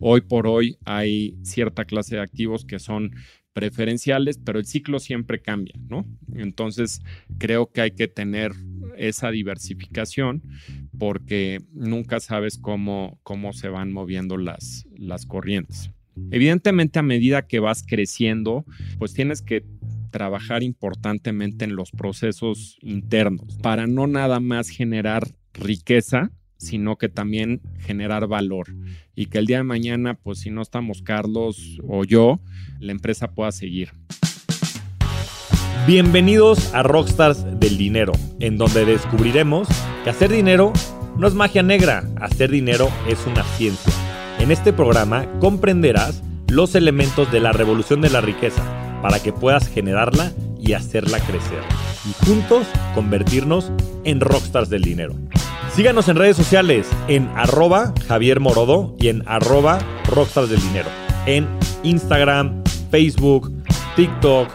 Hoy 0.00 0.22
por 0.22 0.46
hoy 0.46 0.78
hay 0.84 1.36
cierta 1.42 1.84
clase 1.84 2.16
de 2.16 2.22
activos 2.22 2.64
que 2.64 2.78
son 2.78 3.14
preferenciales, 3.52 4.38
pero 4.38 4.58
el 4.58 4.64
ciclo 4.64 4.98
siempre 4.98 5.42
cambia, 5.42 5.74
¿no? 5.88 6.06
Entonces, 6.34 7.02
creo 7.38 7.70
que 7.70 7.82
hay 7.82 7.90
que 7.90 8.08
tener 8.08 8.52
esa 8.96 9.30
diversificación 9.30 10.42
porque 10.98 11.60
nunca 11.72 12.20
sabes 12.20 12.58
cómo, 12.58 13.18
cómo 13.22 13.52
se 13.52 13.68
van 13.68 13.92
moviendo 13.92 14.36
las, 14.36 14.86
las 14.96 15.26
corrientes. 15.26 15.90
Evidentemente, 16.30 16.98
a 16.98 17.02
medida 17.02 17.46
que 17.46 17.60
vas 17.60 17.82
creciendo, 17.86 18.64
pues 18.98 19.14
tienes 19.14 19.42
que 19.42 19.64
trabajar 20.10 20.62
importantemente 20.62 21.64
en 21.64 21.76
los 21.76 21.90
procesos 21.92 22.78
internos 22.82 23.58
para 23.62 23.86
no 23.86 24.06
nada 24.06 24.40
más 24.40 24.68
generar 24.68 25.28
riqueza, 25.54 26.30
sino 26.60 26.96
que 26.96 27.08
también 27.08 27.62
generar 27.78 28.26
valor 28.26 28.68
y 29.16 29.26
que 29.26 29.38
el 29.38 29.46
día 29.46 29.56
de 29.58 29.64
mañana, 29.64 30.14
pues 30.14 30.40
si 30.40 30.50
no 30.50 30.60
estamos 30.60 31.02
Carlos 31.02 31.80
o 31.88 32.04
yo, 32.04 32.38
la 32.78 32.92
empresa 32.92 33.32
pueda 33.32 33.50
seguir. 33.50 33.90
Bienvenidos 35.86 36.74
a 36.74 36.82
Rockstars 36.82 37.58
del 37.58 37.78
Dinero, 37.78 38.12
en 38.38 38.58
donde 38.58 38.84
descubriremos 38.84 39.66
que 40.04 40.10
hacer 40.10 40.30
dinero 40.30 40.72
no 41.16 41.26
es 41.26 41.34
magia 41.34 41.62
negra, 41.62 42.06
hacer 42.20 42.50
dinero 42.50 42.88
es 43.08 43.26
una 43.26 43.42
ciencia. 43.56 43.92
En 44.38 44.50
este 44.50 44.72
programa 44.72 45.26
comprenderás 45.40 46.22
los 46.48 46.74
elementos 46.74 47.32
de 47.32 47.40
la 47.40 47.52
revolución 47.52 48.02
de 48.02 48.10
la 48.10 48.20
riqueza 48.20 48.62
para 49.00 49.22
que 49.22 49.32
puedas 49.32 49.66
generarla 49.66 50.32
y 50.58 50.74
hacerla 50.74 51.20
crecer. 51.20 51.62
Y 52.06 52.26
juntos 52.26 52.66
convertirnos 52.94 53.72
en 54.04 54.20
rockstars 54.20 54.68
del 54.68 54.82
dinero. 54.82 55.14
Síganos 55.74 56.08
en 56.08 56.16
redes 56.16 56.36
sociales 56.36 56.88
en 57.06 57.30
arroba 57.36 57.94
Javier 58.08 58.40
Morodo 58.40 58.96
y 58.98 59.08
en 59.08 59.22
arroba 59.26 59.78
rockstars 60.06 60.50
del 60.50 60.60
dinero. 60.60 60.88
En 61.26 61.46
Instagram, 61.84 62.62
Facebook, 62.90 63.52
TikTok, 63.94 64.48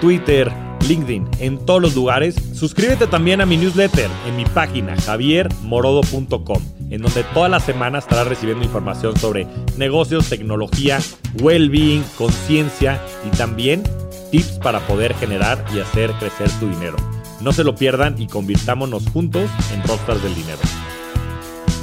Twitter, 0.00 0.50
LinkedIn, 0.88 1.28
en 1.40 1.64
todos 1.64 1.82
los 1.82 1.94
lugares. 1.94 2.36
Suscríbete 2.54 3.06
también 3.06 3.40
a 3.40 3.46
mi 3.46 3.58
newsletter 3.58 4.08
en 4.26 4.36
mi 4.36 4.44
página 4.46 4.96
javiermorodo.com, 4.96 6.62
en 6.90 7.02
donde 7.02 7.22
toda 7.34 7.48
la 7.48 7.60
semana 7.60 7.98
estarás 7.98 8.26
recibiendo 8.26 8.64
información 8.64 9.16
sobre 9.18 9.46
negocios, 9.76 10.28
tecnología, 10.30 11.00
well-being, 11.42 12.02
conciencia 12.16 13.00
y 13.26 13.36
también 13.36 13.82
tips 14.30 14.58
para 14.58 14.80
poder 14.80 15.14
generar 15.14 15.64
y 15.74 15.80
hacer 15.80 16.10
crecer 16.12 16.50
tu 16.58 16.68
dinero. 16.68 16.96
No 17.42 17.50
se 17.52 17.64
lo 17.64 17.74
pierdan 17.74 18.22
y 18.22 18.28
convirtámonos 18.28 19.08
juntos 19.10 19.50
en 19.74 19.82
Rockstars 19.82 20.22
del 20.22 20.32
Dinero. 20.32 20.60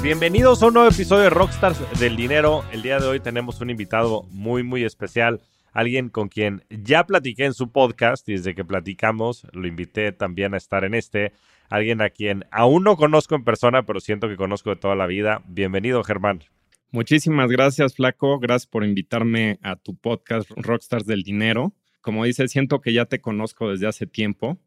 Bienvenidos 0.02 0.62
a 0.62 0.68
un 0.68 0.74
nuevo 0.74 0.88
episodio 0.88 1.24
de 1.24 1.30
Rockstars 1.30 2.00
del 2.00 2.16
Dinero. 2.16 2.64
El 2.72 2.80
día 2.80 2.98
de 2.98 3.06
hoy 3.06 3.20
tenemos 3.20 3.60
un 3.60 3.68
invitado 3.68 4.22
muy, 4.30 4.62
muy 4.62 4.84
especial 4.84 5.42
alguien 5.74 6.08
con 6.08 6.30
quien 6.30 6.64
ya 6.70 7.04
platiqué 7.04 7.44
en 7.44 7.52
su 7.52 7.70
podcast 7.70 8.26
y 8.30 8.32
desde 8.32 8.54
que 8.54 8.64
platicamos 8.64 9.46
lo 9.52 9.66
invité 9.66 10.12
también 10.12 10.54
a 10.54 10.56
estar 10.56 10.82
en 10.84 10.94
este, 10.94 11.34
alguien 11.68 12.00
a 12.00 12.08
quien 12.08 12.46
aún 12.50 12.82
no 12.82 12.96
conozco 12.96 13.34
en 13.34 13.44
persona, 13.44 13.82
pero 13.82 14.00
siento 14.00 14.28
que 14.28 14.36
conozco 14.36 14.70
de 14.70 14.76
toda 14.76 14.94
la 14.94 15.06
vida. 15.06 15.42
Bienvenido, 15.46 16.02
Germán. 16.04 16.42
Muchísimas 16.90 17.50
gracias, 17.50 17.96
Flaco. 17.96 18.38
Gracias 18.38 18.66
por 18.66 18.82
invitarme 18.82 19.58
a 19.62 19.76
tu 19.76 19.94
podcast 19.94 20.50
Rockstars 20.56 21.04
del 21.04 21.22
Dinero. 21.22 21.74
Como 22.00 22.24
dices, 22.24 22.50
siento 22.50 22.80
que 22.80 22.94
ya 22.94 23.04
te 23.04 23.20
conozco 23.20 23.70
desde 23.70 23.86
hace 23.86 24.06
tiempo. 24.06 24.58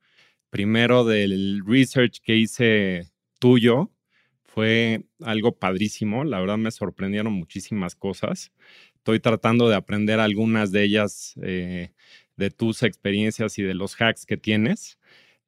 Primero 0.54 1.04
del 1.04 1.64
research 1.66 2.20
que 2.24 2.38
hice 2.38 3.12
tuyo, 3.40 3.90
fue 4.46 5.04
algo 5.22 5.58
padrísimo. 5.58 6.24
La 6.24 6.40
verdad 6.40 6.58
me 6.58 6.70
sorprendieron 6.70 7.34
muchísimas 7.34 7.96
cosas 7.96 8.52
estoy 9.04 9.20
tratando 9.20 9.68
de 9.68 9.76
aprender 9.76 10.22
algunas 10.22 10.72
de 10.72 10.84
ellas 10.84 11.34
eh, 11.44 11.92
de 12.38 12.52
tus 12.52 12.84
experiencias 12.84 13.60
y 13.60 13.62
de 13.62 13.74
los 13.74 14.00
hacks 14.00 14.26
que 14.26 14.38
tienes. 14.38 14.98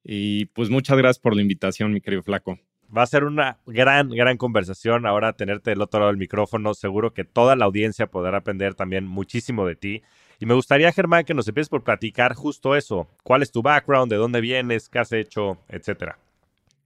Y 0.04 0.44
pues 0.46 0.68
muchas 0.68 0.98
gracias 0.98 1.18
por 1.18 1.34
la 1.34 1.40
invitación, 1.40 1.94
mi 1.94 2.02
querido 2.02 2.22
Flaco. 2.22 2.58
Va 2.94 3.00
a 3.00 3.06
ser 3.06 3.24
una 3.24 3.58
gran, 3.64 4.10
gran 4.10 4.36
conversación 4.36 5.06
ahora 5.06 5.32
tenerte 5.32 5.70
del 5.70 5.80
otro 5.80 6.00
lado 6.00 6.12
del 6.12 6.18
micrófono. 6.18 6.74
Seguro 6.74 7.14
que 7.14 7.24
toda 7.24 7.56
la 7.56 7.64
audiencia 7.64 8.08
podrá 8.08 8.36
aprender 8.36 8.74
también 8.74 9.06
muchísimo 9.06 9.66
de 9.66 9.74
ti. 9.74 10.02
Y 10.38 10.46
me 10.46 10.54
gustaría, 10.54 10.92
Germán, 10.92 11.24
que 11.24 11.34
nos 11.34 11.48
empieces 11.48 11.68
por 11.68 11.82
platicar 11.82 12.34
justo 12.34 12.76
eso. 12.76 13.08
¿Cuál 13.22 13.42
es 13.42 13.50
tu 13.50 13.62
background? 13.62 14.10
¿De 14.10 14.16
dónde 14.16 14.40
vienes? 14.40 14.88
¿Qué 14.88 14.98
has 14.98 15.12
hecho? 15.12 15.58
Etcétera. 15.68 16.18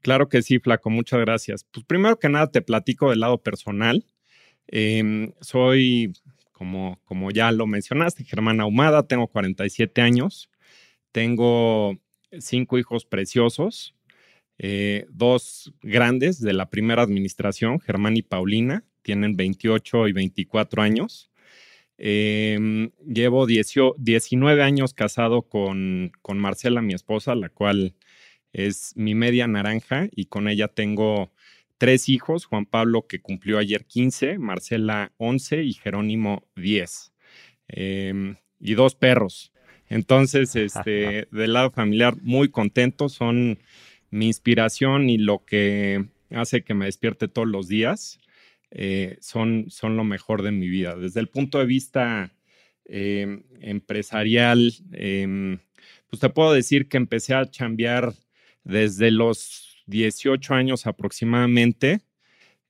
Claro 0.02 0.28
que 0.28 0.42
sí, 0.42 0.58
Flaco. 0.58 0.90
Muchas 0.90 1.20
gracias. 1.20 1.64
Pues 1.64 1.84
primero 1.84 2.18
que 2.18 2.28
nada 2.28 2.46
te 2.50 2.62
platico 2.62 3.10
del 3.10 3.20
lado 3.20 3.38
personal. 3.38 4.04
Em, 4.68 5.32
soy 5.40 6.12
como, 7.06 7.30
ya 7.30 7.50
lo 7.52 7.66
mencionaste, 7.66 8.24
Germán 8.24 8.60
Ahumada, 8.60 9.06
tengo 9.06 9.26
47 9.28 10.02
años, 10.02 10.50
tengo 11.10 11.98
cinco 12.38 12.76
hijos 12.78 13.06
preciosos, 13.06 13.94
eh, 14.58 15.06
dos 15.08 15.72
grandes 15.80 16.38
de 16.38 16.52
la 16.52 16.68
primera 16.68 17.02
administración, 17.02 17.80
Germán 17.80 18.18
y 18.18 18.22
Paulina, 18.22 18.84
tienen 19.00 19.36
28 19.36 20.08
y 20.08 20.12
24 20.12 20.82
años. 20.82 21.29
Em, 22.02 22.92
llevo 23.06 23.46
19 23.46 24.62
años 24.62 24.94
casado 24.94 25.42
con, 25.42 26.12
con 26.22 26.38
Marcela, 26.38 26.80
mi 26.80 26.94
esposa, 26.94 27.34
la 27.34 27.50
cual 27.50 27.94
es 28.54 28.94
mi 28.96 29.14
media 29.14 29.46
naranja, 29.46 30.08
y 30.10 30.24
con 30.24 30.48
ella 30.48 30.68
tengo 30.68 31.30
tres 31.76 32.08
hijos, 32.08 32.46
Juan 32.46 32.64
Pablo 32.64 33.06
que 33.06 33.20
cumplió 33.20 33.58
ayer 33.58 33.84
15, 33.84 34.38
Marcela 34.38 35.12
11 35.18 35.62
y 35.62 35.74
Jerónimo 35.74 36.48
10. 36.56 37.12
Em, 37.68 38.36
y 38.58 38.74
dos 38.74 38.94
perros. 38.94 39.52
Entonces, 39.90 40.56
este, 40.56 41.28
del 41.32 41.52
lado 41.52 41.70
familiar, 41.70 42.16
muy 42.22 42.48
contento, 42.48 43.10
son 43.10 43.58
mi 44.10 44.26
inspiración 44.26 45.10
y 45.10 45.18
lo 45.18 45.44
que 45.44 46.06
hace 46.30 46.62
que 46.62 46.72
me 46.72 46.86
despierte 46.86 47.28
todos 47.28 47.48
los 47.48 47.68
días. 47.68 48.20
Eh, 48.70 49.18
son, 49.20 49.66
son 49.68 49.96
lo 49.96 50.04
mejor 50.04 50.42
de 50.42 50.52
mi 50.52 50.68
vida. 50.68 50.96
Desde 50.96 51.20
el 51.20 51.28
punto 51.28 51.58
de 51.58 51.66
vista 51.66 52.32
em, 52.84 53.42
empresarial, 53.60 54.72
em, 54.92 55.58
pues 56.08 56.20
te 56.20 56.28
puedo 56.28 56.52
decir 56.52 56.88
que 56.88 56.96
empecé 56.96 57.34
a 57.34 57.50
chambear 57.50 58.14
desde 58.64 59.10
los 59.10 59.82
18 59.86 60.54
años 60.54 60.86
aproximadamente. 60.86 62.02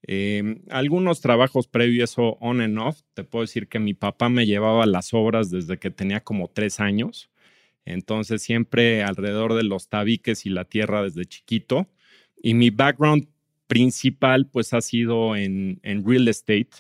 Em, 0.03 0.63
algunos 0.71 1.21
trabajos 1.21 1.69
previos 1.69 2.19
o 2.19 2.39
on 2.41 2.61
and 2.61 2.79
off. 2.79 3.03
Te 3.15 3.25
puedo 3.25 3.43
decir 3.45 3.69
que 3.69 3.79
mi 3.79 3.95
papá 3.95 4.29
me 4.29 4.47
llevaba 4.47 4.87
las 4.87 5.13
obras 5.15 5.51
desde 5.51 5.79
que 5.79 5.91
tenía 5.91 6.21
como 6.21 6.49
tres 6.49 6.81
años. 6.81 7.31
Entonces 7.85 8.43
siempre 8.43 9.03
alrededor 9.03 9.55
de 9.55 9.65
los 9.65 9.89
tabiques 9.89 10.47
y 10.47 10.51
la 10.51 10.65
tierra 10.65 11.03
desde 11.03 11.27
chiquito. 11.27 11.89
Y 12.43 12.55
mi 12.55 12.71
background 12.71 13.29
principal 13.71 14.49
pues 14.49 14.75
ha 14.75 14.81
sido 14.81 15.37
en, 15.37 15.79
en 15.85 16.05
real 16.05 16.27
estate. 16.27 16.71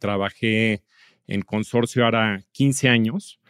Trabajé 0.00 0.82
en 1.28 1.42
consorcio 1.42 2.04
ahora 2.04 2.42
15 2.50 2.88
años. 2.88 3.40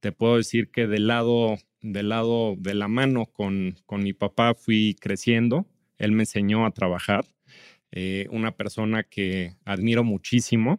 Te 0.00 0.12
puedo 0.12 0.36
decir 0.36 0.70
que 0.70 0.86
del 0.86 1.06
lado 1.06 1.56
del 1.80 2.10
lado 2.10 2.56
de 2.58 2.74
la 2.74 2.88
mano 2.88 3.24
con, 3.24 3.74
con 3.86 4.02
mi 4.02 4.12
papá 4.12 4.54
fui 4.54 4.96
creciendo. 5.00 5.66
Él 5.96 6.12
me 6.12 6.24
enseñó 6.24 6.66
a 6.66 6.72
trabajar. 6.72 7.24
Eh, 7.90 8.26
una 8.30 8.54
persona 8.54 9.02
que 9.02 9.56
admiro 9.64 10.04
muchísimo 10.04 10.78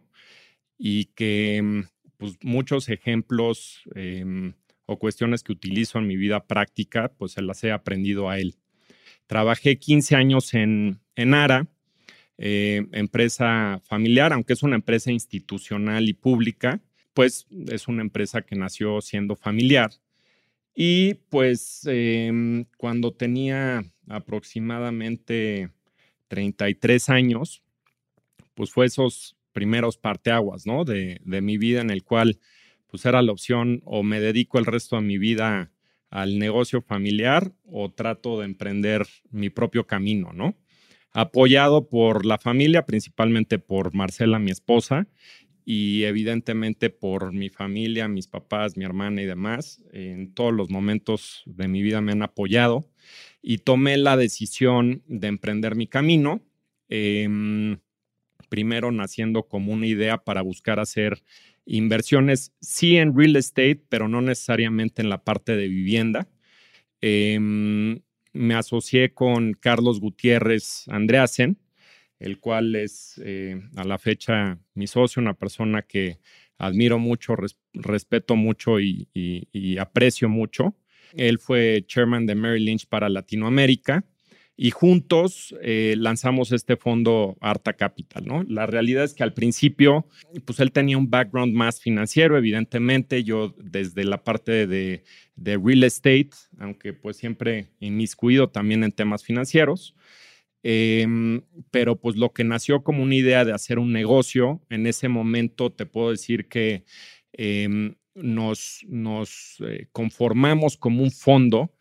y 0.78 1.06
que 1.06 1.60
mm, 1.60 1.80
pues, 2.18 2.38
muchos 2.42 2.88
ejemplos 2.88 3.82
em, 3.96 4.54
o 4.86 4.96
cuestiones 4.96 5.42
que 5.42 5.52
utilizo 5.52 5.98
en 5.98 6.06
mi 6.06 6.16
vida 6.16 6.46
práctica, 6.46 7.12
pues 7.18 7.32
se 7.32 7.42
las 7.42 7.64
he 7.64 7.72
aprendido 7.72 8.30
a 8.30 8.38
él. 8.38 8.54
Trabajé 9.26 9.78
15 9.78 10.14
años 10.14 10.54
en, 10.54 11.01
en 11.16 11.34
ARA, 11.34 11.66
eh, 12.38 12.86
empresa 12.92 13.80
familiar, 13.84 14.32
aunque 14.32 14.54
es 14.54 14.62
una 14.62 14.76
empresa 14.76 15.12
institucional 15.12 16.08
y 16.08 16.14
pública, 16.14 16.80
pues 17.14 17.46
es 17.68 17.88
una 17.88 18.02
empresa 18.02 18.42
que 18.42 18.56
nació 18.56 19.00
siendo 19.00 19.36
familiar 19.36 19.90
y 20.74 21.14
pues 21.28 21.82
em, 21.86 22.64
cuando 22.76 23.12
tenía 23.12 23.84
aproximadamente 24.08 25.70
33 26.28 27.08
años, 27.10 27.62
pues 28.54 28.70
fue 28.70 28.86
esos 28.86 29.36
primeros 29.52 29.98
parteaguas, 29.98 30.66
¿no? 30.66 30.84
De, 30.84 31.20
de 31.24 31.40
mi 31.42 31.58
vida 31.58 31.82
en 31.82 31.90
el 31.90 32.04
cual 32.04 32.38
pues 32.86 33.04
era 33.04 33.22
la 33.22 33.32
opción 33.32 33.82
o 33.84 34.02
me 34.02 34.20
dedico 34.20 34.58
el 34.58 34.66
resto 34.66 34.96
de 34.96 35.02
mi 35.02 35.18
vida 35.18 35.70
al 36.10 36.38
negocio 36.38 36.82
familiar 36.82 37.52
o 37.64 37.90
trato 37.90 38.38
de 38.38 38.46
emprender 38.46 39.06
mi 39.30 39.50
propio 39.50 39.86
camino, 39.86 40.32
¿no? 40.32 40.56
Apoyado 41.14 41.88
por 41.88 42.24
la 42.24 42.38
familia, 42.38 42.86
principalmente 42.86 43.58
por 43.58 43.94
Marcela, 43.94 44.38
mi 44.38 44.50
esposa, 44.50 45.06
y 45.64 46.04
evidentemente 46.04 46.90
por 46.90 47.32
mi 47.32 47.50
familia, 47.50 48.08
mis 48.08 48.26
papás, 48.26 48.76
mi 48.76 48.84
hermana 48.84 49.22
y 49.22 49.26
demás, 49.26 49.82
en 49.92 50.32
todos 50.34 50.52
los 50.54 50.70
momentos 50.70 51.42
de 51.46 51.68
mi 51.68 51.82
vida 51.82 52.00
me 52.00 52.12
han 52.12 52.22
apoyado 52.22 52.88
y 53.42 53.58
tomé 53.58 53.96
la 53.98 54.16
decisión 54.16 55.02
de 55.06 55.28
emprender 55.28 55.76
mi 55.76 55.86
camino. 55.86 56.42
Em, 56.88 57.78
primero 58.48 58.92
naciendo 58.92 59.44
como 59.48 59.72
una 59.72 59.86
idea 59.86 60.18
para 60.18 60.42
buscar 60.42 60.80
hacer 60.80 61.22
inversiones, 61.66 62.52
sí 62.60 62.96
en 62.96 63.16
real 63.16 63.36
estate, 63.36 63.82
pero 63.88 64.08
no 64.08 64.20
necesariamente 64.22 65.02
en 65.02 65.08
la 65.10 65.24
parte 65.24 65.56
de 65.56 65.68
vivienda. 65.68 66.28
Em, 67.00 68.00
me 68.32 68.54
asocié 68.54 69.12
con 69.12 69.54
Carlos 69.54 70.00
Gutiérrez 70.00 70.84
Andreasen, 70.88 71.58
el 72.18 72.38
cual 72.38 72.76
es 72.76 73.20
eh, 73.24 73.60
a 73.76 73.84
la 73.84 73.98
fecha 73.98 74.58
mi 74.74 74.86
socio, 74.86 75.20
una 75.20 75.34
persona 75.34 75.82
que 75.82 76.18
admiro 76.58 76.98
mucho, 76.98 77.34
respeto 77.72 78.36
mucho 78.36 78.78
y, 78.78 79.08
aprecio 79.78 80.28
mucho. 80.28 80.76
Él 81.14 81.38
fue 81.38 81.84
chairman 81.86 82.26
de 82.26 82.34
Merrill 82.34 82.64
Lynch 82.64 82.86
para 82.86 83.08
Latinoamérica 83.08 84.04
y 84.62 84.70
juntos 84.70 85.56
eh, 85.60 85.96
lanzamos 85.98 86.52
este 86.52 86.76
fondo 86.76 87.36
Arta 87.40 87.72
Capital, 87.72 88.24
¿no? 88.26 88.44
La 88.44 88.64
realidad 88.64 89.02
es 89.02 89.12
que 89.12 89.24
al 89.24 89.34
principio, 89.34 90.06
pues 90.44 90.60
él 90.60 90.70
tenía 90.70 90.96
un 90.96 91.10
background 91.10 91.52
más 91.52 91.80
financiero, 91.80 92.38
evidentemente, 92.38 93.24
yo 93.24 93.56
desde 93.58 94.04
la 94.04 94.22
parte 94.22 94.68
de, 94.68 95.02
de 95.34 95.58
real 95.58 95.82
estate, 95.82 96.30
aunque 96.60 96.92
pues 96.92 97.16
siempre 97.16 97.70
inmiscuido 97.80 98.50
también 98.50 98.84
en 98.84 98.92
temas 98.92 99.24
financieros, 99.24 99.96
em, 100.62 101.42
pero 101.72 101.96
pues 101.96 102.14
lo 102.14 102.32
que 102.32 102.44
nació 102.44 102.84
como 102.84 103.02
una 103.02 103.16
idea 103.16 103.44
de 103.44 103.54
hacer 103.54 103.80
un 103.80 103.92
negocio, 103.92 104.62
en 104.70 104.86
ese 104.86 105.08
momento 105.08 105.72
te 105.72 105.86
puedo 105.86 106.12
decir 106.12 106.46
que 106.46 106.84
em, 107.32 107.96
nos, 108.14 108.84
nos 108.86 109.56
eh, 109.66 109.88
conformamos 109.90 110.76
como 110.76 111.02
un 111.02 111.10
fondo 111.10 111.72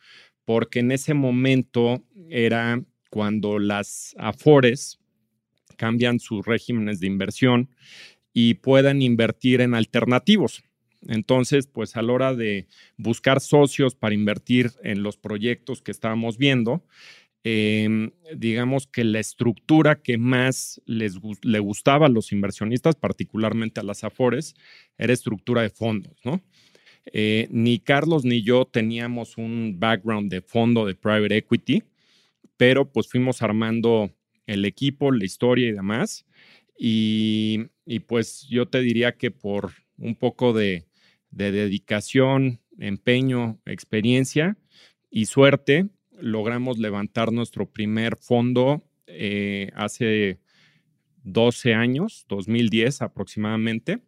porque 0.51 0.79
en 0.79 0.91
ese 0.91 1.13
momento 1.13 2.03
era 2.29 2.83
cuando 3.09 3.57
las 3.57 4.13
AFORES 4.17 4.99
cambian 5.77 6.19
sus 6.19 6.45
regímenes 6.45 6.99
de 6.99 7.07
inversión 7.07 7.69
y 8.33 8.55
puedan 8.55 9.01
invertir 9.01 9.61
en 9.61 9.75
alternativos. 9.75 10.61
Entonces, 11.07 11.67
pues 11.67 11.95
a 11.95 12.01
la 12.01 12.11
hora 12.11 12.35
de 12.35 12.67
buscar 12.97 13.39
socios 13.39 13.95
para 13.95 14.13
invertir 14.13 14.71
en 14.83 15.03
los 15.03 15.15
proyectos 15.15 15.81
que 15.81 15.91
estábamos 15.91 16.37
viendo, 16.37 16.83
em, 17.45 18.11
digamos 18.35 18.87
que 18.87 19.05
la 19.05 19.21
estructura 19.21 20.01
que 20.01 20.17
más 20.17 20.81
les 20.85 21.17
le 21.43 21.59
gustaba 21.59 22.07
a 22.07 22.09
los 22.09 22.33
inversionistas, 22.33 22.95
particularmente 22.95 23.79
a 23.79 23.83
las 23.83 24.03
AFORES, 24.03 24.55
era 24.97 25.13
estructura 25.13 25.61
de 25.61 25.69
fondos, 25.69 26.17
¿no? 26.25 26.43
Eh, 27.05 27.47
ni 27.49 27.79
Carlos 27.79 28.25
ni 28.25 28.43
yo 28.43 28.65
teníamos 28.65 29.37
un 29.37 29.77
background 29.79 30.31
de 30.31 30.41
fondo 30.41 30.85
de 30.85 30.95
private 30.95 31.37
equity, 31.37 31.83
pero 32.57 32.91
pues 32.91 33.07
fuimos 33.07 33.41
armando 33.41 34.11
el 34.45 34.65
equipo, 34.65 35.11
la 35.11 35.25
historia 35.25 35.69
y 35.69 35.71
demás. 35.71 36.25
Y, 36.77 37.69
pues 38.07 38.47
yo 38.49 38.67
te 38.67 38.81
diría 38.81 39.17
que 39.17 39.29
por 39.31 39.71
un 39.97 40.15
poco 40.15 40.53
de, 40.53 40.85
dedicación, 41.29 42.59
empeño, 42.79 43.59
experiencia 43.65 44.57
y 45.09 45.25
suerte, 45.25 45.89
logramos 46.19 46.79
levantar 46.79 47.31
nuestro 47.31 47.69
primer 47.69 48.17
fondo 48.17 48.83
eh, 49.07 49.69
hace 49.75 50.39
12 51.23 51.73
años, 51.73 52.25
2010 52.29 53.01
aproximadamente. 53.01 53.99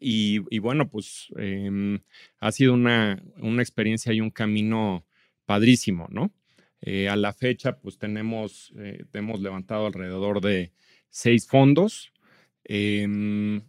Y, 0.00 0.58
bueno, 0.58 0.88
pues 0.88 1.28
em, 1.36 2.00
ha 2.38 2.52
sido 2.52 2.74
una, 2.74 3.22
experiencia 3.58 4.12
y 4.12 4.20
un 4.20 4.30
camino 4.30 5.04
padrísimo, 5.46 6.06
¿no? 6.10 6.32
Eh, 6.80 7.08
a 7.08 7.16
la 7.16 7.32
fecha, 7.32 7.78
pues 7.80 7.98
tenemos, 7.98 8.72
eh, 8.78 9.04
hemos 9.12 9.40
levantado 9.40 9.86
alrededor 9.86 10.40
de 10.40 10.72
seis 11.10 11.48
fondos. 11.48 12.12
Em, 12.64 13.62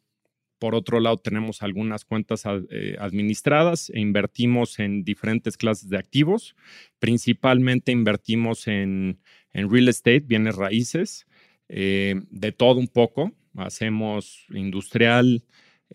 por 0.60 0.76
otro 0.76 1.00
lado, 1.00 1.18
tenemos 1.18 1.64
algunas 1.64 2.06
cuentas 2.06 2.44
eh, 2.70 2.98
administradas 3.00 3.90
e 3.90 4.00
invertimos 4.00 4.78
en 4.80 5.04
diferentes 5.04 5.58
clases 5.58 5.90
de 5.90 5.98
activos. 5.98 6.56
Principalmente 7.00 7.92
invertimos 7.92 8.68
en, 8.68 9.20
en 9.54 9.72
real 9.72 9.88
estate, 9.88 10.20
bienes 10.20 10.56
raíces, 10.56 11.26
de 11.70 12.52
todo 12.58 12.80
un 12.80 12.88
poco. 12.88 13.32
Hacemos 13.56 14.46
industrial, 14.50 15.44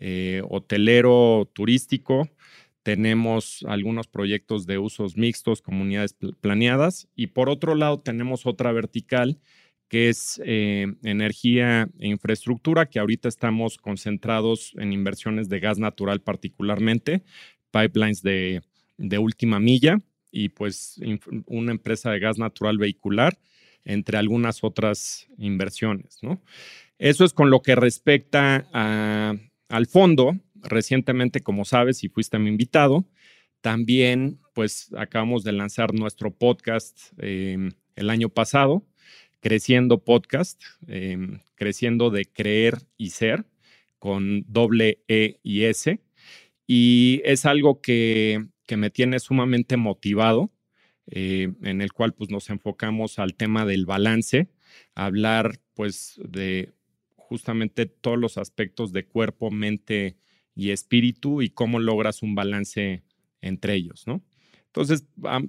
eh, 0.01 0.43
hotelero 0.49 1.51
turístico. 1.53 2.29
Tenemos 2.83 3.65
algunos 3.67 4.09
proyectos 4.09 4.67
de 4.67 4.79
usos 4.79 5.17
mixtos, 5.17 5.63
comunidades 5.63 6.17
planeadas. 6.41 7.09
Y 7.17 7.29
por 7.29 7.49
otro 7.49 7.75
lado, 7.75 8.01
tenemos 8.01 8.47
otra 8.47 8.73
vertical 8.73 9.41
que 9.89 10.09
es 10.09 10.41
eh, 10.45 10.87
energía 11.03 11.89
e 12.01 12.09
infraestructura, 12.09 12.87
que 12.87 12.99
ahorita 12.99 13.29
estamos 13.29 13.79
concentrados 13.79 14.73
en 14.79 14.93
inversiones 14.93 15.49
de 15.49 15.61
gas 15.61 15.79
natural 15.79 16.21
particularmente, 16.21 17.23
pipelines 17.71 18.23
de, 18.23 18.63
de 18.97 19.19
última 19.19 19.61
milla 19.61 20.01
y 20.31 20.49
pues 20.49 21.01
una 21.47 21.71
empresa 21.71 22.11
de 22.11 22.19
gas 22.19 22.39
natural 22.39 22.79
vehicular, 22.79 23.39
entre 23.85 24.19
algunas 24.19 24.65
otras 24.65 25.29
inversiones. 25.39 26.19
Eso 26.99 27.25
es 27.25 27.33
con 27.33 27.51
lo 27.51 27.63
que 27.63 27.77
respecta 27.77 28.67
a 28.73 29.37
al 29.75 29.87
fondo, 29.87 30.39
recientemente, 30.55 31.41
como 31.41 31.65
sabes, 31.65 32.05
y 32.05 32.09
fuiste 32.09 32.39
mi 32.39 32.49
invitado, 32.49 33.09
también 33.61 34.39
pues 34.55 34.95
acabamos 34.97 35.43
de 35.43 35.51
lanzar 35.51 35.95
nuestro 35.95 36.33
podcast 36.33 36.97
em, 37.19 37.73
el 37.97 38.09
año 38.09 38.29
pasado, 38.29 38.87
Creciendo 39.41 40.05
Podcast, 40.05 40.63
em, 40.87 41.41
Creciendo 41.57 42.11
de 42.11 42.25
Creer 42.25 42.79
y 42.97 43.11
Ser, 43.11 43.47
con 43.99 44.45
doble 44.47 45.03
E 45.09 45.41
y 45.43 45.65
S. 45.65 46.01
Y 46.69 47.21
es 47.25 47.45
algo 47.45 47.81
que, 47.81 48.47
que 48.69 48.77
me 48.77 48.91
tiene 48.91 49.19
sumamente 49.19 49.77
motivado, 49.77 50.53
eh, 51.11 51.53
en 51.63 51.83
el 51.83 51.93
cual 51.93 52.15
pues 52.15 52.31
nos 52.31 52.49
enfocamos 52.49 53.19
al 53.19 53.35
tema 53.35 53.67
del 53.67 53.87
balance, 53.87 54.47
hablar 54.95 55.59
pues 55.75 56.21
de 56.25 56.73
justamente 57.25 57.87
todos 57.87 58.19
los 58.19 58.39
aspectos 58.39 58.93
de 58.93 59.07
cuerpo, 59.07 59.51
mente 59.51 60.17
y 60.55 60.71
espíritu 60.71 61.43
y 61.43 61.51
cómo 61.51 61.79
logras 61.79 62.23
un 62.23 62.35
balance 62.35 63.03
entre 63.41 63.75
ellos, 63.75 64.05
¿no? 64.07 64.23
Entonces, 64.67 65.07
a, 65.25 65.41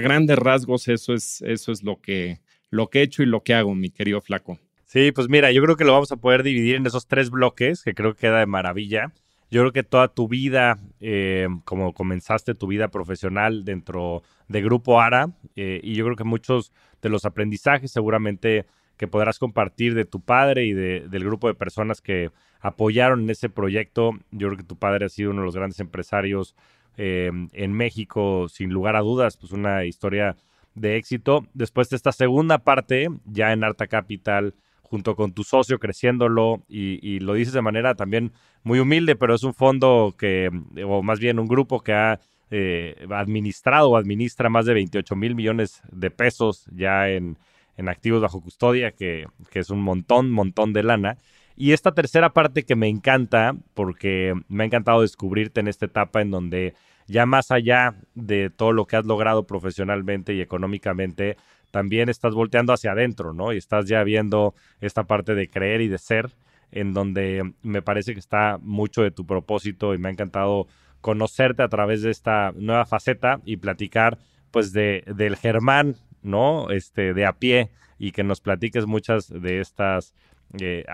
grandes 0.00 0.38
rasgos, 0.38 0.88
eso 0.88 1.14
es, 1.14 1.42
eso 1.42 1.72
es 1.72 1.82
lo, 1.82 2.00
que, 2.00 2.40
lo 2.70 2.88
que 2.88 3.00
he 3.00 3.02
hecho 3.02 3.22
y 3.22 3.26
lo 3.26 3.42
que 3.42 3.54
hago, 3.54 3.74
mi 3.74 3.90
querido 3.90 4.20
flaco. 4.20 4.58
Sí, 4.84 5.12
pues 5.12 5.28
mira, 5.28 5.52
yo 5.52 5.62
creo 5.62 5.76
que 5.76 5.84
lo 5.84 5.92
vamos 5.92 6.12
a 6.12 6.16
poder 6.16 6.42
dividir 6.42 6.76
en 6.76 6.86
esos 6.86 7.06
tres 7.06 7.30
bloques, 7.30 7.82
que 7.82 7.94
creo 7.94 8.14
que 8.14 8.22
queda 8.22 8.40
de 8.40 8.46
maravilla. 8.46 9.12
Yo 9.50 9.60
creo 9.62 9.72
que 9.72 9.82
toda 9.82 10.08
tu 10.08 10.28
vida, 10.28 10.78
eh, 11.00 11.46
como 11.64 11.94
comenzaste 11.94 12.54
tu 12.54 12.66
vida 12.66 12.88
profesional 12.88 13.64
dentro 13.64 14.22
de 14.48 14.62
Grupo 14.62 15.00
ARA, 15.00 15.30
eh, 15.56 15.80
y 15.82 15.94
yo 15.94 16.04
creo 16.04 16.16
que 16.16 16.24
muchos 16.24 16.72
de 17.00 17.08
los 17.08 17.24
aprendizajes 17.24 17.92
seguramente 17.92 18.66
que 18.98 19.08
podrás 19.08 19.38
compartir 19.38 19.94
de 19.94 20.04
tu 20.04 20.20
padre 20.20 20.66
y 20.66 20.72
de, 20.72 21.06
del 21.08 21.24
grupo 21.24 21.48
de 21.48 21.54
personas 21.54 22.02
que 22.02 22.30
apoyaron 22.60 23.22
en 23.22 23.30
ese 23.30 23.48
proyecto. 23.48 24.10
Yo 24.32 24.48
creo 24.48 24.58
que 24.58 24.64
tu 24.64 24.76
padre 24.76 25.06
ha 25.06 25.08
sido 25.08 25.30
uno 25.30 25.40
de 25.40 25.46
los 25.46 25.56
grandes 25.56 25.80
empresarios 25.80 26.54
eh, 26.96 27.30
en 27.52 27.72
México, 27.72 28.48
sin 28.48 28.70
lugar 28.70 28.96
a 28.96 29.00
dudas, 29.00 29.36
pues 29.36 29.52
una 29.52 29.84
historia 29.84 30.36
de 30.74 30.96
éxito. 30.96 31.46
Después 31.54 31.88
de 31.88 31.96
esta 31.96 32.10
segunda 32.10 32.58
parte, 32.58 33.08
ya 33.24 33.52
en 33.52 33.62
Arta 33.62 33.86
Capital, 33.86 34.54
junto 34.82 35.14
con 35.14 35.32
tu 35.32 35.44
socio, 35.44 35.78
creciéndolo, 35.78 36.64
y, 36.68 37.20
lo 37.20 37.34
dices 37.34 37.54
de 37.54 37.62
manera 37.62 37.94
también 37.94 38.32
muy 38.64 38.80
humilde, 38.80 39.14
pero 39.14 39.34
es 39.34 39.44
un 39.44 39.54
fondo 39.54 40.14
que, 40.18 40.50
o 40.84 41.02
más 41.02 41.20
bien 41.20 41.38
un 41.38 41.46
grupo 41.46 41.82
que 41.82 41.92
ha 41.92 42.20
eh, 42.50 43.06
administrado 43.10 43.90
o 43.90 43.96
administra 43.96 44.48
más 44.48 44.66
de 44.66 44.74
28 44.74 45.14
mil 45.14 45.34
millones 45.34 45.82
de 45.92 46.10
pesos 46.10 46.66
ya 46.72 47.10
en, 47.10 47.36
en 47.78 47.88
activos 47.88 48.20
bajo 48.20 48.42
custodia, 48.42 48.92
que, 48.92 49.26
es 49.54 49.70
un 49.70 49.80
montón, 49.80 50.30
montón 50.30 50.74
de 50.74 50.82
lana. 50.82 51.16
Y 51.56 51.72
esta 51.72 51.92
tercera 51.92 52.34
parte 52.34 52.64
que 52.64 52.76
me 52.76 52.88
encanta, 52.88 53.56
porque 53.72 54.34
me 54.48 54.64
ha 54.64 54.66
encantado 54.66 55.00
descubrirte 55.00 55.60
en 55.60 55.68
esta 55.68 55.86
etapa 55.86 56.20
en 56.20 56.30
donde 56.30 56.74
ya 57.06 57.24
más 57.24 57.50
allá 57.50 57.94
de 58.14 58.50
todo 58.50 58.72
lo 58.72 58.86
que 58.86 58.96
has 58.96 59.06
logrado 59.06 59.46
profesionalmente 59.46 60.34
y 60.34 60.40
económicamente, 60.40 61.36
también 61.70 62.08
estás 62.08 62.34
volteando 62.34 62.72
hacia 62.72 62.92
adentro, 62.92 63.32
¿no? 63.32 63.52
Y 63.52 63.56
estás 63.56 63.86
ya 63.86 64.02
viendo 64.02 64.54
esta 64.80 65.04
parte 65.04 65.34
de 65.34 65.48
creer 65.48 65.80
y 65.80 65.88
de 65.88 65.98
ser, 65.98 66.30
en 66.72 66.92
donde 66.92 67.52
me 67.62 67.80
parece 67.80 68.12
que 68.12 68.20
está 68.20 68.58
mucho 68.60 69.02
de 69.02 69.10
tu 69.10 69.24
propósito 69.24 69.94
y 69.94 69.98
me 69.98 70.08
ha 70.08 70.12
encantado 70.12 70.66
conocerte 71.00 71.62
a 71.62 71.68
través 71.68 72.02
de 72.02 72.10
esta 72.10 72.52
nueva 72.56 72.84
faceta 72.84 73.40
y 73.44 73.56
platicar 73.56 74.18
pues 74.50 74.72
de, 74.72 75.04
del 75.06 75.36
Germán 75.36 75.96
¿no? 76.28 76.70
Este, 76.70 77.14
de 77.14 77.26
a 77.26 77.32
pie 77.32 77.70
y 77.98 78.12
que 78.12 78.22
nos 78.22 78.40
platiques 78.40 78.86
muchas 78.86 79.28
de 79.28 79.60
estas 79.60 80.14
eh, 80.60 80.84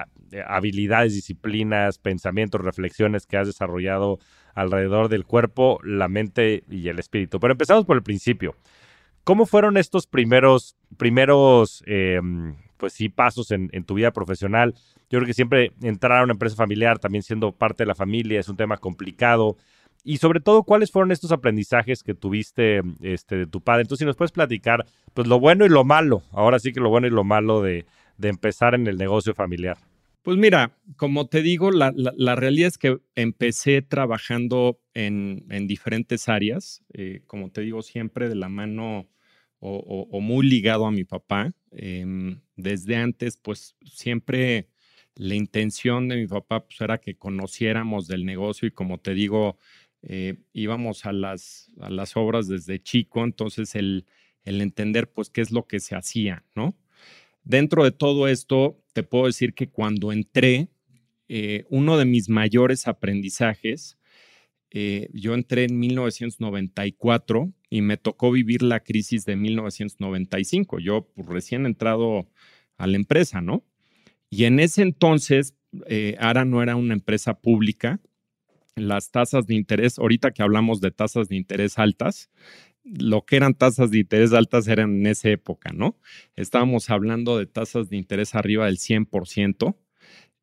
habilidades, 0.47 1.15
disciplinas, 1.15 1.99
pensamientos, 1.99 2.61
reflexiones 2.61 3.27
que 3.27 3.37
has 3.37 3.47
desarrollado 3.47 4.19
alrededor 4.55 5.09
del 5.09 5.25
cuerpo, 5.25 5.79
la 5.85 6.09
mente 6.09 6.65
y 6.71 6.89
el 6.89 6.99
espíritu. 6.99 7.39
Pero 7.39 7.53
empezamos 7.53 7.85
por 7.85 7.97
el 7.97 8.03
principio. 8.03 8.57
¿Cómo 9.25 9.47
fueron 9.47 9.77
estos 9.77 10.07
primeros, 10.07 10.77
primeros 10.97 11.83
eh, 11.87 12.21
pues 12.77 12.93
sí, 12.93 13.09
pasos 13.09 13.51
en, 13.53 13.69
tu 13.85 13.95
vida 13.95 14.11
profesional? 14.13 14.75
Yo 15.09 15.19
creo 15.19 15.27
que 15.27 15.35
siempre 15.35 15.73
entrar 15.83 16.21
a 16.21 16.25
una 16.25 16.33
empresa 16.33 16.57
familiar, 16.57 16.99
también 16.99 17.23
siendo 17.23 17.53
parte 17.53 17.85
de 17.85 17.87
la 17.87 17.95
familia, 17.95 18.41
es 18.41 18.49
un 18.49 18.57
tema 18.57 18.77
complicado. 18.77 19.57
Y 20.05 20.19
sobre 20.19 20.41
todo, 20.41 20.65
¿cuáles 20.65 20.91
fueron 20.91 21.13
estos 21.13 21.33
aprendizajes 21.33 22.03
que 22.03 22.15
tuviste 22.15 22.83
este, 23.01 23.37
de 23.37 23.47
tu 23.47 23.63
padre? 23.63 23.83
Entonces, 23.83 24.01
si 24.01 24.07
nos 24.07 24.17
puedes 24.17 24.33
platicar, 24.33 24.85
pues 25.15 25.27
lo 25.27 25.41
bueno 25.41 25.65
y 25.65 25.71
lo 25.71 25.83
malo, 25.83 26.23
ahora 26.31 26.59
sí 26.59 26.73
que 26.73 26.81
lo 26.81 26.91
bueno 26.91 27.07
y 27.07 27.11
lo 27.11 27.25
malo 27.25 27.63
de, 27.63 27.87
empezar 28.23 28.75
en 28.75 28.87
el 28.87 28.99
negocio 28.99 29.35
familiar. 29.35 29.79
Pues 30.23 30.37
mira, 30.37 30.77
como 30.97 31.27
te 31.27 31.41
digo, 31.41 31.71
la, 31.71 31.91
realidad 32.37 32.69
es 32.69 32.79
que 32.79 32.99
empecé 33.15 33.81
trabajando 33.81 34.79
en, 34.93 35.43
diferentes 35.67 36.29
áreas, 36.29 36.83
eh, 36.93 37.23
como 37.27 37.51
te 37.51 37.63
digo, 37.63 37.81
siempre 37.83 38.29
de 38.29 38.35
la 38.35 38.51
mano 38.51 39.09
o, 39.59 40.21
muy 40.21 40.47
ligado 40.47 40.87
a 40.87 40.91
mi 40.91 41.05
papá. 41.05 41.55
Em, 41.71 42.41
desde 42.57 42.97
antes, 42.97 43.39
pues 43.39 43.75
siempre 43.85 44.69
la 45.17 45.35
intención 45.35 46.09
de 46.09 46.17
mi 46.17 46.27
papá 46.27 46.65
pues, 46.65 46.81
era 46.81 46.99
que 46.99 47.17
conociéramos 47.17 48.07
del 48.07 48.25
negocio 48.25 48.69
y 48.69 48.73
como 48.73 48.99
te 48.99 49.15
digo, 49.15 49.59
eh, 50.07 50.37
íbamos 50.53 51.07
a 51.07 51.13
las, 51.13 51.71
a 51.81 51.91
las 51.91 52.17
obras 52.17 52.49
desde 52.49 52.83
chico, 52.83 53.25
entonces 53.25 53.75
el, 53.75 54.07
el 54.45 54.61
entender 54.61 55.11
pues 55.11 55.31
qué 55.31 55.41
es 55.41 55.51
lo 55.51 55.67
que 55.67 55.81
se 55.81 55.97
hacía, 55.97 56.45
¿no? 56.55 56.77
Dentro 57.43 57.85
de 57.85 57.93
todo 57.93 58.29
esto, 58.29 58.83
te 58.93 59.03
puedo 59.03 59.27
decir 59.27 59.55
que 59.55 59.69
cuando 59.69 60.13
entré, 60.13 60.69
eh, 61.29 61.65
uno 61.69 61.99
de 61.99 62.07
mis 62.07 62.29
mayores 62.29 62.87
aprendizajes, 62.89 63.99
eh, 64.71 65.09
yo 65.13 65.35
entré 65.35 65.65
en 65.65 65.79
1994 65.79 67.53
y 67.71 67.83
me 67.83 67.97
tocó 67.97 68.33
vivir 68.33 68.63
la 68.63 68.81
crisis 68.81 69.25
de 69.25 69.37
1995. 69.37 70.81
Yo 70.81 71.09
pues, 71.15 71.29
recién 71.29 71.67
entrado 71.67 72.29
a 72.77 72.87
la 72.87 72.97
empresa, 72.97 73.41
¿no? 73.41 73.65
Y 74.31 74.45
en 74.45 74.59
ese 74.59 74.83
entonces, 74.83 75.55
eh, 75.87 76.17
ARA 76.19 76.45
no 76.45 76.63
era 76.63 76.77
una 76.77 76.95
empresa 76.95 77.41
pública. 77.41 78.01
Las 78.77 79.13
tasas 79.13 79.47
de 79.47 79.55
interés, 79.55 79.99
ahorita 79.99 80.33
que 80.33 80.43
hablamos 80.43 80.81
de 80.81 80.91
tasas 80.91 81.29
de 81.29 81.37
interés 81.37 81.79
altas, 81.79 82.29
lo 82.83 83.25
que 83.25 83.37
eran 83.37 83.55
tasas 83.55 83.91
de 83.93 83.99
interés 83.99 84.33
altas 84.33 84.67
eran 84.67 84.97
en 84.97 85.07
esa 85.07 85.31
época, 85.31 85.73
¿no? 85.73 85.97
Estábamos 86.35 86.91
hablando 86.91 87.39
de 87.39 87.47
tasas 87.47 87.89
de 87.89 87.97
interés 87.97 88.35
arriba 88.35 88.67
del 88.67 88.79
100%. 88.79 89.77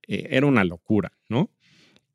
Eh, 0.08 0.28
era 0.32 0.46
una 0.48 0.64
locura, 0.64 1.12
¿no? 1.28 1.52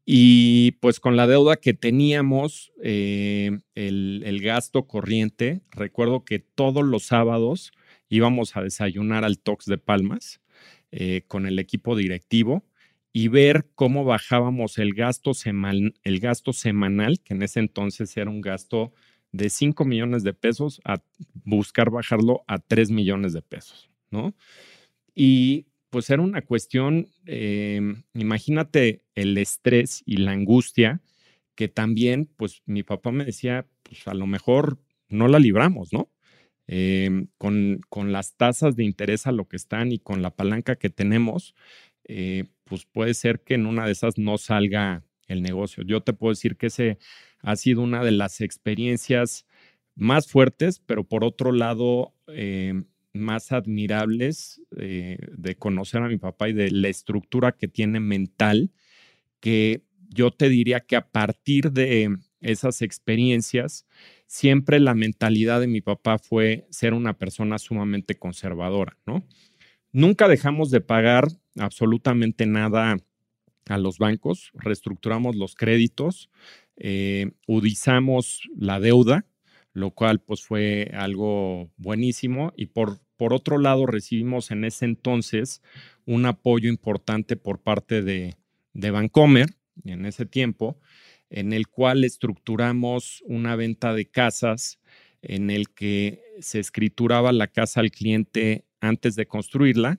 Y 0.07 0.73
pues 0.81 1.01
con 1.01 1.17
la 1.17 1.27
deuda 1.27 1.57
que 1.57 1.75
teníamos, 1.75 2.73
eh, 2.83 3.59
el, 3.75 4.41
gasto 4.41 4.87
corriente, 4.87 5.63
recuerdo 5.71 6.25
que 6.25 6.39
todos 6.39 6.85
los 6.85 7.05
sábados 7.05 7.73
íbamos 8.09 8.57
a 8.57 8.63
desayunar 8.63 9.25
al 9.25 9.39
Tox 9.39 9.67
de 9.67 9.79
Palmas 9.79 10.41
eh, 10.93 11.23
con 11.27 11.47
el 11.47 11.59
equipo 11.59 11.97
directivo 11.97 12.65
y 13.17 13.29
ver 13.29 13.67
cómo 13.75 14.05
bajábamos 14.05 14.77
el 14.77 14.93
gasto, 14.93 15.33
el 16.03 16.21
gasto 16.21 16.53
semanal, 16.53 17.19
que 17.21 17.33
en 17.33 17.43
ese 17.43 17.61
entonces 17.61 18.15
era 18.15 18.29
un 18.29 18.43
gasto 18.43 18.93
de 19.33 19.49
5 19.49 19.87
millones 19.87 20.23
de 20.23 20.35
pesos, 20.35 20.83
a 20.85 21.03
buscar 21.43 21.89
bajarlo 21.89 22.45
a 22.47 22.59
3 22.59 22.91
millones 22.91 23.33
de 23.33 23.41
pesos, 23.41 23.89
¿no? 24.11 24.35
Y 25.15 25.65
pues 25.89 26.11
era 26.11 26.21
una 26.21 26.43
cuestión, 26.43 27.09
em, 27.25 28.03
imagínate 28.13 29.01
el 29.15 29.39
estrés 29.39 30.03
y 30.05 30.19
la 30.19 30.33
angustia 30.33 31.01
que 31.55 31.69
también, 31.69 32.29
pues 32.37 32.61
mi 32.67 32.83
papá 32.83 33.13
me 33.13 33.25
decía, 33.25 33.67
pues 33.83 34.07
a 34.09 34.13
lo 34.13 34.27
mejor 34.27 34.79
no 35.09 35.27
la 35.27 35.39
libramos, 35.39 35.91
¿no? 35.91 36.11
Em, 36.67 37.29
con, 37.39 37.81
con, 37.89 38.13
las 38.13 38.37
tasas 38.37 38.77
de 38.77 38.85
interés 38.85 39.27
a 39.27 39.33
lo 39.33 39.49
que 39.49 39.57
están 39.57 39.91
y 39.91 40.01
con 40.01 40.21
la 40.21 40.37
palanca 40.37 40.77
que 40.77 40.91
tenemos, 40.91 41.55
eh, 42.05 42.45
pues 42.67 42.85
puede 42.85 43.15
ser 43.15 43.41
que 43.41 43.55
en 43.55 43.67
una 43.67 43.87
de 43.87 43.93
esas 43.93 44.19
no 44.19 44.39
salga 44.39 45.05
el 45.29 45.43
negocio. 45.43 45.85
Yo 45.85 46.03
te 46.03 46.13
puedo 46.13 46.33
decir 46.33 46.57
que 46.57 46.67
ese 46.67 46.99
ha 47.41 47.57
sido 47.57 47.83
una 47.83 48.05
de 48.05 48.13
las 48.13 48.41
experiencias 48.41 49.47
más 49.95 50.27
fuertes, 50.29 50.81
pero 50.85 51.05
por 51.05 51.25
otro 51.25 51.53
lado, 51.53 52.15
em, 52.29 52.87
más 53.15 53.51
admirables 53.53 54.61
eh, 54.77 55.19
de 55.37 55.57
conocer 55.57 56.03
a 56.03 56.09
mi 56.09 56.19
papá 56.19 56.49
y 56.51 56.53
de 56.53 56.71
la 56.71 56.89
estructura 56.89 57.53
que 57.53 57.69
tiene 57.69 57.99
mental, 58.01 58.73
que 59.41 59.83
yo 60.11 60.31
te 60.31 60.49
diría 60.49 60.81
que 60.81 60.97
a 60.97 61.09
partir 61.09 61.73
de 61.73 62.17
esas 62.41 62.83
experiencias, 62.83 63.87
siempre 64.27 64.81
la 64.81 64.95
mentalidad 64.95 65.61
de 65.61 65.67
mi 65.67 65.81
papá 65.81 66.19
fue 66.19 66.67
ser 66.71 66.95
una 66.95 67.19
persona 67.19 67.59
sumamente 67.59 68.17
conservadora, 68.17 68.99
¿no? 69.07 69.27
Nunca 69.93 70.29
dejamos 70.29 70.71
de 70.71 70.81
pagar 70.81 71.29
absolutamente 71.59 72.47
nada 72.47 72.97
a 73.67 73.79
los 73.79 73.99
bancos, 73.99 74.53
reestructuramos 74.55 75.37
los 75.37 75.55
créditos, 75.55 76.31
eh, 76.77 77.33
udizamos 77.47 78.43
la 78.57 78.81
deuda, 78.81 79.27
lo 79.73 79.91
cual 79.91 80.21
pues 80.21 80.43
fue 80.43 80.91
algo 80.95 81.71
buenísimo 81.77 82.53
y 82.57 82.67
por 82.67 83.01
por 83.17 83.33
otro 83.33 83.59
lado, 83.59 83.87
recibimos 83.87 84.51
en 84.51 84.65
ese 84.65 84.85
entonces 84.85 85.63
un 86.05 86.27
apoyo 86.27 86.69
importante 86.69 87.37
por 87.37 87.61
parte 87.61 88.03
de, 88.03 88.37
de 88.75 88.91
Vancomer, 88.91 89.49
en 89.85 90.07
ese 90.07 90.27
tiempo, 90.27 90.79
en 91.31 91.53
el 91.53 91.69
cual 91.69 92.05
estructuramos 92.05 93.23
una 93.27 93.57
venta 93.57 93.95
de 93.95 94.07
casas 94.07 94.81
en 95.23 95.51
el 95.51 95.71
que 95.71 96.23
se 96.41 96.61
escrituraba 96.61 97.33
la 97.33 97.49
casa 97.49 97.81
al 97.81 97.91
cliente 97.91 98.65
antes 98.81 99.17
de 99.17 99.27
construirla 99.27 99.99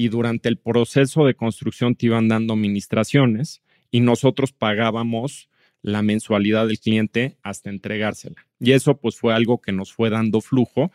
y 0.00 0.08
durante 0.08 0.48
el 0.48 0.56
proceso 0.56 1.26
de 1.26 1.34
construcción 1.34 1.94
te 1.94 2.06
iban 2.06 2.26
dando 2.26 2.54
administraciones 2.54 3.62
y 3.90 4.00
nosotros 4.00 4.50
pagábamos 4.52 5.50
la 5.82 6.00
mensualidad 6.00 6.66
del 6.66 6.78
cliente 6.78 7.36
hasta 7.42 7.68
entregársela. 7.68 8.46
Y 8.58 8.72
eso 8.72 8.96
pues 8.98 9.16
fue 9.16 9.34
algo 9.34 9.60
que 9.60 9.72
nos 9.72 9.92
fue 9.92 10.08
dando 10.08 10.40
flujo 10.40 10.90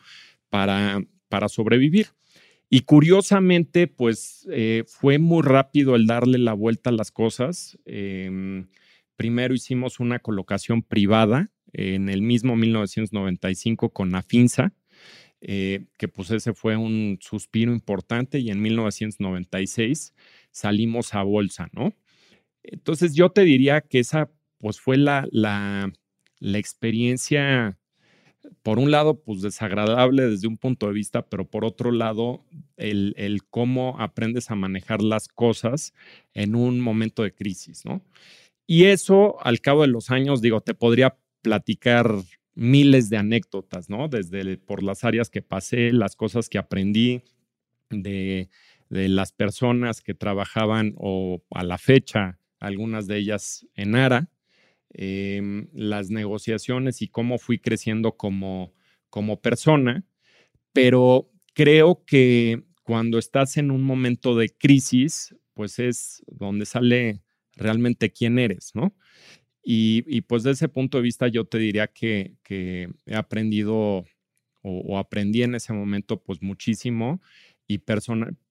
para 0.49 1.03
para 1.29 1.49
sobrevivir. 1.49 2.07
Y 2.69 2.81
curiosamente, 2.81 3.85
pues 3.85 4.47
eh, 4.51 4.83
fue 4.87 5.19
muy 5.19 5.43
rápido 5.43 5.95
el 5.95 6.07
darle 6.07 6.39
la 6.39 6.53
vuelta 6.53 6.89
a 6.89 6.93
las 6.93 7.11
cosas. 7.11 7.77
Em, 7.85 8.67
primero 9.17 9.53
hicimos 9.53 9.99
una 9.99 10.17
colocación 10.17 10.81
privada 10.81 11.51
en 11.73 12.09
el 12.09 12.21
mismo 12.23 12.55
1995 12.55 13.89
con 13.89 14.15
Afinsa, 14.15 14.73
eh, 15.41 15.85
que 15.97 16.07
pues 16.07 16.31
ese 16.31 16.53
fue 16.53 16.77
un 16.77 17.17
suspiro 17.21 17.71
importante 17.73 18.39
y 18.39 18.49
en 18.49 18.61
1996 18.61 20.13
salimos 20.51 21.13
a 21.13 21.23
bolsa, 21.23 21.69
¿no? 21.73 21.93
Entonces 22.63 23.15
yo 23.15 23.29
te 23.31 23.43
diría 23.43 23.81
que 23.81 23.99
esa 23.99 24.31
pues 24.59 24.79
fue 24.79 24.97
la, 24.97 25.27
la, 25.31 25.91
la 26.39 26.57
experiencia 26.57 27.77
por 28.63 28.79
un 28.79 28.91
lado, 28.91 29.21
pues 29.21 29.41
desagradable 29.41 30.27
desde 30.27 30.47
un 30.47 30.57
punto 30.57 30.87
de 30.87 30.93
vista, 30.93 31.27
pero 31.27 31.45
por 31.49 31.65
otro 31.65 31.91
lado, 31.91 32.43
el, 32.77 33.41
cómo 33.49 33.99
aprendes 33.99 34.51
a 34.51 34.55
manejar 34.55 35.01
las 35.01 35.27
cosas 35.27 35.93
en 36.33 36.55
un 36.55 36.79
momento 36.79 37.23
de 37.23 37.33
crisis, 37.33 37.85
¿no? 37.85 38.01
Y 38.67 38.85
eso, 38.85 39.37
al 39.45 39.61
cabo 39.61 39.81
de 39.83 39.87
los 39.87 40.09
años, 40.09 40.41
digo, 40.41 40.61
te 40.61 40.73
podría 40.73 41.17
platicar 41.41 42.11
miles 42.55 43.09
de 43.09 43.17
anécdotas, 43.17 43.89
¿no? 43.89 44.07
Desde 44.07 44.57
por 44.57 44.83
las 44.83 45.03
áreas 45.03 45.29
que 45.29 45.41
pasé, 45.41 45.91
las 45.91 46.15
cosas 46.15 46.49
que 46.49 46.57
aprendí, 46.57 47.21
de, 47.89 48.49
de 48.89 49.09
las 49.09 49.31
personas 49.31 50.01
que 50.01 50.13
trabajaban 50.15 50.95
o 50.97 51.43
a 51.51 51.63
la 51.63 51.77
fecha, 51.77 52.39
algunas 52.59 53.07
de 53.07 53.17
ellas 53.17 53.67
en 53.75 53.95
ARA, 53.95 54.29
Em, 54.97 55.67
las 55.73 56.09
negociaciones 56.09 57.01
y 57.01 57.09
cómo 57.09 57.37
fui 57.37 57.59
creciendo 57.59 58.13
como, 58.13 58.73
como 59.09 59.41
persona, 59.41 60.05
pero 60.71 61.29
creo 61.53 62.05
que 62.05 62.63
cuando 62.83 63.17
estás 63.17 63.57
en 63.57 63.71
un 63.71 63.83
momento 63.83 64.37
de 64.37 64.47
crisis, 64.49 65.35
pues 65.53 65.79
es 65.79 66.23
donde 66.27 66.65
sale 66.65 67.21
realmente 67.57 68.13
quién 68.13 68.39
eres, 68.39 68.71
¿no? 68.73 68.95
Y, 69.67 70.21
pues 70.21 70.43
desde 70.43 70.65
ese 70.65 70.69
punto 70.69 70.99
de 70.99 71.03
vista 71.03 71.27
yo 71.27 71.45
te 71.45 71.57
diría 71.57 71.87
que, 71.87 72.35
he 72.47 73.15
aprendido 73.15 74.05
o, 74.61 74.97
aprendí 74.99 75.41
en 75.41 75.55
ese 75.55 75.73
momento 75.73 76.21
pues 76.21 76.41
muchísimo 76.43 77.19
y 77.67 77.79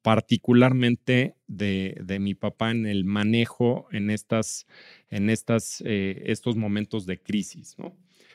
particularmente 0.02 1.36
de, 1.46 2.18
mi 2.20 2.34
papá 2.34 2.72
en 2.72 2.86
el 2.86 3.04
manejo 3.04 3.86
en, 3.92 4.10
estas, 4.10 4.66
en 5.08 5.30
estas, 5.30 5.84
eh, 5.86 6.20
estos 6.26 6.56
momentos 6.56 7.06
de 7.06 7.22
crisis. 7.22 7.76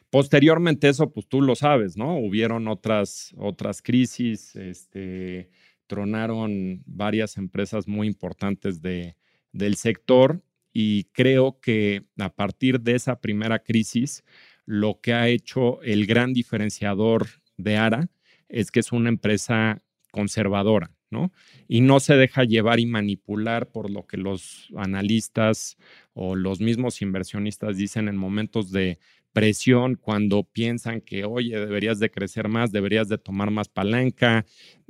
Posteriormente 0.10 0.88
eso, 0.88 1.12
pues 1.12 1.28
tú 1.28 1.42
lo 1.42 1.56
sabes, 1.56 1.98
¿no? 1.98 2.18
Hubieron 2.18 2.70
otras, 2.70 3.34
otras 3.38 3.82
crisis, 3.82 4.56
este, 4.56 5.50
tronaron 5.86 6.82
varias 6.86 7.36
empresas 7.38 7.90
muy 7.90 8.08
importantes 8.08 8.82
de, 8.82 9.18
del 9.52 9.76
sector 9.76 10.42
y 10.82 11.10
creo 11.12 11.60
que 11.60 12.04
a 12.18 12.34
partir 12.34 12.80
de 12.80 12.96
esa 12.96 13.20
primera 13.20 13.60
crisis, 13.60 14.24
lo 14.66 15.02
que 15.02 15.12
ha 15.12 15.28
hecho 15.28 15.82
el 15.82 16.06
gran 16.06 16.32
diferenciador 16.32 17.28
de 17.58 17.76
ARA 17.76 18.10
es 18.48 18.72
que 18.72 18.80
es 18.80 18.94
una 18.94 19.10
empresa 19.10 19.84
conservadora, 20.14 20.96
¿no? 21.12 21.34
Y 21.68 21.82
no 21.82 22.00
se 22.00 22.16
deja 22.16 22.46
llevar 22.46 22.80
y 22.80 22.86
manipular 22.86 23.70
por 23.70 23.90
lo 23.90 24.08
que 24.08 24.16
los 24.16 24.70
analistas 24.78 25.76
o 26.14 26.38
los 26.38 26.62
mismos 26.62 27.02
inversionistas 27.02 27.76
dicen 27.76 28.08
en 28.08 28.16
momentos 28.16 28.72
de 28.72 29.00
presión 29.34 29.96
cuando 29.96 30.46
piensan 30.46 31.02
que, 31.02 31.26
oye, 31.26 31.60
deberías 31.60 32.00
de 32.00 32.10
crecer 32.10 32.48
más, 32.48 32.72
deberías 32.72 33.10
de 33.10 33.18
tomar 33.18 33.52
más 33.52 33.68
palanca, 33.68 34.46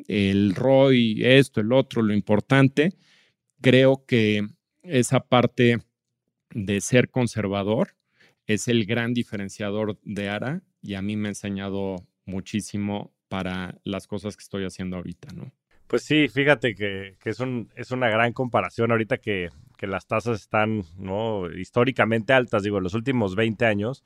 el 0.07 0.53
ROI, 0.53 1.25
esto, 1.25 1.61
el 1.61 1.73
otro, 1.73 2.03
lo 2.03 2.13
importante. 2.13 2.93
Creo 3.59 4.05
que 4.05 4.47
esa 4.83 5.19
parte 5.21 5.79
de 6.51 6.81
ser 6.81 7.09
conservador 7.09 7.95
es 8.47 8.67
el 8.67 8.85
gran 8.85 9.13
diferenciador 9.13 9.99
de 10.03 10.29
ARA 10.29 10.61
y 10.81 10.95
a 10.95 11.01
mí 11.01 11.15
me 11.15 11.27
ha 11.27 11.31
enseñado 11.31 12.07
muchísimo 12.25 13.13
para 13.27 13.79
las 13.83 14.07
cosas 14.07 14.35
que 14.35 14.41
estoy 14.41 14.65
haciendo 14.65 14.97
ahorita, 14.97 15.33
¿no? 15.33 15.51
Pues 15.89 16.03
sí, 16.03 16.27
fíjate 16.27 16.75
que, 16.75 17.15
es, 17.23 17.39
un, 17.39 17.71
una 17.91 18.09
gran 18.09 18.31
comparación 18.31 18.91
ahorita 18.91 19.17
que, 19.17 19.49
las 19.81 20.05
tasas 20.07 20.41
están 20.41 20.83
históricamente 21.57 22.33
altas, 22.33 22.63
digo, 22.63 22.77
en 22.77 22.83
los 22.83 22.93
últimos 22.93 23.35
20 23.35 23.65
años, 23.65 24.03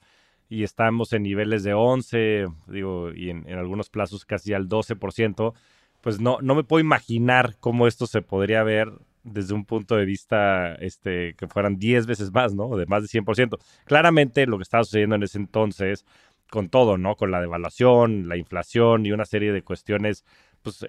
y 0.47 0.63
estamos 0.63 1.13
en 1.13 1.23
niveles 1.23 1.63
de 1.63 1.73
11, 1.73 2.45
digo, 2.67 3.11
y 3.11 3.31
en, 3.31 3.49
algunos 3.49 3.89
plazos 3.89 4.23
casi 4.23 4.53
al 4.53 4.69
12%, 4.69 5.53
pues 5.99 6.21
no, 6.21 6.37
no 6.41 6.55
me 6.55 6.63
puedo 6.63 6.79
imaginar 6.79 7.57
cómo 7.59 7.87
esto 7.87 8.07
se 8.07 8.21
podría 8.21 8.63
ver 8.63 8.93
desde 9.23 9.53
un 9.53 9.65
punto 9.65 9.95
de 9.95 10.05
vista 10.05 10.75
este, 10.75 11.33
que 11.35 11.47
fueran 11.47 11.77
10 11.77 12.05
veces 12.05 12.31
más, 12.31 12.53
¿no? 12.53 12.75
De 12.75 12.85
más 12.85 13.03
de 13.03 13.07
100%. 13.07 13.57
Claramente 13.85 14.45
lo 14.45 14.57
que 14.57 14.63
estaba 14.63 14.83
sucediendo 14.83 15.15
en 15.15 15.23
ese 15.23 15.37
entonces, 15.37 16.05
con 16.49 16.69
todo, 16.69 16.97
¿no? 16.97 17.15
Con 17.15 17.31
la 17.31 17.41
devaluación, 17.41 18.27
la 18.27 18.37
inflación 18.37 19.05
y 19.05 19.11
una 19.11 19.25
serie 19.25 19.51
de 19.51 19.63
cuestiones, 19.63 20.23
pues 20.61 20.85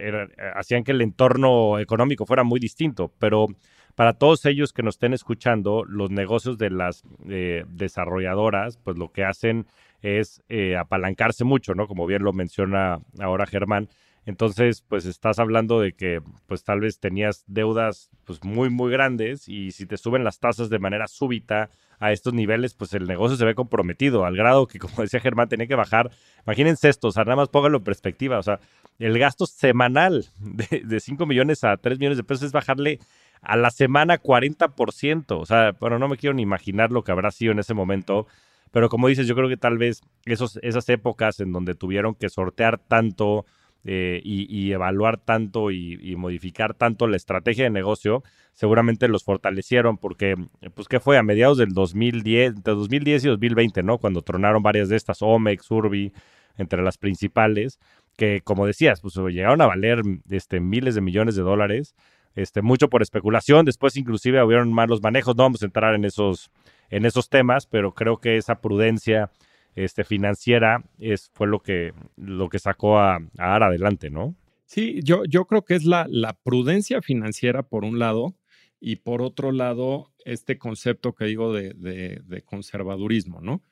hacían 0.55 0.85
que 0.85 0.93
el 0.93 1.01
entorno 1.01 1.79
económico 1.79 2.27
fuera 2.27 2.45
muy 2.45 2.61
distinto, 2.61 3.13
pero 3.19 3.49
para 3.95 4.15
todos 4.15 4.45
ellos 4.47 4.73
que 4.73 4.83
nos 4.83 4.97
estén 4.97 5.13
escuchando, 5.13 5.85
los 5.85 6.11
negocios 6.11 6.59
de 6.59 6.71
las 6.71 7.05
eh, 7.29 7.65
desarrolladoras, 7.69 8.77
pues 8.77 8.99
lo 8.99 9.13
que 9.13 9.25
hacen 9.25 9.67
es 10.03 10.43
eh, 10.49 10.77
apalancarse 10.77 11.45
mucho, 11.45 11.75
¿no? 11.75 11.87
Como 11.87 12.07
bien 12.07 12.25
lo 12.25 12.33
menciona 12.33 12.99
ahora 13.21 13.47
Germán, 13.47 13.89
entonces, 14.27 14.83
pues 14.83 15.05
estás 15.05 15.39
hablando 15.39 15.81
de 15.81 15.93
que 15.93 16.21
pues 16.47 16.65
tal 16.65 16.81
vez 16.81 16.99
tenías 16.99 17.45
deudas 17.47 18.11
pues 18.25 18.43
muy 18.43 18.71
muy 18.71 18.91
grandes 18.91 19.49
y 19.49 19.73
si 19.73 19.87
te 19.87 19.97
suben 19.97 20.25
las 20.25 20.41
tasas 20.41 20.71
de 20.71 20.79
manera 20.79 21.09
súbita 21.09 21.71
a 22.01 22.13
estos 22.13 22.33
niveles, 22.33 22.75
pues 22.75 22.95
el 22.95 23.07
negocio 23.07 23.37
se 23.37 23.45
ve 23.45 23.55
comprometido 23.55 24.25
al 24.25 24.37
grado 24.37 24.67
que 24.67 24.79
como 24.81 25.03
decía 25.03 25.21
Germán 25.21 25.49
tenía 25.49 25.67
que 25.67 25.75
bajar. 25.75 26.11
Imagínense 26.47 26.89
esto, 26.89 27.09
o 27.09 27.13
sea, 27.13 27.25
nada 27.25 27.37
más 27.37 27.49
póngalo 27.49 27.79
en 27.79 27.85
perspectiva, 27.85 28.39
o 28.39 28.43
sea, 28.43 28.61
el 28.99 29.19
gasto 29.19 29.47
semanal 29.47 30.27
de, 30.39 30.83
de 30.85 31.01
5 31.01 31.27
millones 31.27 31.65
a 31.65 31.77
3 31.77 31.99
millones 31.99 32.17
de 32.17 32.25
pesos 32.25 32.45
es 32.45 32.53
bajarle 32.53 33.01
a 33.43 33.57
la 33.57 33.71
semana 33.71 34.21
40%, 34.21 35.39
o 35.39 35.47
sea, 35.47 35.73
bueno, 35.79 35.99
no 35.99 36.09
me 36.09 36.17
quiero 36.17 36.35
ni 36.35 36.43
imaginar 36.43 36.91
lo 36.91 37.05
que 37.05 37.13
habrá 37.13 37.31
sido 37.31 37.53
en 37.53 37.59
ese 37.59 37.75
momento. 37.75 38.27
Pero 38.75 38.89
como 38.89 39.07
dices, 39.07 39.29
yo 39.29 39.37
creo 39.37 39.49
que 39.49 39.57
tal 39.57 39.79
vez 39.79 40.03
esos, 40.25 40.59
esas 40.63 40.89
épocas 40.89 41.39
en 41.39 41.53
donde 41.53 41.77
tuvieron 41.77 42.17
que 42.17 42.29
sortear 42.29 42.79
tanto, 42.79 43.47
eh, 43.85 44.21
y, 44.25 44.73
evaluar 44.73 45.19
tanto 45.19 45.71
y, 45.71 46.17
modificar 46.17 46.75
tanto 46.75 47.07
la 47.07 47.17
estrategia 47.17 47.65
de 47.65 47.71
negocio, 47.71 48.23
seguramente 48.55 49.09
los 49.09 49.25
fortalecieron 49.25 49.99
porque, 49.99 50.37
pues, 50.75 50.89
¿qué 50.89 51.01
fue? 51.01 51.19
A 51.19 51.23
mediados 51.23 51.59
del 51.59 51.75
2010, 51.75 52.57
entre 52.57 52.75
2010 52.75 53.25
y 53.25 53.29
2020, 53.29 53.83
¿no? 53.83 53.99
Cuando 53.99 54.23
tronaron 54.23 54.63
varias 54.63 54.89
de 54.89 54.97
estas, 54.97 55.21
Omex, 55.21 55.71
Urbi, 55.71 56.13
entre 56.57 56.83
las 56.83 56.99
principales, 56.99 57.79
que 58.17 58.41
como 58.43 58.67
decías, 58.67 59.01
pues 59.01 59.17
llegaron 59.17 59.61
a 59.61 59.67
valer 59.67 60.03
este, 60.31 60.61
miles 60.61 60.95
de 60.95 61.01
millones 61.01 61.37
de 61.37 61.43
dólares, 61.43 61.95
este, 62.35 62.63
mucho 62.63 62.89
por 62.89 63.03
especulación, 63.03 63.65
después 63.65 63.97
inclusive 63.97 64.43
hubieron 64.43 64.73
malos 64.73 65.03
manejos, 65.03 65.37
no 65.37 65.45
vamos 65.45 65.63
a 65.63 65.67
entrar 65.67 65.95
en 65.95 66.05
esos, 66.05 66.51
en 66.91 67.07
esos 67.07 67.29
temas, 67.29 67.67
pero 67.67 67.93
creo 67.93 68.19
que 68.19 68.37
esa 68.37 68.61
prudencia 68.61 69.31
este, 69.75 70.05
financiera 70.05 70.85
es, 70.99 71.31
fue 71.35 71.47
lo 71.47 71.61
que, 71.61 71.93
lo 72.17 72.49
que 72.49 72.59
sacó 72.59 72.99
a, 72.99 73.21
ARA 73.39 73.67
adelante, 73.67 74.11
¿no? 74.11 74.35
Sí, 74.67 75.01
yo, 75.03 75.25
yo 75.25 75.45
creo 75.47 75.65
que 75.65 75.75
es 75.75 75.85
la, 75.85 76.07
la 76.09 76.33
prudencia 76.33 77.03
financiera 77.03 77.63
por 77.63 77.85
un 77.85 77.99
lado 77.99 78.35
y 78.81 78.97
por 78.97 79.23
otro 79.23 79.53
lado 79.53 80.13
este 80.25 80.59
concepto 80.59 81.15
que 81.15 81.27
digo 81.27 81.53
de, 81.53 81.73
de, 81.75 82.43
conservadurismo, 82.43 83.41
¿no? 83.41 83.63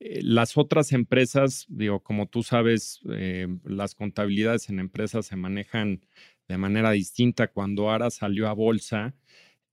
Eh, 0.00 0.20
las 0.22 0.56
otras 0.56 0.92
empresas, 0.92 1.66
digo, 1.68 2.00
como 2.00 2.26
tú 2.26 2.42
sabes, 2.42 3.00
eh, 3.10 3.48
las 3.64 3.94
contabilidades 3.94 4.68
en 4.70 4.78
empresas 4.78 5.26
se 5.26 5.36
manejan 5.36 6.06
de 6.48 6.58
manera 6.58 6.90
distinta. 6.90 7.48
Cuando 7.48 7.90
ARA 7.90 8.10
salió 8.10 8.48
a 8.48 8.52
bolsa, 8.52 9.14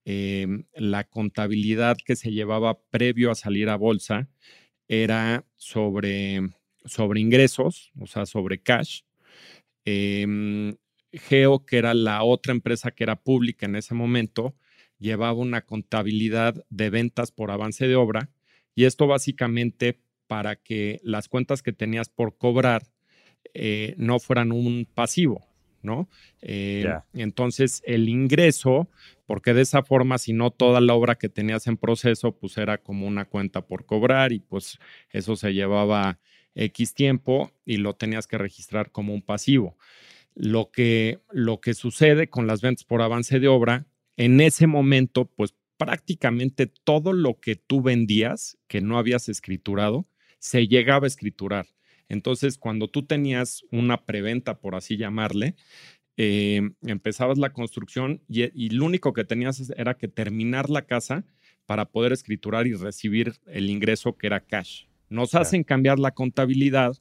eh, 0.04 0.46
la 0.74 1.04
contabilidad 1.04 1.96
que 2.04 2.16
se 2.16 2.32
llevaba 2.32 2.80
previo 2.90 3.30
a 3.30 3.34
salir 3.34 3.68
a 3.68 3.76
bolsa 3.76 4.28
era 4.88 5.44
sobre, 5.56 6.40
sobre 6.84 7.20
ingresos, 7.20 7.92
o 8.00 8.06
sea, 8.06 8.26
sobre 8.26 8.60
cash. 8.60 9.02
Em, 9.84 10.76
Geo, 11.12 11.64
que 11.64 11.78
era 11.78 11.94
la 11.94 12.22
otra 12.22 12.52
empresa 12.52 12.90
que 12.90 13.04
era 13.04 13.16
pública 13.16 13.66
en 13.66 13.76
ese 13.76 13.94
momento, 13.94 14.54
llevaba 14.98 15.34
una 15.34 15.62
contabilidad 15.62 16.64
de 16.70 16.90
ventas 16.90 17.30
por 17.30 17.50
avance 17.50 17.86
de 17.86 17.96
obra 17.96 18.30
y 18.74 18.84
esto 18.84 19.06
básicamente 19.06 20.00
para 20.26 20.56
que 20.56 21.00
las 21.02 21.28
cuentas 21.28 21.62
que 21.62 21.72
tenías 21.72 22.08
por 22.08 22.36
cobrar 22.36 22.82
eh, 23.54 23.94
no 23.96 24.18
fueran 24.18 24.52
un 24.52 24.86
pasivo, 24.92 25.47
¿no? 25.88 26.08
Eh, 26.42 26.86
entonces, 27.14 27.82
el 27.86 28.08
ingreso, 28.08 28.88
porque 29.26 29.54
de 29.54 29.62
esa 29.62 29.82
forma, 29.82 30.18
si 30.18 30.32
no 30.32 30.50
toda 30.50 30.80
la 30.80 30.94
obra 30.94 31.16
que 31.16 31.28
tenías 31.28 31.66
en 31.66 31.78
proceso, 31.78 32.36
pues 32.36 32.58
era 32.58 32.78
como 32.78 33.06
una 33.06 33.24
cuenta 33.24 33.66
por 33.66 33.86
cobrar 33.86 34.32
y 34.32 34.40
pues 34.40 34.78
eso 35.10 35.34
se 35.34 35.54
llevaba 35.54 36.20
X 36.54 36.94
tiempo 36.94 37.50
y 37.64 37.78
lo 37.78 37.94
tenías 37.94 38.26
que 38.26 38.38
registrar 38.38 38.92
como 38.92 39.14
un 39.14 39.22
pasivo. 39.22 39.76
Lo 40.34 40.70
que, 40.70 41.20
lo 41.32 41.60
que 41.60 41.74
sucede 41.74 42.28
con 42.28 42.46
las 42.46 42.60
ventas 42.60 42.84
por 42.84 43.02
avance 43.02 43.40
de 43.40 43.48
obra, 43.48 43.86
en 44.16 44.40
ese 44.40 44.66
momento, 44.66 45.24
pues 45.24 45.54
prácticamente 45.78 46.66
todo 46.66 47.12
lo 47.12 47.40
que 47.40 47.56
tú 47.56 47.80
vendías 47.80 48.58
que 48.66 48.82
no 48.82 48.98
habías 48.98 49.28
escriturado, 49.28 50.06
se 50.38 50.68
llegaba 50.68 51.06
a 51.06 51.08
escriturar. 51.08 51.66
Entonces, 52.08 52.58
cuando 52.58 52.88
tú 52.88 53.04
tenías 53.04 53.64
una 53.70 54.04
preventa, 54.04 54.58
por 54.58 54.74
así 54.74 54.96
llamarle, 54.96 55.56
eh, 56.16 56.62
empezabas 56.82 57.38
la 57.38 57.52
construcción 57.52 58.20
y, 58.28 58.70
lo 58.70 58.84
único 58.84 59.12
que 59.12 59.24
tenías 59.24 59.72
era 59.76 59.94
que 59.94 60.08
terminar 60.08 60.68
la 60.68 60.82
casa 60.82 61.24
para 61.64 61.84
poder 61.90 62.12
escriturar 62.12 62.66
y 62.66 62.74
recibir 62.74 63.34
el 63.46 63.70
ingreso 63.70 64.16
que 64.16 64.26
era 64.26 64.40
cash. 64.40 64.86
Nos 65.10 65.34
hacen 65.34 65.62
cambiar 65.62 65.98
la 65.98 66.12
contabilidad 66.12 66.96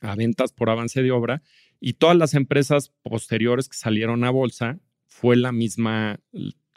a 0.00 0.16
ventas 0.16 0.52
por 0.52 0.70
avance 0.70 1.02
de 1.02 1.10
obra 1.10 1.42
y 1.80 1.94
todas 1.94 2.16
las 2.16 2.34
empresas 2.34 2.92
posteriores 3.02 3.68
que 3.68 3.76
salieron 3.76 4.24
a 4.24 4.30
bolsa 4.30 4.78
fue 5.06 5.36
la 5.36 5.52
misma 5.52 6.18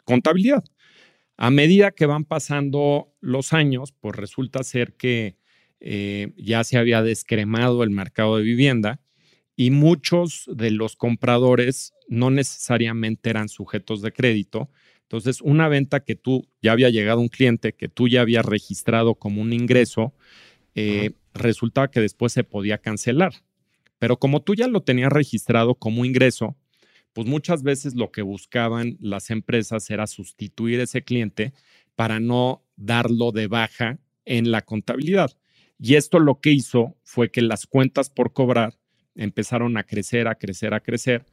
contabilidad. 0.04 0.64
A 1.38 1.50
medida 1.50 1.92
que 1.92 2.06
van 2.06 2.24
pasando 2.24 3.14
los 3.20 3.52
años, 3.52 3.92
pues 3.92 4.16
resulta 4.16 4.62
ser 4.64 4.94
que 4.94 5.36
eh, 5.80 6.32
ya 6.36 6.64
se 6.64 6.78
había 6.78 7.02
descremado 7.02 7.82
el 7.82 7.90
mercado 7.90 8.36
de 8.36 8.42
vivienda 8.42 9.00
y 9.56 9.70
muchos 9.70 10.48
de 10.52 10.70
los 10.70 10.96
compradores 10.96 11.94
no 12.08 12.30
necesariamente 12.30 13.30
eran 13.30 13.48
sujetos 13.48 14.02
de 14.02 14.12
crédito. 14.12 14.70
Entonces, 15.02 15.40
una 15.40 15.68
venta 15.68 16.00
que 16.00 16.14
tú 16.16 16.46
ya 16.62 16.72
había 16.72 16.90
llegado 16.90 17.20
un 17.20 17.28
cliente 17.28 17.72
que 17.72 17.88
tú 17.88 18.08
ya 18.08 18.20
habías 18.22 18.44
registrado 18.44 19.14
como 19.14 19.40
un 19.40 19.52
ingreso, 19.52 20.14
eh, 20.74 21.12
resultaba 21.32 21.90
que 21.90 22.00
después 22.00 22.32
se 22.32 22.44
podía 22.44 22.78
cancelar. 22.78 23.32
Pero 23.98 24.18
como 24.18 24.42
tú 24.42 24.54
ya 24.54 24.68
lo 24.68 24.82
tenías 24.82 25.12
registrado 25.12 25.74
como 25.74 26.04
ingreso, 26.04 26.56
pues 27.12 27.26
muchas 27.26 27.62
veces 27.62 27.94
lo 27.94 28.10
que 28.12 28.20
buscaban 28.20 28.98
las 29.00 29.30
empresas 29.30 29.88
era 29.88 30.06
sustituir 30.06 30.80
ese 30.80 31.02
cliente 31.02 31.54
para 31.94 32.20
no 32.20 32.62
darlo 32.76 33.32
de 33.32 33.46
baja 33.46 33.98
en 34.26 34.50
la 34.50 34.60
contabilidad. 34.62 35.32
Y 35.78 35.94
esto 35.94 36.18
lo 36.18 36.40
que 36.40 36.50
hizo 36.50 36.96
fue 37.02 37.30
que 37.30 37.42
las 37.42 37.66
cuentas 37.66 38.10
por 38.10 38.32
cobrar 38.32 38.74
empezaron 39.14 39.76
a 39.76 39.84
crecer, 39.84 40.28
a 40.28 40.34
crecer, 40.34 40.74
a 40.74 40.80
crecer, 40.80 41.24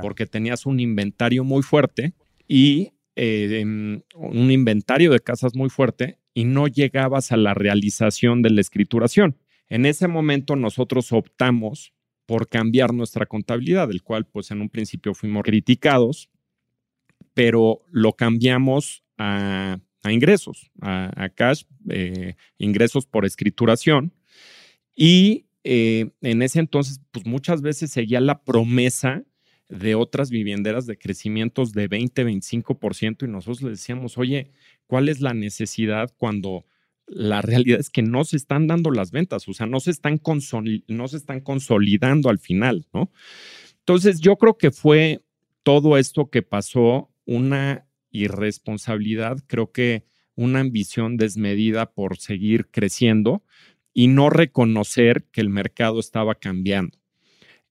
porque 0.00 0.26
tenías 0.26 0.66
un 0.66 0.80
inventario 0.80 1.44
muy 1.44 1.62
fuerte 1.62 2.14
y 2.48 2.92
eh, 3.16 3.60
em, 3.60 4.02
un 4.14 4.50
inventario 4.50 5.10
de 5.10 5.20
casas 5.20 5.54
muy 5.54 5.68
fuerte 5.68 6.18
y 6.34 6.44
no 6.44 6.66
llegabas 6.66 7.32
a 7.32 7.36
la 7.36 7.54
realización 7.54 8.42
de 8.42 8.50
la 8.50 8.60
escrituración. 8.60 9.36
En 9.68 9.86
ese 9.86 10.08
momento 10.08 10.56
nosotros 10.56 11.12
optamos 11.12 11.92
por 12.26 12.48
cambiar 12.48 12.94
nuestra 12.94 13.26
contabilidad, 13.26 13.88
del 13.88 14.02
cual 14.02 14.26
pues 14.26 14.50
en 14.50 14.60
un 14.60 14.68
principio 14.68 15.14
fuimos 15.14 15.42
criticados, 15.42 16.30
pero 17.34 17.82
lo 17.90 18.12
cambiamos 18.14 19.04
a 19.18 19.78
a 20.02 20.12
ingresos, 20.12 20.70
a, 20.80 21.28
cash, 21.34 21.62
eh, 21.88 22.34
ingresos 22.58 23.06
por 23.06 23.24
escrituración. 23.24 24.12
Y 24.94 25.46
eh, 25.64 26.10
en 26.20 26.42
ese 26.42 26.58
entonces, 26.58 27.00
pues 27.12 27.26
muchas 27.26 27.62
veces 27.62 27.90
seguía 27.90 28.20
la 28.20 28.42
promesa 28.42 29.22
de 29.68 29.94
otras 29.94 30.30
vivienderas 30.30 30.86
de 30.86 30.98
crecimientos 30.98 31.72
de 31.72 31.88
20, 31.88 32.26
25% 32.26 33.24
y 33.24 33.30
nosotros 33.30 33.62
le 33.62 33.70
decíamos, 33.70 34.18
oye, 34.18 34.50
¿cuál 34.86 35.08
es 35.08 35.20
la 35.20 35.32
necesidad 35.32 36.12
cuando 36.18 36.66
la 37.06 37.42
realidad 37.42 37.80
es 37.80 37.90
que 37.90 38.02
no 38.02 38.24
se 38.24 38.36
están 38.36 38.66
dando 38.66 38.90
las 38.90 39.10
ventas, 39.10 39.48
o 39.48 39.52
sea, 39.52 39.66
no 39.66 39.80
se 39.80 39.90
están, 39.90 40.20
no 40.88 41.08
se 41.08 41.16
están 41.16 41.40
consolidando 41.40 42.28
al 42.28 42.38
final, 42.38 42.86
¿no? 42.92 43.10
Entonces, 43.78 44.20
yo 44.20 44.36
creo 44.36 44.56
que 44.56 44.70
fue 44.70 45.22
todo 45.62 45.98
esto 45.98 46.30
que 46.30 46.42
pasó 46.42 47.10
una 47.24 47.86
irresponsabilidad, 48.12 49.38
creo 49.46 49.72
que 49.72 50.04
una 50.34 50.60
ambición 50.60 51.16
desmedida 51.16 51.92
por 51.92 52.18
seguir 52.18 52.68
creciendo 52.70 53.42
y 53.92 54.08
no 54.08 54.30
reconocer 54.30 55.24
que 55.32 55.40
el 55.40 55.50
mercado 55.50 56.00
estaba 56.00 56.34
cambiando. 56.34 56.98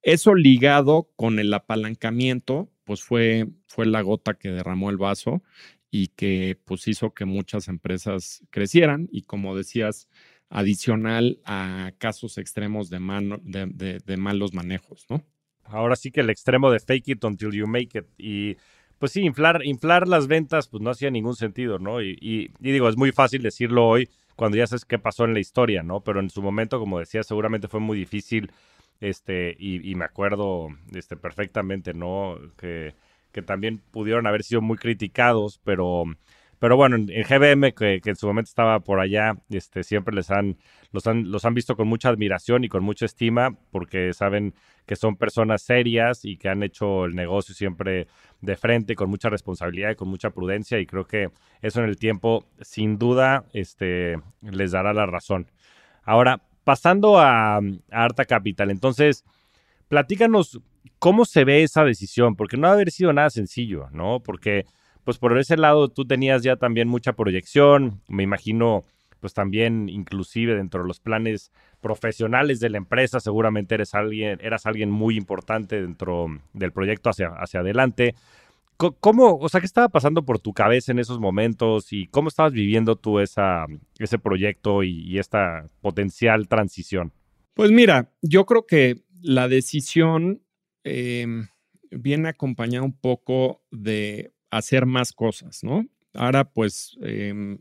Eso 0.04 0.36
ligado 0.36 1.10
con 1.16 1.40
el 1.40 1.54
apalancamiento, 1.54 2.72
pues 2.84 3.02
fue, 3.02 3.48
fue 3.68 3.86
la 3.86 4.02
gota 4.02 4.34
que 4.34 4.50
derramó 4.50 4.90
el 4.90 4.98
vaso 4.98 5.44
y 5.92 6.08
que 6.08 6.60
pues 6.66 6.88
hizo 6.88 7.14
que 7.14 7.26
muchas 7.26 7.68
empresas 7.68 8.44
crecieran 8.50 9.08
y 9.12 9.24
como 9.24 9.56
decías, 9.56 10.08
adicional 10.52 11.40
a 11.46 11.94
casos 11.98 12.38
extremos 12.38 12.90
de, 12.90 13.00
malos 14.18 14.54
manejos, 14.54 15.06
¿no? 15.10 15.24
Ahora 15.64 15.96
sí 15.96 16.12
que 16.12 16.20
el 16.20 16.30
extremo 16.30 16.70
de 16.70 16.82
fake 16.82 17.08
it 17.08 17.24
until 17.24 17.52
you 17.52 17.68
make 17.68 17.98
it 17.98 18.06
y 18.18 18.58
pues 19.02 19.14
sí, 19.14 19.22
inflar, 19.22 19.66
inflar 19.66 20.08
las 20.08 20.28
ventas 20.28 20.68
pues 20.68 20.84
no 20.84 20.92
hacía 20.92 21.10
ningún 21.10 21.36
sentido, 21.36 21.80
¿no? 21.80 22.04
Y, 22.04 22.20
y, 22.22 22.52
digo, 22.60 22.88
es 22.88 22.98
muy 22.98 23.12
fácil 23.12 23.42
decirlo 23.42 23.88
hoy 23.88 24.08
cuando 24.36 24.58
ya 24.58 24.68
sabes 24.68 24.86
qué 24.86 25.00
pasó 25.00 25.26
en 25.26 25.34
la 25.34 25.40
historia, 25.40 25.82
¿no? 25.82 26.02
Pero 26.02 26.20
en 26.20 26.30
su 26.30 26.44
momento, 26.44 26.78
como 26.78 27.00
decía, 27.00 27.24
seguramente 27.24 27.68
fue 27.68 27.80
muy 27.80 27.98
difícil, 27.98 28.52
este, 29.00 29.56
y, 29.58 29.90
y 29.90 29.96
me 29.96 30.06
acuerdo 30.06 30.68
este, 30.94 31.18
perfectamente, 31.18 31.96
¿no? 31.96 32.38
Que 32.58 32.94
también 33.44 33.82
pudieron 33.90 34.28
haber 34.28 34.44
sido 34.44 34.62
muy 34.62 34.78
criticados, 34.78 35.60
pero, 35.64 36.04
pero 36.62 36.78
bueno, 36.78 36.96
en, 36.96 37.08
GBM, 37.08 37.74
que, 37.74 38.00
en 38.06 38.16
su 38.16 38.28
momento 38.28 38.50
estaba 38.50 38.82
por 38.82 39.00
allá, 39.00 39.36
este, 39.50 39.82
siempre 39.82 40.14
les 40.14 40.30
han 40.30 40.60
los, 40.92 41.08
han, 41.08 41.32
los 41.32 41.44
han 41.44 41.56
visto 41.56 41.76
con 41.76 41.88
mucha 41.88 42.10
admiración 42.10 42.64
y 42.64 42.70
con 42.70 42.84
mucha 42.84 43.06
estima, 43.06 43.58
porque 43.72 44.14
saben 44.14 44.54
que 44.86 44.96
son 44.96 45.16
personas 45.16 45.64
serias 45.64 46.24
y 46.24 46.38
que 46.38 46.50
han 46.50 46.62
hecho 46.62 47.06
el 47.06 47.16
negocio 47.16 47.56
siempre 47.56 48.06
de 48.42 48.56
frente, 48.58 48.94
con 48.94 49.10
mucha 49.10 49.28
responsabilidad 49.30 49.90
y 49.90 49.96
con 49.96 50.08
mucha 50.08 50.30
prudencia, 50.30 50.78
y 50.78 50.86
creo 50.86 51.08
que 51.08 51.32
eso 51.64 51.82
en 51.82 51.90
el 51.90 51.98
tiempo, 51.98 52.46
sin 52.60 53.00
duda, 53.00 53.46
este, 53.54 54.20
les 54.42 54.70
dará 54.70 54.94
la 54.94 55.08
razón. 55.08 55.48
Ahora, 56.04 56.44
pasando 56.64 57.18
a, 57.18 57.58
a 57.58 57.62
Arta 57.90 58.26
Capital, 58.26 58.70
entonces, 58.70 59.26
platícanos 59.88 60.62
¿Cómo 61.02 61.26
se 61.26 61.46
ve 61.46 61.64
esa 61.64 61.84
decisión? 61.84 62.36
Porque 62.36 62.58
no 62.58 62.68
ha 62.68 62.74
haber 62.74 62.92
sido 62.92 63.12
nada 63.12 63.32
sencillo, 63.32 63.90
¿no? 63.92 64.20
Porque, 64.20 64.66
pues 65.04 65.18
por 65.18 65.38
ese 65.38 65.58
lado 65.58 65.90
tú 65.90 66.06
tenías 66.06 66.44
ya 66.44 66.56
también 66.56 66.88
mucha 66.88 67.14
proyección, 67.14 68.02
me 68.08 68.24
imagino, 68.24 68.84
pues 69.20 69.34
también 69.34 69.90
inclusive 69.90 70.56
dentro 70.56 70.82
de 70.82 70.88
los 70.88 71.00
planes 71.00 71.52
profesionales 71.82 72.60
de 72.60 72.70
la 72.70 72.78
empresa, 72.78 73.20
seguramente 73.20 73.76
eres 73.76 73.94
alguien, 73.94 74.40
eras 74.42 74.66
alguien 74.66 74.92
muy 74.92 75.18
importante 75.18 75.82
dentro 75.82 76.28
del 76.54 76.72
proyecto 76.72 77.10
hacia, 77.10 77.30
hacia 77.30 77.62
adelante. 77.62 78.16
¿Cómo, 78.78 79.38
o 79.38 79.48
sea, 79.48 79.60
qué 79.60 79.68
estaba 79.68 79.90
pasando 79.90 80.24
por 80.26 80.40
tu 80.40 80.54
cabeza 80.54 80.92
en 80.92 80.98
esos 80.98 81.20
momentos 81.20 81.94
y 81.94 82.08
cómo 82.08 82.30
estabas 82.30 82.52
viviendo 82.52 82.96
tú 82.96 83.20
esa, 83.20 83.68
ese 84.00 84.18
proyecto 84.18 84.82
y, 84.82 85.20
esta 85.20 85.68
potencial 85.82 86.48
transición? 86.48 87.14
Pues 87.54 87.70
mira, 87.70 88.10
yo 88.24 88.48
creo 88.48 88.66
que 88.66 89.04
la 89.22 89.48
decisión 89.48 90.42
Em, 90.84 91.48
viene 91.92 92.30
acompañado 92.30 92.86
un 92.86 92.98
poco 92.98 93.62
de 93.72 94.32
hacer 94.52 94.86
más 94.86 95.14
cosas, 95.14 95.64
¿no? 95.64 95.88
Ahora, 96.14 96.52
pues, 96.52 96.98
em, 97.02 97.60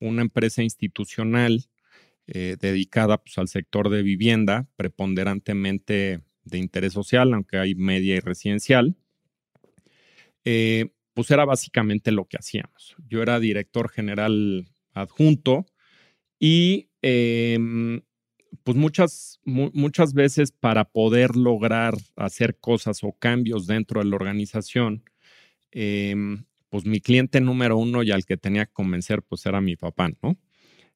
una 0.00 0.22
empresa 0.22 0.62
institucional 0.62 1.64
eh, 2.26 2.56
dedicada 2.60 3.18
pues, 3.18 3.38
al 3.38 3.48
sector 3.48 3.88
de 3.90 4.02
vivienda, 4.02 4.68
preponderantemente 4.76 6.22
de 6.44 6.58
interés 6.58 6.92
social, 6.92 7.32
aunque 7.34 7.58
hay 7.58 7.74
media 7.74 8.14
y 8.16 8.20
residencial, 8.20 8.96
eh, 10.44 10.90
pues 11.14 11.30
era 11.30 11.44
básicamente 11.44 12.10
lo 12.10 12.26
que 12.26 12.36
hacíamos. 12.38 12.96
Yo 13.08 13.22
era 13.22 13.38
director 13.38 13.88
general 13.90 14.66
adjunto 14.94 15.66
y 16.38 16.88
em, 17.02 18.02
pues 18.64 18.76
muchas, 18.76 19.40
muchas 19.44 20.14
veces 20.14 20.52
para 20.52 20.84
poder 20.84 21.36
lograr 21.36 21.94
hacer 22.16 22.58
cosas 22.58 23.02
o 23.04 23.12
cambios 23.12 23.66
dentro 23.66 24.02
de 24.02 24.08
la 24.08 24.16
organización, 24.16 25.04
em, 25.72 26.44
pues 26.70 26.86
mi 26.86 27.00
cliente 27.00 27.40
número 27.40 27.76
uno 27.78 28.02
y 28.04 28.10
al 28.12 28.24
que 28.26 28.36
tenía 28.38 28.66
que 28.66 28.72
convencer, 28.72 29.22
pues 29.22 29.46
era 29.46 29.60
mi 29.60 29.76
papá, 29.76 30.10
¿no? 30.22 30.38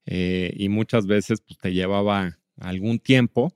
Eh, 0.07 0.55
y 0.57 0.69
muchas 0.71 1.07
veces, 1.07 1.41
pues 1.43 1.59
te 1.59 1.73
llevaba 1.75 2.39
algún 2.59 2.99
tiempo 3.01 3.55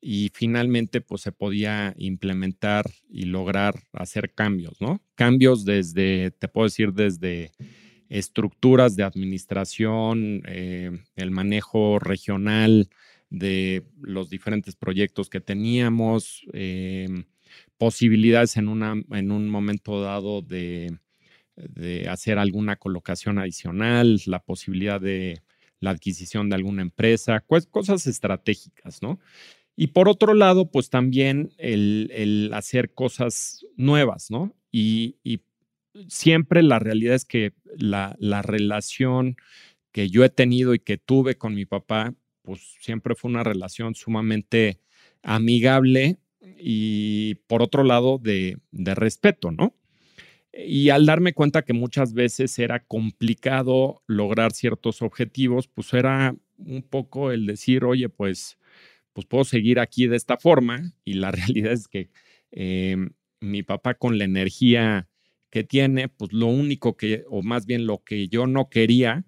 y 0.00 0.30
finalmente, 0.34 1.00
pues 1.02 1.22
se 1.22 1.32
podía 1.32 1.94
implementar 1.98 2.86
y 3.10 3.24
lograr 3.26 3.74
hacer 3.92 4.32
cambios, 4.34 4.80
¿no? 4.80 5.02
Cambios 5.16 5.64
desde, 5.64 6.32
te 6.32 6.48
puedo 6.48 6.66
decir, 6.66 6.92
desde 6.94 7.52
estructuras 8.10 8.96
de 8.96 9.04
administración, 9.04 10.42
eh, 10.46 10.92
el 11.16 11.30
manejo 11.32 11.98
regional, 12.00 12.88
de 13.30 13.84
los 14.00 14.30
diferentes 14.30 14.76
proyectos 14.76 15.28
que 15.30 15.40
teníamos, 15.40 16.46
em, 16.52 17.24
posibilidades 17.78 18.56
en, 18.56 18.68
una, 18.68 18.94
en 19.10 19.30
un 19.30 19.48
momento 19.48 20.00
dado 20.00 20.42
de, 20.42 20.98
hacer 22.08 22.38
alguna 22.38 22.76
colocación 22.76 23.38
adicional, 23.38 24.20
la 24.26 24.40
posibilidad 24.40 25.00
de 25.00 25.42
la 25.80 25.90
adquisición 25.90 26.48
de 26.48 26.56
alguna 26.56 26.82
empresa, 26.82 27.40
cosas 27.40 28.06
estratégicas, 28.06 29.00
¿no? 29.02 29.18
Y 29.74 29.88
por 29.88 30.08
otro 30.08 30.32
lado, 30.34 30.70
pues 30.70 30.88
también 30.88 31.52
el, 31.58 32.50
hacer 32.54 32.94
cosas 32.94 33.66
nuevas, 33.76 34.30
¿no? 34.30 34.54
Y, 34.72 35.16
siempre 36.08 36.62
la 36.62 36.78
realidad 36.78 37.14
es 37.14 37.24
que 37.24 37.54
la, 37.78 38.16
la, 38.18 38.42
relación 38.42 39.36
que 39.92 40.10
yo 40.10 40.24
he 40.24 40.28
tenido 40.28 40.74
y 40.74 40.78
que 40.78 40.98
tuve 40.98 41.38
con 41.38 41.54
mi 41.54 41.64
papá, 41.64 42.14
pues 42.42 42.76
siempre 42.80 43.14
fue 43.14 43.30
una 43.30 43.42
relación 43.42 43.94
sumamente 43.94 44.78
amigable 45.22 46.18
y 46.58 47.36
por 47.46 47.62
otro 47.62 47.84
lado 47.84 48.18
de, 48.18 48.58
respeto, 48.72 49.50
¿no? 49.50 49.74
Y 50.52 50.88
al 50.88 51.04
darme 51.04 51.34
cuenta 51.34 51.62
que 51.62 51.72
muchas 51.72 52.14
veces 52.14 52.58
era 52.58 52.80
complicado 52.80 54.02
lograr 54.06 54.52
ciertos 54.52 55.02
objetivos, 55.02 55.68
pues 55.68 55.92
era 55.92 56.34
un 56.56 56.82
poco 56.82 57.30
el 57.30 57.46
decir, 57.46 57.84
oye, 57.84 58.08
pues, 58.08 58.58
pues 59.12 59.26
puedo 59.26 59.44
seguir 59.44 59.78
aquí 59.80 60.06
de 60.06 60.16
esta 60.16 60.38
forma. 60.38 60.94
Y 61.04 61.14
la 61.14 61.30
realidad 61.32 61.72
es 61.72 61.88
que 61.88 62.10
em, 62.52 63.10
mi 63.40 63.62
papá 63.62 63.94
con 63.94 64.18
la 64.18 64.24
energía 64.24 65.08
que 65.50 65.62
tiene, 65.64 66.08
pues 66.08 66.32
lo 66.32 66.46
único 66.46 66.96
que, 66.96 67.24
o 67.28 67.42
más 67.42 67.66
bien 67.66 67.86
lo 67.86 68.02
que 68.02 68.28
yo 68.28 68.46
no 68.46 68.68
quería, 68.68 69.24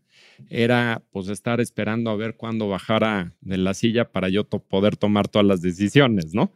era 0.49 1.03
pues 1.11 1.29
estar 1.29 1.61
esperando 1.61 2.11
a 2.11 2.17
ver 2.17 2.37
cuándo 2.37 2.69
bajara 2.69 3.35
de 3.41 3.59
la 3.59 3.75
silla 3.75 4.11
para 4.11 4.29
yo 4.29 4.45
poder 4.45 4.97
tomar 4.97 5.29
todas 5.29 5.47
las 5.47 5.63
decisiones, 5.63 6.35
¿no? 6.35 6.53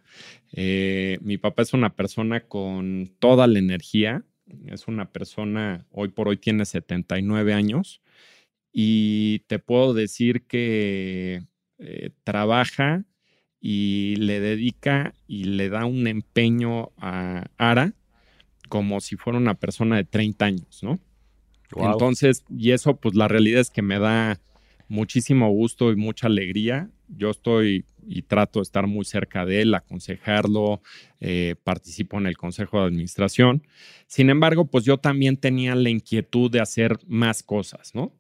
Eh, 0.53 1.19
mi 1.23 1.39
papá 1.39 1.63
es 1.63 1.73
una 1.73 1.95
persona 1.95 2.41
con 2.41 3.11
toda 3.19 3.47
la 3.47 3.59
energía, 3.59 4.25
es 4.67 4.87
una 4.89 5.11
persona, 5.11 5.87
hoy 5.91 6.09
por 6.09 6.29
hoy 6.29 6.37
tiene 6.37 6.65
79 6.65 7.55
años 7.55 8.03
y 8.73 9.41
te 9.47 9.59
puedo 9.59 9.95
decir 9.95 10.43
que 10.43 11.43
eh, 11.79 12.11
trabaja 12.25 13.05
y 13.61 14.17
le 14.17 14.41
dedica 14.41 15.15
y 15.27 15.45
le 15.45 15.69
da 15.69 15.85
un 15.85 16.07
empeño 16.07 16.91
a 16.97 17.47
Ara 17.59 17.95
como 18.69 19.01
si 19.01 19.17
fuera 19.17 19.39
una 19.39 19.55
persona 19.55 19.97
de 19.97 20.05
30 20.05 20.45
años, 20.45 20.83
¿no? 20.83 20.99
Entonces, 21.77 22.45
y 22.51 22.73
eso, 22.73 22.97
pues 22.97 23.15
la 23.15 23.29
realidad 23.29 23.61
es 23.61 23.71
que 23.71 23.83
me 23.83 23.99
da 23.99 24.41
muchísimo 24.89 25.51
gusto 25.51 25.91
y 25.91 25.97
mucha 25.97 26.27
alegría. 26.27 26.91
Yo 27.09 27.31
estoy 27.31 27.85
y 28.07 28.23
trato 28.23 28.59
de 28.59 28.65
estar 28.65 28.87
muy 28.87 29.05
cerca 29.05 29.47
de 29.47 29.63
él, 29.63 29.75
aconsejarlo, 29.75 30.83
eh, 31.21 31.55
participo 31.63 32.19
en 32.19 32.27
el 32.27 32.37
consejo 32.37 32.81
de 32.81 32.87
administración. 32.87 33.67
Sin 34.07 34.29
embargo, 34.29 34.67
pues 34.67 34.85
yo 34.85 34.99
también 34.99 35.37
tenía 35.37 35.75
la 35.75 35.91
inquietud 35.91 36.51
de 36.51 36.61
hacer 36.61 36.99
más 37.07 37.43
cosas, 37.43 37.95
¿no? 37.95 38.13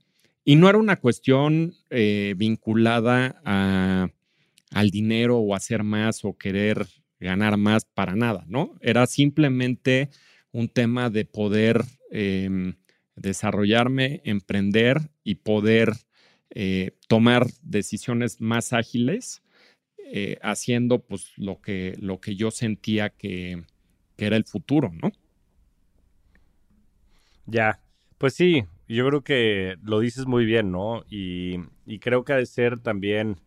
Y 0.44 0.56
no 0.56 0.68
era 0.68 0.78
una 0.78 0.96
cuestión 0.96 1.74
eh, 1.90 2.34
vinculada 2.36 3.40
a, 3.44 4.08
al 4.70 4.90
dinero 4.90 5.38
o 5.38 5.54
hacer 5.54 5.82
más 5.84 6.24
o 6.24 6.36
querer 6.36 6.86
ganar 7.20 7.56
más 7.56 7.84
para 7.84 8.16
nada, 8.16 8.44
¿no? 8.48 8.74
Era 8.80 9.06
simplemente 9.06 10.10
un 10.50 10.68
tema 10.68 11.10
de 11.10 11.24
poder 11.24 11.82
em, 12.10 12.74
desarrollarme, 13.16 14.20
emprender 14.24 15.10
y 15.22 15.36
poder 15.36 15.92
eh, 16.50 16.92
tomar 17.08 17.46
decisiones 17.62 18.40
más 18.40 18.72
ágiles 18.72 19.42
eh, 20.14 20.38
haciendo 20.42 20.98
pues 21.00 21.32
lo 21.36 21.60
que, 21.60 21.96
lo 21.98 22.20
que 22.20 22.36
yo 22.36 22.50
sentía 22.50 23.10
que, 23.10 23.62
que 24.16 24.26
era 24.26 24.36
el 24.36 24.44
futuro, 24.44 24.92
¿no? 25.02 25.10
Ya, 27.46 27.80
pues 28.18 28.34
sí, 28.34 28.64
yo 28.88 29.06
creo 29.08 29.24
que 29.24 29.76
lo 29.82 30.00
dices 30.00 30.26
muy 30.26 30.44
bien, 30.44 30.70
¿no? 30.70 31.04
Y, 31.08 31.56
y, 31.86 31.98
creo 31.98 32.24
que 32.24 32.34
ha 32.34 32.36
de 32.36 32.46
ser 32.46 32.78
también, 32.78 33.40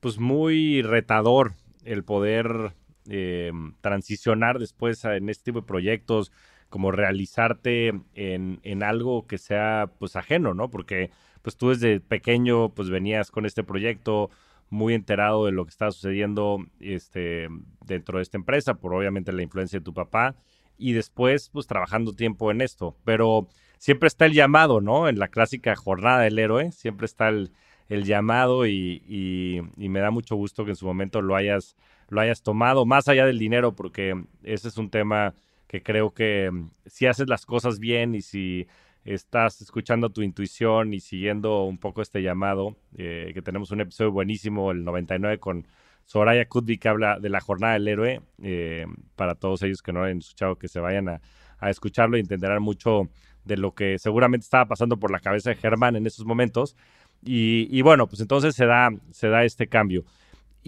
pues 0.00 0.18
muy 0.18 0.82
retador 0.82 1.54
el 1.84 2.04
poder 2.04 2.74
eh, 3.08 3.52
transicionar 3.80 4.58
después 4.58 5.04
en 5.04 5.28
este 5.28 5.44
tipo 5.44 5.60
de 5.60 5.66
proyectos, 5.66 6.32
como 6.76 6.92
realizarte 6.92 7.88
en, 8.14 8.60
en, 8.62 8.82
algo 8.82 9.26
que 9.26 9.38
sea 9.38 9.90
pues 9.98 10.14
ajeno, 10.14 10.52
¿no? 10.52 10.68
Porque 10.68 11.10
pues 11.40 11.56
tú 11.56 11.70
desde 11.70 12.00
pequeño 12.00 12.68
pues 12.74 12.90
venías 12.90 13.30
con 13.30 13.46
este 13.46 13.64
proyecto 13.64 14.28
muy 14.68 14.92
enterado 14.92 15.46
de 15.46 15.52
lo 15.52 15.64
que 15.64 15.70
estaba 15.70 15.90
sucediendo 15.90 16.58
este, 16.78 17.48
dentro 17.86 18.18
de 18.18 18.24
esta 18.24 18.36
empresa, 18.36 18.74
por 18.74 18.92
obviamente 18.92 19.32
la 19.32 19.40
influencia 19.40 19.78
de 19.78 19.84
tu 19.86 19.94
papá, 19.94 20.34
y 20.76 20.92
después 20.92 21.48
pues 21.48 21.66
trabajando 21.66 22.12
tiempo 22.12 22.50
en 22.50 22.60
esto. 22.60 22.94
Pero 23.06 23.48
siempre 23.78 24.08
está 24.08 24.26
el 24.26 24.34
llamado, 24.34 24.82
¿no? 24.82 25.08
En 25.08 25.18
la 25.18 25.28
clásica 25.28 25.74
jornada 25.76 26.20
del 26.24 26.38
héroe, 26.38 26.72
siempre 26.72 27.06
está 27.06 27.28
el, 27.30 27.52
el 27.88 28.04
llamado 28.04 28.66
y, 28.66 29.02
y, 29.08 29.88
me 29.88 30.00
da 30.00 30.10
mucho 30.10 30.36
gusto 30.36 30.66
que 30.66 30.72
en 30.72 30.76
su 30.76 30.84
momento 30.84 31.22
lo 31.22 31.36
hayas, 31.36 31.74
lo 32.10 32.20
hayas 32.20 32.42
tomado, 32.42 32.84
más 32.84 33.08
allá 33.08 33.24
del 33.24 33.38
dinero, 33.38 33.74
porque 33.74 34.22
ese 34.42 34.68
es 34.68 34.76
un 34.76 34.90
tema 34.90 35.32
que 35.66 35.82
creo 35.82 36.12
que 36.12 36.50
mm, 36.50 36.70
si 36.86 37.06
haces 37.06 37.28
las 37.28 37.46
cosas 37.46 37.78
bien 37.78 38.14
y 38.14 38.22
si 38.22 38.66
estás 39.04 39.60
escuchando 39.60 40.10
tu 40.10 40.22
intuición 40.22 40.92
y 40.92 41.00
siguiendo 41.00 41.64
un 41.64 41.78
poco 41.78 42.02
este 42.02 42.22
llamado, 42.22 42.76
eh, 42.96 43.30
que 43.34 43.42
tenemos 43.42 43.70
un 43.70 43.80
episodio 43.80 44.10
buenísimo, 44.10 44.72
el 44.72 44.84
99, 44.84 45.38
con 45.38 45.66
Soraya 46.06 46.48
Kutby, 46.48 46.78
que 46.78 46.88
habla 46.88 47.18
de 47.20 47.28
la 47.28 47.40
jornada 47.40 47.74
del 47.74 47.88
héroe. 47.88 48.20
Eh, 48.42 48.86
para 49.14 49.34
todos 49.34 49.62
ellos 49.62 49.82
que 49.82 49.92
no 49.92 50.02
han 50.02 50.18
escuchado, 50.18 50.56
que 50.56 50.68
se 50.68 50.80
vayan 50.80 51.08
a, 51.08 51.20
a, 51.58 51.70
escucharlo 51.70 52.16
y 52.16 52.20
entenderán 52.20 52.62
mucho 52.62 53.08
de 53.44 53.56
lo 53.56 53.74
que 53.74 53.98
seguramente 53.98 54.44
estaba 54.44 54.66
pasando 54.66 54.98
por 54.98 55.10
la 55.10 55.20
cabeza 55.20 55.50
de 55.50 55.56
Germán 55.56 55.96
en 55.96 56.06
esos 56.06 56.26
momentos. 56.26 56.76
Y, 57.24 57.68
y 57.70 57.82
bueno, 57.82 58.08
pues 58.08 58.20
entonces 58.20 58.54
se 58.54 58.66
da, 58.66 58.90
se 59.10 59.28
da 59.28 59.44
este 59.44 59.68
cambio. 59.68 60.04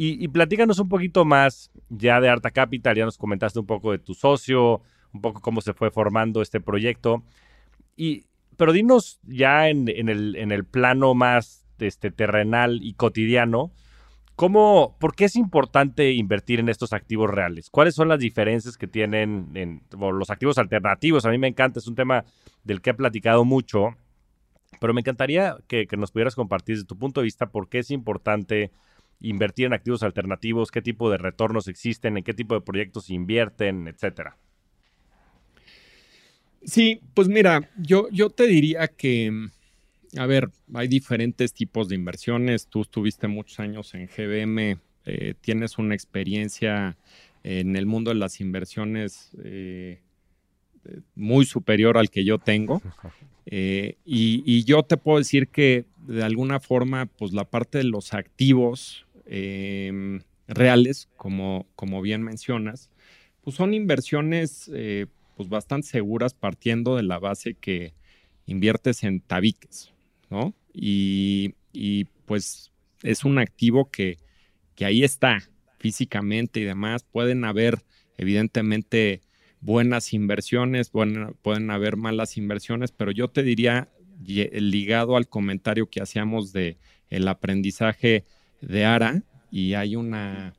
Y, 0.01 0.29
platícanos 0.29 0.79
un 0.79 0.89
poquito 0.89 1.25
más 1.25 1.73
ya 1.89 2.21
de 2.21 2.29
Arta 2.29 2.53
Capital, 2.53 2.95
ya 2.95 3.05
nos 3.05 3.19
comentaste 3.19 3.59
un 3.59 3.67
poco 3.67 3.91
de 3.91 3.99
tu 3.99 4.15
socio, 4.15 4.81
un 5.13 5.21
poco 5.21 5.41
cómo 5.41 5.61
se 5.61 5.75
fue 5.75 5.91
formando 5.91 6.41
este 6.41 6.61
proyecto. 6.61 7.25
Y, 7.97 8.27
pero 8.57 8.73
dinos 8.73 9.19
ya 9.25 9.69
en, 9.69 9.89
en, 9.89 10.09
el, 10.09 10.37
en 10.37 10.53
el, 10.53 10.65
plano 10.65 11.15
más 11.15 11.67
este, 11.81 12.13
terrenal 12.13 12.79
y 12.81 12.95
cotidiano, 12.95 13.73
¿cómo, 14.37 14.97
¿por 15.01 15.17
qué 15.17 15.25
es 15.25 15.35
importante 15.35 16.13
invertir 16.13 16.61
en 16.61 16.69
estos 16.69 16.93
activos 16.93 17.29
reales? 17.29 17.69
¿Cuáles 17.69 17.97
son 17.97 18.07
las 18.07 18.21
diferencias 18.21 18.77
que 18.77 18.87
tienen 18.87 19.51
en, 19.55 19.83
los 19.99 20.31
activos 20.31 20.59
alternativos? 20.59 21.27
A 21.27 21.31
mí 21.31 21.39
me 21.39 21.49
encanta, 21.49 21.81
es 21.81 21.89
un 21.89 21.97
tema 21.97 22.25
del 22.63 22.83
que 22.83 22.91
he 22.91 22.95
platicado 22.95 23.45
mucho, 23.45 23.97
pero 24.81 24.95
me 24.95 25.01
encantaría 25.01 25.57
que, 25.67 25.89
que 25.89 25.97
nos 25.97 26.13
pudieras 26.13 26.37
compartir 26.37 26.77
desde 26.77 26.87
tu 26.87 26.97
punto 26.97 27.21
de 27.21 27.25
vista 27.25 27.47
por 27.47 27.69
qué 27.69 27.81
es 27.81 27.91
importante 27.91 28.71
invertir 29.21 29.67
en 29.67 29.73
activos 29.73 30.03
alternativos, 30.03 30.71
qué 30.71 30.83
tipo 30.83 31.11
de 31.11 31.19
retornos 31.19 31.69
existen, 31.69 32.17
en 32.17 32.25
qué 32.25 32.35
tipo 32.35 32.55
de 32.55 32.61
proyectos 32.61 33.11
invierten, 33.11 33.89
etcétera. 33.89 34.37
Sí, 36.63 37.01
pues 37.15 37.29
mira, 37.29 37.71
yo, 37.79 38.09
yo 38.11 38.31
te 38.31 38.47
diría 38.47 38.89
que, 38.89 39.49
a 40.17 40.27
ver, 40.27 40.51
hay 40.75 40.89
diferentes 40.89 41.53
tipos 41.53 41.89
de 41.89 41.95
inversiones. 41.95 42.67
Tú 42.67 42.83
estuviste 42.83 43.29
muchos 43.29 43.61
años 43.61 43.95
en 43.95 44.07
GBM, 44.07 44.79
eh, 45.07 45.35
tienes 45.41 45.79
una 45.79 45.95
experiencia 45.95 46.97
en 47.45 47.77
el 47.77 47.87
mundo 47.87 48.11
de 48.11 48.17
las 48.17 48.41
inversiones 48.41 49.31
eh, 49.43 50.01
muy 51.15 51.47
superior 51.47 51.97
al 51.97 52.11
que 52.11 52.25
yo 52.25 52.39
tengo. 52.39 52.83
Eh, 53.51 53.97
y, 54.05 54.43
y, 54.45 54.65
yo 54.65 54.83
te 54.83 54.99
puedo 54.99 55.17
decir 55.17 55.49
que 55.49 55.87
de 56.07 56.23
alguna 56.23 56.61
forma, 56.61 57.07
pues 57.07 57.33
la 57.33 57.45
parte 57.45 57.79
de 57.79 57.85
los 57.85 58.13
activos 58.13 59.07
eh, 59.29 60.21
reales, 60.49 61.09
como, 61.17 61.67
como 61.77 62.01
bien 62.03 62.23
mencionas, 62.23 62.91
pues 63.43 63.57
son 63.57 63.75
inversiones 63.75 64.71
eh, 64.75 65.07
pues 65.37 65.49
bastante 65.49 65.87
seguras 65.87 66.35
partiendo 66.35 66.97
de 66.97 67.03
la 67.03 67.19
base 67.19 67.55
que 67.55 67.95
inviertes 68.47 69.05
en 69.05 69.21
tabiques, 69.21 69.93
¿no? 70.31 70.55
Y, 70.73 71.55
pues 72.27 72.73
es 73.03 73.25
un 73.25 73.39
activo 73.39 73.91
que, 73.91 74.19
que 74.75 74.85
ahí 74.85 75.03
está 75.05 75.39
físicamente 75.79 76.61
y 76.61 76.65
demás. 76.65 77.05
Pueden 77.05 77.45
haber, 77.45 77.79
evidentemente, 78.19 79.23
buenas 79.61 80.13
inversiones, 80.13 80.91
pueden 80.91 81.71
haber 81.71 81.97
malas 81.97 82.37
inversiones, 82.37 82.93
pero 82.93 83.13
yo 83.13 83.29
te 83.29 83.43
diría, 83.43 83.89
ligado 84.25 85.17
al 85.17 85.29
comentario 85.29 85.89
que 85.89 86.03
hacíamos 86.03 86.53
de 86.53 86.77
el 87.09 87.29
aprendizaje 87.29 88.25
de 88.61 88.85
Ara, 88.85 89.23
y 89.51 89.75
hay 89.75 89.97
una, 89.97 90.55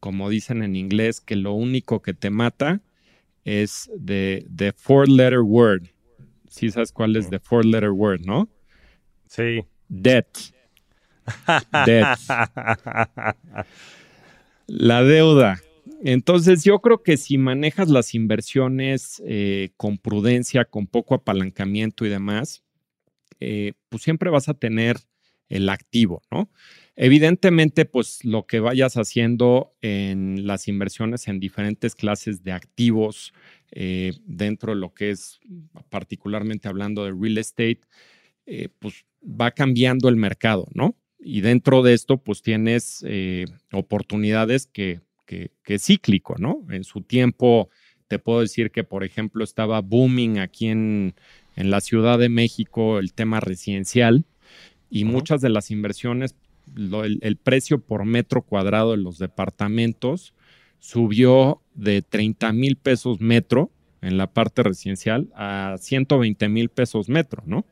como 0.00 0.30
dicen 0.30 0.62
en 0.62 0.76
inglés, 0.76 1.20
que 1.20 1.36
lo 1.36 1.52
único 1.52 2.02
que 2.02 2.14
te 2.14 2.30
mata 2.30 2.80
es 3.44 3.90
de 3.96 4.46
the 4.54 4.72
four 4.72 5.08
letter 5.08 5.40
word. 5.40 5.88
¿Sí 6.48 6.70
sabes 6.70 6.92
cuál 6.92 7.16
es 7.16 7.28
the 7.28 7.38
four 7.38 7.64
letter 7.64 7.90
word, 7.90 8.22
no? 8.24 8.48
Sí. 9.28 9.64
Debt. 9.88 10.26
Debt. 11.84 12.18
La 14.66 15.02
deuda. 15.02 15.60
Entonces 16.02 16.64
yo 16.64 16.80
creo 16.80 17.02
que 17.02 17.16
si 17.16 17.38
manejas 17.38 17.88
las 17.88 18.14
inversiones 18.14 19.22
eh, 19.26 19.70
con 19.76 19.98
prudencia, 19.98 20.64
con 20.64 20.86
poco 20.86 21.14
apalancamiento 21.14 22.04
y 22.04 22.08
demás, 22.08 22.64
eh, 23.40 23.74
pues 23.88 24.02
siempre 24.02 24.30
vas 24.30 24.48
a 24.48 24.54
tener 24.54 24.96
el 25.48 25.68
activo, 25.68 26.22
¿no? 26.30 26.50
Evidentemente, 26.96 27.84
pues 27.84 28.24
lo 28.24 28.46
que 28.46 28.58
vayas 28.58 28.96
haciendo 28.96 29.74
en 29.82 30.46
las 30.46 30.66
inversiones 30.66 31.28
en 31.28 31.38
diferentes 31.38 31.94
clases 31.94 32.42
de 32.42 32.52
activos 32.52 33.34
eh, 33.70 34.14
dentro 34.24 34.74
de 34.74 34.80
lo 34.80 34.94
que 34.94 35.10
es 35.10 35.38
particularmente 35.90 36.68
hablando 36.68 37.04
de 37.04 37.12
real 37.12 37.36
estate, 37.36 37.80
eh, 38.46 38.70
pues 38.78 39.04
va 39.22 39.50
cambiando 39.50 40.08
el 40.08 40.16
mercado, 40.16 40.68
¿no? 40.72 40.96
Y 41.18 41.42
dentro 41.42 41.82
de 41.82 41.92
esto, 41.92 42.16
pues 42.16 42.40
tienes 42.40 43.04
eh, 43.06 43.44
oportunidades 43.72 44.66
que, 44.66 45.00
que, 45.26 45.50
que 45.64 45.74
es 45.74 45.84
cíclico, 45.84 46.36
¿no? 46.38 46.64
En 46.70 46.84
su 46.84 47.02
tiempo, 47.02 47.68
te 48.08 48.18
puedo 48.18 48.40
decir 48.40 48.70
que, 48.70 48.84
por 48.84 49.04
ejemplo, 49.04 49.44
estaba 49.44 49.80
booming 49.80 50.38
aquí 50.38 50.68
en, 50.68 51.14
en 51.56 51.70
la 51.70 51.80
Ciudad 51.80 52.18
de 52.18 52.28
México 52.30 52.98
el 52.98 53.12
tema 53.12 53.40
residencial 53.40 54.24
y 54.88 55.04
uh 55.04 55.08
-huh. 55.08 55.12
muchas 55.12 55.40
de 55.40 55.50
las 55.50 55.70
inversiones 55.70 56.36
lo, 56.74 57.04
el, 57.04 57.18
el, 57.22 57.36
precio 57.36 57.80
por 57.80 58.04
metro 58.04 58.42
cuadrado 58.42 58.92
de 58.92 58.98
los 58.98 59.18
departamentos 59.18 60.34
subió 60.78 61.62
de 61.74 62.02
30 62.02 62.52
mil 62.52 62.76
pesos 62.76 63.20
metro 63.20 63.70
en 64.02 64.16
la 64.18 64.32
parte 64.32 64.62
residencial 64.62 65.28
a 65.34 65.76
120 65.78 66.48
mil 66.48 66.68
pesos 66.68 67.08
metro, 67.08 67.42
¿no? 67.46 67.66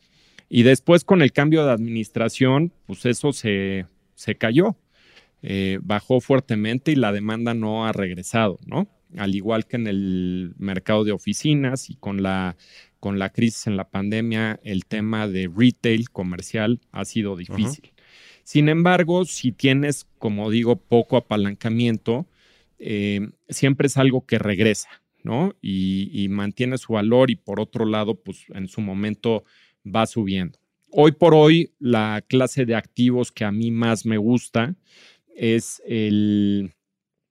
Y 0.49 0.63
después 0.63 1.05
con 1.05 1.23
el 1.23 1.33
cambio 1.33 1.65
de 1.65 1.73
administración, 1.73 2.73
pues 2.87 3.07
eso 3.07 3.33
se, 3.33 3.87
se 4.15 4.37
cayó, 4.37 4.77
eh, 5.43 5.79
bajó 5.83 6.21
fuertemente 6.21 6.93
y 6.93 6.97
la 6.97 7.13
demanda 7.13 7.55
no 7.55 7.87
ha 7.87 7.93
regresado, 7.93 8.59
¿no? 8.67 8.89
Al 9.17 9.35
igual 9.35 9.67
que 9.67 9.77
en 9.77 9.87
el 9.87 10.55
mercado 10.59 11.05
de 11.05 11.13
oficinas 11.13 11.89
y 11.91 11.97
con 11.97 12.23
la, 12.23 12.57
con 12.99 13.19
la 13.19 13.31
crisis 13.31 13.67
en 13.67 13.77
la 13.77 13.89
pandemia, 13.89 14.59
el 14.65 14.87
tema 14.87 15.29
de 15.29 15.51
retail 15.55 16.11
comercial 16.11 16.81
ha 16.91 17.05
sido 17.05 17.37
difícil. 17.37 17.85
Uh 17.85 17.89
-huh. 17.89 17.94
Sin 18.45 18.69
embargo, 18.69 19.25
si 19.25 19.53
tienes, 19.53 20.07
como 20.19 20.51
digo, 20.51 20.77
poco 20.77 21.17
apalancamiento, 21.17 22.27
eh, 22.79 23.31
siempre 23.49 23.87
es 23.87 23.97
algo 23.97 24.27
que 24.27 24.39
regresa, 24.39 25.03
¿no? 25.23 25.55
Y, 25.63 26.27
mantiene 26.29 26.77
su 26.77 26.93
valor 26.93 27.31
y 27.31 27.37
por 27.37 27.59
otro 27.59 27.87
lado, 27.87 28.17
pues 28.17 28.45
en 28.55 28.69
su 28.69 28.83
momento 28.83 29.45
va 29.85 30.07
subiendo. 30.07 30.59
Hoy 30.91 31.13
por 31.13 31.35
hoy, 31.35 31.73
la 31.79 32.23
clase 32.29 32.67
de 32.67 32.75
activos 32.75 33.33
que 33.33 33.45
a 33.45 33.51
mí 33.51 33.71
más 33.71 34.05
me 34.05 34.19
gusta 34.19 34.77
es 35.35 35.83
el, 35.87 36.75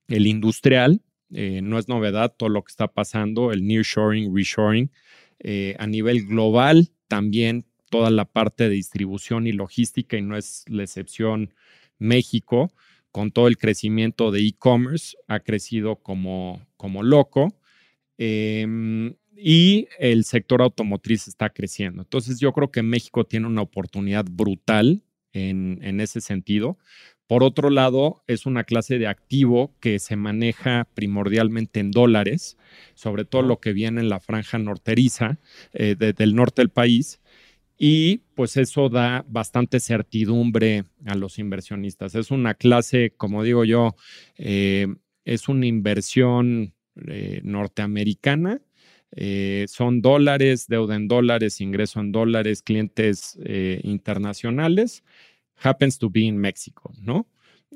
el 0.08 0.28
industrial. 0.28 1.02
Eh, 1.32 1.62
no 1.62 1.78
es 1.78 1.88
novedad 1.88 2.36
todo 2.36 2.50
lo 2.50 2.64
que 2.64 2.72
está 2.72 2.88
pasando, 2.88 3.52
el 3.52 3.66
nearshoring, 3.66 4.36
reshoring. 4.36 4.92
Eh, 5.40 5.76
a 5.78 5.88
nivel 5.88 6.26
global, 6.26 6.90
también 7.08 7.66
toda 7.94 8.10
la 8.10 8.26
parte 8.26 8.64
de 8.64 8.72
distribución 8.72 9.46
y 9.46 9.52
logística, 9.52 10.18
y 10.18 10.24
no 10.24 10.36
es 10.36 10.66
la 10.68 10.82
excepción 10.82 11.54
México, 12.00 12.74
con 13.12 13.30
todo 13.30 13.48
el 13.48 13.60
crecimiento 13.60 14.32
de 14.32 14.40
e-commerce, 14.40 15.16
ha 15.28 15.42
crecido 15.42 15.98
como, 15.98 16.66
como 16.76 17.04
loco. 17.04 17.56
Eh, 18.18 18.66
y 19.38 19.88
el 20.00 20.24
sector 20.24 20.64
automotriz 20.64 21.28
está 21.28 21.52
creciendo. 21.52 22.02
Entonces 22.02 22.40
yo 22.40 22.52
creo 22.52 22.72
que 22.72 22.82
México 22.82 23.26
tiene 23.26 23.46
una 23.46 23.62
oportunidad 23.62 24.26
brutal 24.28 25.04
en, 25.32 25.78
en 25.84 26.00
ese 26.00 26.20
sentido. 26.20 26.80
Por 27.28 27.44
otro 27.44 27.70
lado, 27.70 28.24
es 28.28 28.48
una 28.48 28.64
clase 28.64 28.98
de 28.98 29.08
activo 29.08 29.76
que 29.80 30.00
se 30.00 30.16
maneja 30.16 30.88
primordialmente 30.96 31.80
en 31.80 31.92
dólares, 31.92 32.58
sobre 32.96 33.24
todo 33.24 33.44
lo 33.44 33.60
que 33.60 33.72
viene 33.72 34.02
en 34.02 34.10
la 34.10 34.20
franja 34.20 34.58
norteriza 34.58 35.38
eh, 35.74 35.96
del 35.96 36.36
norte 36.36 36.64
del 36.64 36.70
país. 36.70 37.22
Y 37.86 38.20
pues 38.36 38.56
eso 38.56 38.88
da 38.88 39.26
bastante 39.28 39.82
certidumbre 39.82 40.86
a 41.06 41.16
los 41.16 41.38
inversionistas. 41.38 42.16
Es 42.16 42.32
una 42.32 42.54
clase, 42.54 43.12
como 43.18 43.44
digo 43.44 43.66
yo, 43.66 43.98
eh, 44.38 44.88
es 45.26 45.50
una 45.50 45.66
inversión 45.66 46.74
eh, 47.08 47.42
norteamericana. 47.44 48.62
son 49.68 50.02
dólares, 50.02 50.68
deuda 50.70 50.96
en 50.96 51.10
dólares, 51.10 51.60
ingreso 51.60 52.00
en 52.00 52.14
dólares, 52.14 52.62
clientes 52.62 53.38
internacionales 53.84 55.04
happens 55.62 55.98
to 55.98 56.10
be 56.10 56.22
in 56.22 56.38
México, 56.38 56.94
¿no? 57.02 57.28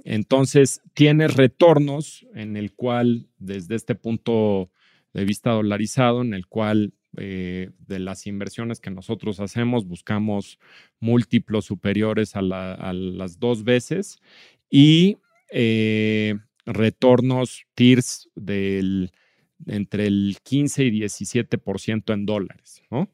Entonces, 0.06 0.82
tienes 0.94 1.36
retornos 1.36 2.26
en 2.34 2.56
el 2.56 2.72
cual, 2.74 3.28
desde 3.40 3.76
este 3.76 3.96
punto 3.96 4.72
de 5.14 5.26
vista 5.26 5.52
dolarizado, 5.52 6.22
en 6.22 6.34
el 6.34 6.48
cual 6.48 6.94
eh, 7.18 7.72
de 7.88 8.00
las 8.00 8.28
inversiones 8.28 8.80
que 8.80 8.92
nosotros 8.92 9.40
hacemos 9.40 9.86
buscamos 9.86 10.60
múltiplos 11.00 11.66
superiores 11.66 12.36
a, 12.36 12.42
las 12.42 13.40
dos 13.40 13.64
veces 13.64 14.20
y 14.70 15.18
eh, 15.50 16.36
retornos 16.66 17.66
TIRS 17.74 18.30
del, 18.36 19.12
entre 19.66 20.08
el 20.08 20.38
15 20.44 20.86
y 20.86 21.02
17% 21.02 22.14
en 22.14 22.26
dólares, 22.26 22.84
¿no? 22.92 23.10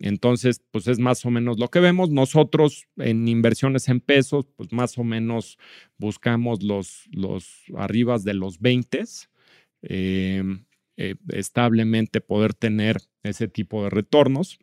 Entonces, 0.00 0.62
pues 0.70 0.86
es 0.86 0.98
más 0.98 1.24
o 1.26 1.30
menos 1.30 1.58
lo 1.58 1.68
que 1.68 1.80
vemos. 1.80 2.10
Nosotros 2.10 2.86
en 2.96 3.28
inversiones 3.28 3.88
en 3.88 4.00
pesos, 4.00 4.46
pues 4.56 4.72
más 4.72 4.96
o 4.98 5.04
menos 5.04 5.58
buscamos 5.98 6.62
los, 6.62 7.06
los 7.10 7.64
arribas 7.76 8.24
de 8.24 8.34
los 8.34 8.60
20, 8.60 9.04
em, 9.82 10.64
eh, 11.02 11.14
establemente 11.30 12.20
poder 12.20 12.52
tener 12.52 12.98
ese 13.22 13.48
tipo 13.48 13.84
de 13.84 13.88
retornos. 13.88 14.58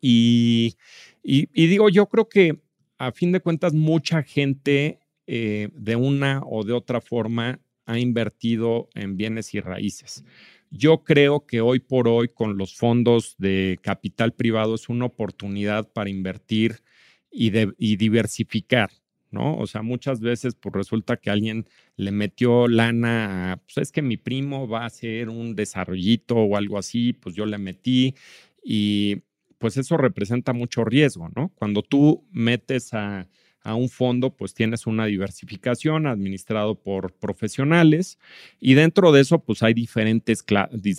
Y, 0.00 0.74
digo, 1.22 1.88
yo 1.88 2.08
creo 2.08 2.28
que 2.28 2.60
a 2.98 3.12
fin 3.12 3.30
de 3.30 3.38
cuentas 3.38 3.72
mucha 3.72 4.24
gente 4.24 4.98
eh, 5.28 5.68
de 5.72 5.94
una 5.94 6.42
o 6.44 6.64
de 6.64 6.72
otra 6.72 7.00
forma 7.00 7.60
ha 7.86 7.96
invertido 8.00 8.88
en 8.96 9.16
bienes 9.16 9.54
y 9.54 9.60
raíces. 9.60 10.24
Yo 10.68 11.04
creo 11.04 11.46
que 11.46 11.60
hoy 11.60 11.78
por 11.78 12.08
hoy 12.08 12.26
con 12.26 12.58
los 12.58 12.74
fondos 12.74 13.36
de 13.38 13.78
capital 13.82 14.32
privado 14.32 14.74
es 14.74 14.88
una 14.88 15.04
oportunidad 15.04 15.92
para 15.92 16.10
invertir 16.10 16.82
y, 17.30 17.50
diversificar, 17.96 18.90
¿no? 19.32 19.56
O 19.56 19.66
sea, 19.66 19.82
muchas 19.82 20.20
veces 20.20 20.54
pues 20.54 20.74
resulta 20.74 21.16
que 21.16 21.30
alguien 21.30 21.66
le 21.96 22.12
metió 22.12 22.68
lana, 22.68 23.60
pues 23.64 23.78
es 23.78 23.92
que 23.92 24.02
mi 24.02 24.16
primo 24.16 24.68
va 24.68 24.82
a 24.82 24.86
hacer 24.86 25.28
un 25.28 25.54
desarrollito 25.56 26.36
o 26.36 26.56
algo 26.56 26.78
así, 26.78 27.12
pues 27.12 27.34
yo 27.34 27.46
le 27.46 27.58
metí 27.58 28.14
y 28.62 29.22
pues 29.58 29.76
eso 29.76 29.96
representa 29.96 30.52
mucho 30.52 30.84
riesgo, 30.84 31.28
¿no? 31.36 31.50
Cuando 31.54 31.82
tú 31.82 32.24
metes 32.32 32.94
a 32.94 33.28
a 33.62 33.74
un 33.74 33.88
fondo, 33.88 34.30
pues 34.30 34.54
tienes 34.54 34.86
una 34.86 35.06
diversificación 35.06 36.06
administrado 36.06 36.74
por 36.74 37.12
profesionales 37.12 38.18
y 38.60 38.74
dentro 38.74 39.12
de 39.12 39.20
eso, 39.20 39.38
pues 39.38 39.62
hay 39.62 39.74
diferentes 39.74 40.44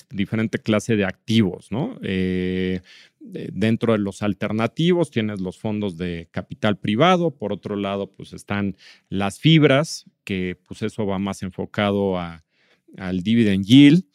diferente 0.09 0.59
clase 0.59 0.95
de 0.95 1.05
activos, 1.05 1.71
¿no? 1.71 1.97
Eh, 2.03 2.81
dentro 3.19 3.93
de 3.93 3.99
los 3.99 4.21
alternativos 4.21 5.09
tienes 5.09 5.39
los 5.39 5.57
fondos 5.57 5.97
de 5.97 6.27
capital 6.31 6.77
privado, 6.77 7.31
por 7.31 7.53
otro 7.53 7.75
lado, 7.75 8.11
pues 8.11 8.33
están 8.33 8.75
las 9.09 9.39
fibras, 9.39 10.05
que 10.23 10.57
pues 10.67 10.81
eso 10.81 11.05
va 11.05 11.19
más 11.19 11.43
enfocado 11.43 12.19
a, 12.19 12.43
al 12.97 13.23
dividend 13.23 13.65
yield. 13.65 14.05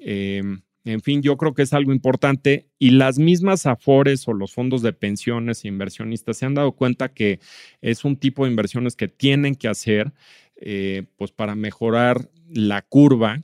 Em, 0.00 0.60
en 0.86 1.00
fin, 1.00 1.20
yo 1.20 1.36
creo 1.36 1.52
que 1.52 1.62
es 1.62 1.72
algo 1.72 1.92
importante 1.92 2.68
y 2.78 2.90
las 2.90 3.18
mismas 3.18 3.66
Afores 3.66 4.28
o 4.28 4.32
los 4.32 4.52
fondos 4.52 4.82
de 4.82 4.92
pensiones 4.92 5.64
e 5.64 5.68
inversionistas 5.68 6.36
se 6.36 6.46
han 6.46 6.54
dado 6.54 6.72
cuenta 6.72 7.12
que 7.12 7.40
es 7.80 8.04
un 8.04 8.16
tipo 8.16 8.44
de 8.44 8.52
inversiones 8.52 8.94
que 8.94 9.08
tienen 9.08 9.56
que 9.56 9.66
hacer 9.66 10.12
eh, 10.54 11.02
pues 11.16 11.32
para 11.32 11.56
mejorar 11.56 12.30
la 12.48 12.82
curva 12.82 13.42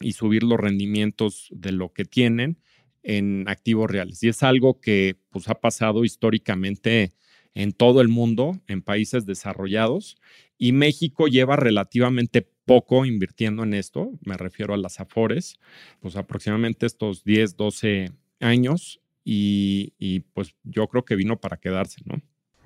y 0.00 0.12
subir 0.12 0.44
los 0.44 0.58
rendimientos 0.58 1.48
de 1.50 1.72
lo 1.72 1.92
que 1.92 2.06
tienen 2.06 2.58
en 3.02 3.44
activos 3.48 3.90
reales. 3.90 4.22
Y 4.22 4.28
es 4.28 4.42
algo 4.42 4.80
que 4.80 5.16
pues 5.28 5.48
ha 5.48 5.60
pasado 5.60 6.04
históricamente 6.04 7.12
en 7.54 7.72
todo 7.72 8.00
el 8.00 8.08
mundo, 8.08 8.58
en 8.66 8.80
países 8.80 9.26
desarrollados, 9.26 10.16
y 10.56 10.72
México 10.72 11.28
lleva 11.28 11.56
relativamente 11.56 12.48
poco 12.64 13.04
invirtiendo 13.04 13.64
en 13.64 13.74
esto, 13.74 14.10
me 14.24 14.36
refiero 14.36 14.74
a 14.74 14.76
las 14.76 15.00
Afores, 15.00 15.58
pues 16.00 16.16
aproximadamente 16.16 16.86
estos 16.86 17.24
10, 17.24 17.56
12 17.56 18.12
años 18.40 19.00
y, 19.24 20.20
pues 20.34 20.54
yo 20.64 20.88
creo 20.88 21.04
que 21.04 21.16
vino 21.16 21.38
para 21.38 21.56
quedarse, 21.56 22.02
¿no? 22.04 22.20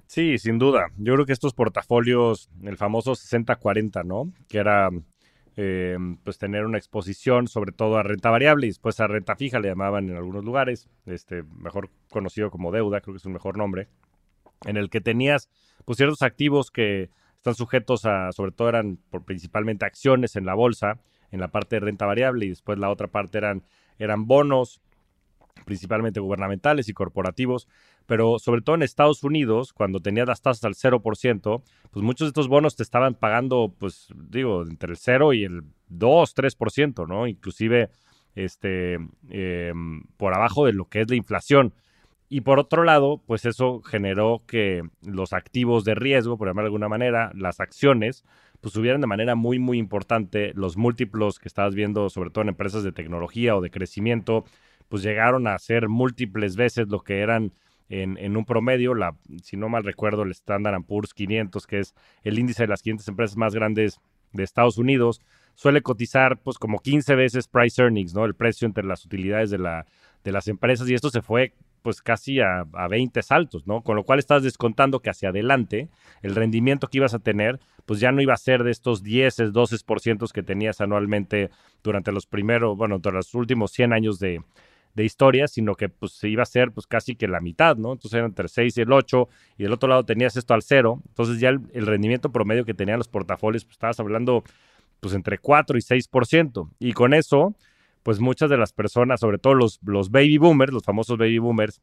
Sí, 0.07 0.39
sin 0.39 0.59
duda. 0.59 0.87
Yo 0.99 1.15
creo 1.15 1.27
que 1.27 1.33
estos 1.33 1.53
portafolios, 1.53 2.49
el 2.63 2.77
famoso 2.77 3.13
60-40, 3.13 4.05
¿no? 4.05 4.33
Que 4.49 4.59
era 4.59 4.89
eh, 5.57 5.99
pues 6.23 6.39
tener 6.39 6.65
una 6.65 6.79
exposición 6.79 7.49
sobre 7.49 7.73
todo 7.73 7.97
a 7.97 8.03
renta 8.03 8.31
variable 8.31 8.67
y 8.67 8.71
después 8.71 9.01
a 9.01 9.09
renta 9.09 9.37
fija, 9.37 9.59
le 9.59 9.69
llamaban 9.69 10.09
en 10.09 10.17
algunos 10.17 10.45
lugares, 10.45 10.89
este, 11.07 11.43
mejor 11.43 11.91
conocido 12.09 12.51
como 12.51 12.71
deuda, 12.71 13.01
creo 13.01 13.15
que 13.15 13.19
es 13.19 13.27
un 13.27 13.33
mejor 13.33 13.59
nombre, 13.59 13.89
en 14.65 14.77
el 14.77 14.91
que 14.91 15.01
tenías 15.01 15.49
pues 15.85 15.97
ciertos 15.97 16.23
activos 16.23 16.71
que 16.71 17.11
están 17.47 17.55
sujetos 17.55 18.05
a, 18.07 18.33
sobre 18.33 18.51
todo 18.51 18.69
eran 18.69 18.99
por 19.09 19.25
principalmente 19.25 19.87
acciones 19.87 20.35
en 20.35 20.47
la 20.47 20.55
bolsa, 20.55 20.99
en 21.31 21.39
la 21.39 21.49
parte 21.49 21.77
de 21.77 21.81
renta 21.81 22.05
variable 22.05 22.47
y 22.47 22.49
después 22.49 22.77
la 22.77 22.91
otra 22.91 23.07
parte 23.07 23.39
eran, 23.39 23.63
eran 24.01 24.27
bonos, 24.27 24.81
principalmente 25.65 26.19
gubernamentales 26.19 26.89
y 26.89 26.93
corporativos, 26.93 27.69
pero 28.07 28.41
sobre 28.41 28.63
todo 28.63 28.75
en 28.75 28.83
Estados 28.83 29.23
Unidos, 29.23 29.73
cuando 29.73 30.01
tenías 30.01 30.27
las 30.27 30.43
tasas 30.43 30.65
al 30.65 30.75
0%, 30.75 31.63
pues 31.93 32.05
muchos 32.05 32.27
de 32.27 32.31
estos 32.31 32.49
bonos 32.49 32.75
te 32.75 32.83
estaban 32.83 33.15
pagando, 33.15 33.73
pues 33.79 34.09
digo, 34.17 34.63
entre 34.63 34.91
el 34.91 34.97
0 34.97 35.33
y 35.33 35.45
el 35.45 35.63
2, 35.87 36.35
3%, 36.35 37.07
¿no? 37.07 37.29
Inclusive 37.29 37.91
este, 38.35 38.95
em, 39.31 40.03
por 40.17 40.35
abajo 40.35 40.67
de 40.67 40.73
lo 40.73 40.89
que 40.89 41.03
es 41.03 41.09
la 41.09 41.17
inflación. 41.17 41.75
Y 42.29 42.41
por 42.41 42.59
otro 42.59 42.83
lado, 42.83 43.23
pues 43.25 43.45
eso 43.45 43.83
generó 43.83 44.43
que 44.47 44.83
los 45.03 45.33
activos 45.33 45.85
de 45.85 45.95
riesgo, 45.95 46.37
por 46.37 46.49
llamarlo 46.49 46.67
de 46.67 46.69
alguna 46.69 46.89
manera, 46.89 47.31
las 47.35 47.61
acciones, 47.61 48.25
pues 48.61 48.75
subieran 48.75 49.01
de 49.01 49.07
manera 49.07 49.37
muy, 49.37 49.59
muy 49.59 49.79
importante. 49.79 50.53
Los 50.55 50.77
múltiplos 50.77 51.39
que 51.39 51.47
estabas 51.49 51.75
viendo, 51.75 52.11
sobre 52.11 52.31
todo 52.31 52.43
en 52.43 52.49
empresas 52.49 52.83
de 52.83 52.93
tecnología 52.93 53.57
o 53.57 53.61
de 53.61 53.71
crecimiento, 53.71 54.45
pues 54.89 55.03
llegaron 55.03 55.47
a 55.47 55.59
ser 55.59 55.89
múltiples 55.89 56.57
veces 56.57 56.89
lo 56.89 57.01
que 57.01 57.21
eran 57.21 57.53
en, 57.89 58.19
en 58.19 58.37
un 58.37 58.45
promedio. 58.45 58.95
La, 58.95 59.17
si 59.43 59.57
no 59.57 59.69
mal 59.69 59.85
recuerdo, 59.85 60.23
el 60.23 60.33
Standard 60.33 60.83
Poor's 60.83 61.15
500, 61.15 61.65
que 61.67 61.79
es 61.79 61.95
el 62.25 62.41
índice 62.41 62.65
de 62.65 62.69
las 62.69 62.83
500 62.83 63.07
empresas 63.07 63.37
más 63.37 63.55
grandes 63.55 64.01
de 64.33 64.43
Estados 64.43 64.79
Unidos, 64.79 65.21
suele 65.55 65.81
cotizar 65.83 66.39
pues 66.39 66.59
como 66.59 66.81
15 66.81 67.15
veces 67.15 67.47
price 67.47 67.81
earnings, 67.81 68.15
¿no? 68.15 68.25
El 68.25 68.35
precio 68.35 68.67
entre 68.67 68.85
las 68.85 69.05
utilidades 69.05 69.51
de, 69.51 69.59
la, 69.59 69.87
de 70.25 70.33
las 70.33 70.49
empresas 70.49 70.89
y 70.89 70.95
esto 70.95 71.11
se 71.11 71.23
fue 71.23 71.55
pues 71.87 72.03
casi 72.03 72.41
a, 72.41 72.65
20 72.91 73.23
saltos, 73.23 73.65
¿no? 73.65 73.83
Con 73.83 73.95
lo 73.95 74.03
cual 74.03 74.19
estás 74.19 74.43
descontando 74.43 74.99
que 74.99 75.09
hacia 75.09 75.29
adelante 75.29 75.89
el 76.21 76.35
rendimiento 76.35 76.89
que 76.89 76.99
ibas 76.99 77.15
a 77.15 77.21
tener, 77.21 77.61
pues 77.85 78.01
ya 78.01 78.11
no 78.11 78.21
iba 78.21 78.35
a 78.35 78.37
ser 78.37 78.65
de 78.65 78.73
estos 78.73 79.05
10, 79.05 79.53
12% 79.53 80.33
que 80.33 80.43
tenías 80.43 80.81
anualmente 80.81 81.49
durante 81.85 82.11
los 82.11 82.27
primeros, 82.27 82.77
bueno, 82.77 82.99
durante 82.99 83.19
los 83.19 83.35
últimos 83.35 83.71
100 83.71 83.93
años 83.93 84.19
de, 84.19 84.43
historia, 84.97 85.47
sino 85.47 85.77
que 85.77 85.89
pues 85.89 86.25
iba 86.25 86.43
a 86.43 86.47
ser 86.47 86.73
pues 86.73 86.89
casi 86.89 87.15
que 87.15 87.29
la 87.29 87.39
mitad, 87.39 87.77
¿no? 87.77 87.93
Entonces 87.93 88.15
eran 88.15 88.31
entre 88.31 88.49
6 88.49 88.79
y 88.79 88.81
el 88.81 88.93
8 88.93 89.29
y 89.59 89.63
del 89.63 89.73
otro 89.73 89.89
lado 89.89 90.05
tenías 90.05 90.37
esto 90.37 90.55
al 90.55 90.63
cero, 90.63 91.03
entonces 91.07 91.39
ya 91.39 91.51
el, 91.51 91.87
rendimiento 91.87 92.33
promedio 92.33 92.65
que 92.65 92.75
tenían 92.75 92.99
los 92.99 93.07
portafolios, 93.07 93.65
pues 93.65 93.75
estabas 93.75 94.01
hablando 94.01 94.43
pues 94.99 95.15
entre 95.15 95.39
4 95.39 95.79
y 95.79 95.83
6%. 95.83 96.69
Y 96.81 96.95
con 96.95 97.15
eso, 97.15 97.55
pues 98.07 98.21
muchas 98.21 98.49
de 98.49 98.57
las 98.57 98.73
personas, 98.73 99.19
sobre 99.19 99.39
todo 99.39 99.55
los, 99.55 99.81
los 99.83 100.13
baby 100.13 100.39
boomers, 100.39 100.73
los 100.73 100.85
famosos 100.85 101.19
baby 101.19 101.41
boomers, 101.41 101.83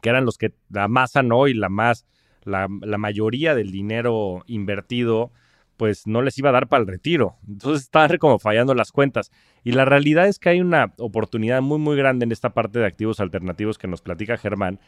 que 0.00 0.08
eran 0.08 0.24
los 0.24 0.38
que 0.38 0.54
la 0.68 0.86
masa 0.86 1.24
no 1.24 1.48
y 1.48 1.54
la 1.54 1.68
más, 1.68 2.06
la, 2.44 2.68
mayoría 2.68 3.56
del 3.56 3.72
dinero 3.72 4.44
invertido, 4.46 5.32
pues 5.76 6.06
no 6.06 6.22
les 6.22 6.38
iba 6.38 6.50
a 6.50 6.52
dar 6.52 6.68
para 6.68 6.82
el 6.82 6.86
retiro. 6.86 7.34
Entonces 7.48 7.82
estaban 7.82 8.16
como 8.18 8.38
fallando 8.38 8.76
las 8.76 8.92
cuentas. 8.92 9.32
Y 9.64 9.72
la 9.72 9.84
realidad 9.84 10.28
es 10.28 10.38
que 10.38 10.50
hay 10.50 10.60
una 10.60 10.94
oportunidad 10.98 11.62
muy, 11.62 11.80
muy 11.80 11.96
grande 11.96 12.26
en 12.26 12.30
esta 12.30 12.50
parte 12.50 12.78
de 12.78 12.86
activos 12.86 13.18
alternativos 13.18 13.76
que 13.76 13.88
nos 13.88 14.02
platica 14.02 14.36
Germán, 14.36 14.78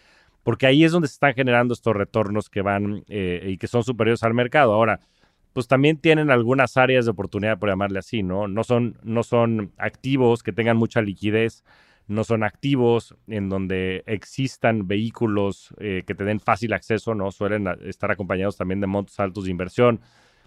porque 0.45 0.69
ahí 0.69 0.85
es 0.85 0.93
donde 0.93 1.09
se 1.09 1.15
están 1.15 1.35
generando 1.35 1.75
estos 1.75 1.97
retornos 1.97 2.49
que 2.49 2.63
van 2.63 3.03
eh, 3.09 3.49
y 3.49 3.57
que 3.59 3.67
son 3.67 3.83
superiores 3.83 4.23
al 4.23 4.35
mercado. 4.35 4.75
Ahora, 4.75 5.01
pues 5.53 5.69
también 5.69 5.99
tienen 5.99 6.31
algunas 6.31 6.77
áreas 6.77 7.05
de 7.05 7.11
oportunidad, 7.11 7.59
por 7.59 7.69
llamarle 7.69 7.99
así, 7.99 8.23
¿no? 8.23 8.49
No 8.49 8.65
son, 8.65 8.99
no 9.03 9.23
son 9.23 9.73
activos 9.79 10.43
que 10.43 10.53
tengan 10.53 10.77
mucha 10.77 11.03
liquidez, 11.03 11.65
no 12.09 12.25
son 12.25 12.43
activos 12.43 13.15
en 13.27 13.49
donde 13.49 14.03
existan 14.07 14.89
vehículos 14.89 15.75
eh, 15.79 16.03
que 16.07 16.15
te 16.15 16.25
den 16.25 16.41
fácil 16.41 16.73
acceso, 16.73 17.15
¿no? 17.15 17.31
Suelen 17.31 17.69
estar 17.85 18.11
acompañados 18.11 18.57
también 18.57 18.81
de 18.81 18.87
montos 18.87 19.21
altos 19.21 19.45
de 19.45 19.51
inversión, 19.51 20.01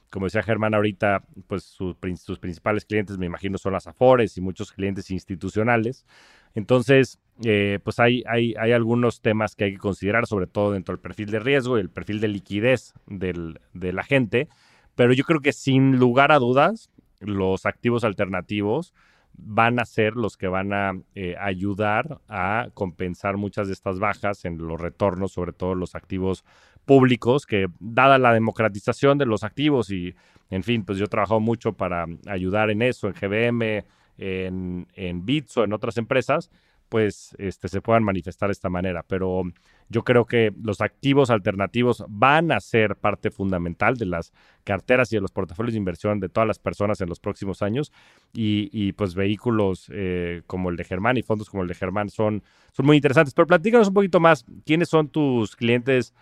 como 0.09 0.27
decía 0.27 0.43
Germán 0.43 0.73
ahorita, 0.73 1.23
pues 1.47 1.63
sus 1.63 1.95
principales 1.97 2.85
clientes 2.85 3.17
me 3.17 3.25
imagino 3.25 3.57
son 3.57 3.73
las 3.73 3.87
Afores 3.87 4.37
y 4.37 4.41
muchos 4.41 4.71
clientes 4.71 5.11
institucionales. 5.11 6.05
Entonces, 6.53 7.19
eh, 7.43 7.79
pues 7.83 7.99
hay, 7.99 8.23
hay, 8.27 8.53
hay, 8.57 8.71
algunos 8.71 9.21
temas 9.21 9.55
que 9.55 9.65
hay 9.65 9.73
que 9.73 9.77
considerar, 9.77 10.25
sobre 10.25 10.47
todo 10.47 10.71
dentro 10.71 10.95
del 10.95 11.01
perfil 11.01 11.31
de 11.31 11.39
riesgo 11.39 11.77
y 11.77 11.81
el 11.81 11.89
perfil 11.89 12.21
de 12.21 12.29
liquidez 12.29 12.93
del, 13.07 13.59
de 13.73 13.91
la 13.91 14.03
gente. 14.03 14.47
Pero 14.95 15.13
yo 15.13 15.23
creo 15.23 15.41
que 15.41 15.53
sin 15.53 15.97
lugar 15.97 16.31
a 16.31 16.39
dudas, 16.39 16.89
los 17.19 17.65
activos 17.65 18.03
alternativos 18.03 18.93
van 19.37 19.79
a 19.79 19.85
ser 19.85 20.15
los 20.15 20.37
que 20.37 20.47
van 20.47 20.73
a 20.73 20.93
eh, 21.13 21.35
ayudar 21.39 22.21
a 22.29 22.69
compensar 22.73 23.37
muchas 23.37 23.67
de 23.67 23.73
estas 23.73 23.99
bajas 23.99 24.45
en 24.45 24.57
los 24.57 24.79
retornos, 24.79 25.33
sobre 25.33 25.53
todo 25.53 25.75
los 25.75 25.95
activos 25.95 26.45
públicos, 26.85 27.45
que 27.45 27.67
dada 27.79 28.17
la 28.17 28.33
democratización 28.33 29.17
de 29.17 29.25
los 29.25 29.43
activos 29.43 29.89
y, 29.91 30.15
en 30.49 30.63
fin, 30.63 30.85
pues 30.85 30.97
yo 30.97 31.05
he 31.05 31.09
trabajado 31.09 31.39
mucho 31.39 31.73
para 31.73 32.05
ayudar 32.27 32.69
en 32.69 32.81
eso, 32.81 33.07
en 33.07 33.13
GBM, 33.13 33.83
en, 34.17 34.87
en 34.93 35.25
Bitso, 35.25 35.63
en 35.63 35.73
otras 35.73 35.97
empresas, 35.97 36.49
pues 36.89 37.35
este, 37.39 37.67
se 37.67 37.81
puedan 37.81 38.03
manifestar 38.03 38.49
de 38.49 38.53
esta 38.53 38.69
manera. 38.69 39.03
Pero 39.07 39.43
yo 39.89 40.03
creo 40.03 40.25
que 40.25 40.53
los 40.61 40.81
activos 40.81 41.29
alternativos 41.29 42.03
van 42.07 42.51
a 42.51 42.59
ser 42.59 42.95
parte 42.95 43.31
fundamental 43.31 43.97
de 43.97 44.05
las 44.05 44.33
carteras 44.63 45.11
y 45.11 45.17
de 45.17 45.21
los 45.21 45.31
portafolios 45.31 45.73
de 45.73 45.79
inversión 45.79 46.19
de 46.19 46.29
todas 46.29 46.47
las 46.47 46.59
personas 46.59 47.01
en 47.01 47.09
los 47.09 47.19
próximos 47.19 47.61
años. 47.61 47.91
Y, 48.33 48.91
pues 48.93 49.15
vehículos 49.15 49.89
eh, 49.93 50.41
como 50.47 50.69
el 50.69 50.75
de 50.75 50.83
Germán 50.83 51.17
y 51.17 51.23
fondos 51.23 51.49
como 51.49 51.63
el 51.63 51.69
de 51.69 51.75
Germán 51.75 52.09
son, 52.09 52.43
son 52.71 52.85
muy 52.85 52.97
interesantes. 52.97 53.33
Pero 53.33 53.47
platícanos 53.47 53.87
un 53.87 53.93
poquito 53.93 54.19
más, 54.19 54.45
¿quiénes 54.65 54.89
son 54.89 55.09
tus 55.09 55.55
clientes 55.55 56.13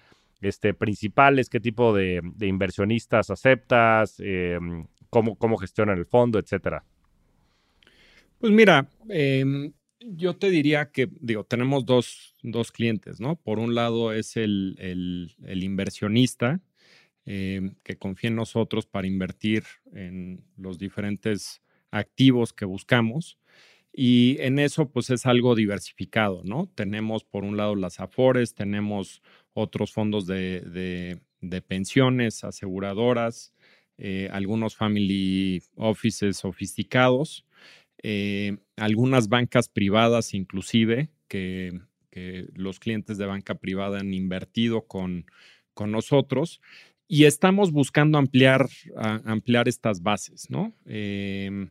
este, 0.41 0.73
principales? 0.73 1.49
¿Qué 1.49 1.59
tipo 1.59 1.93
de, 1.93 2.21
inversionistas 2.41 3.29
aceptas? 3.29 4.15
Eh, 4.19 4.59
cómo, 5.09 5.35
¿Cómo 5.35 5.57
gestionan 5.57 5.97
el 5.97 6.05
fondo, 6.05 6.39
etcétera? 6.39 6.83
Pues 8.43 8.51
mira, 8.51 8.85
em, 9.07 9.71
yo 10.07 10.35
te 10.35 10.49
diría 10.49 10.91
que, 10.91 11.09
digo, 11.19 11.43
tenemos 11.43 11.85
dos, 11.85 12.35
clientes, 12.71 13.19
¿no? 13.19 13.35
Por 13.35 13.59
un 13.59 13.75
lado 13.75 14.13
es 14.13 14.37
el, 14.37 15.35
inversionista 15.39 16.61
em, 17.25 17.75
que 17.83 17.97
confía 17.97 18.29
en 18.29 18.35
nosotros 18.35 18.85
para 18.85 19.07
invertir 19.07 19.63
en 19.93 20.43
los 20.57 20.77
diferentes 20.77 21.61
activos 21.91 22.53
que 22.53 22.65
buscamos. 22.65 23.37
Y 23.93 24.37
en 24.39 24.59
eso, 24.59 24.89
pues 24.89 25.09
es 25.11 25.25
algo 25.25 25.55
diversificado, 25.55 26.41
¿no? 26.43 26.69
Tenemos 26.75 27.23
por 27.23 27.43
un 27.43 27.57
lado 27.57 27.75
las 27.75 27.99
AFORES, 27.99 28.55
tenemos 28.55 29.21
otros 29.53 29.91
fondos 29.91 30.25
de, 30.25 31.19
pensiones, 31.67 32.43
aseguradoras, 32.43 33.53
eh, 33.97 34.27
algunos 34.31 34.75
family 34.75 35.61
offices 35.75 36.37
sofisticados 36.37 37.45
eh, 38.03 38.57
algunas 38.77 39.29
bancas 39.29 39.69
privadas 39.69 40.33
inclusive, 40.33 41.09
que, 41.27 41.79
los 42.53 42.79
clientes 42.79 43.17
de 43.17 43.25
banca 43.25 43.55
privada 43.55 43.99
han 43.99 44.13
invertido 44.13 44.85
con, 44.85 45.25
con 45.73 45.91
nosotros 45.91 46.61
y 47.07 47.25
estamos 47.25 47.71
buscando 47.71 48.19
ampliar, 48.19 48.69
ampliar 49.25 49.67
estas 49.67 50.03
bases, 50.03 50.49
¿no? 50.49 50.75
Em, 50.85 51.69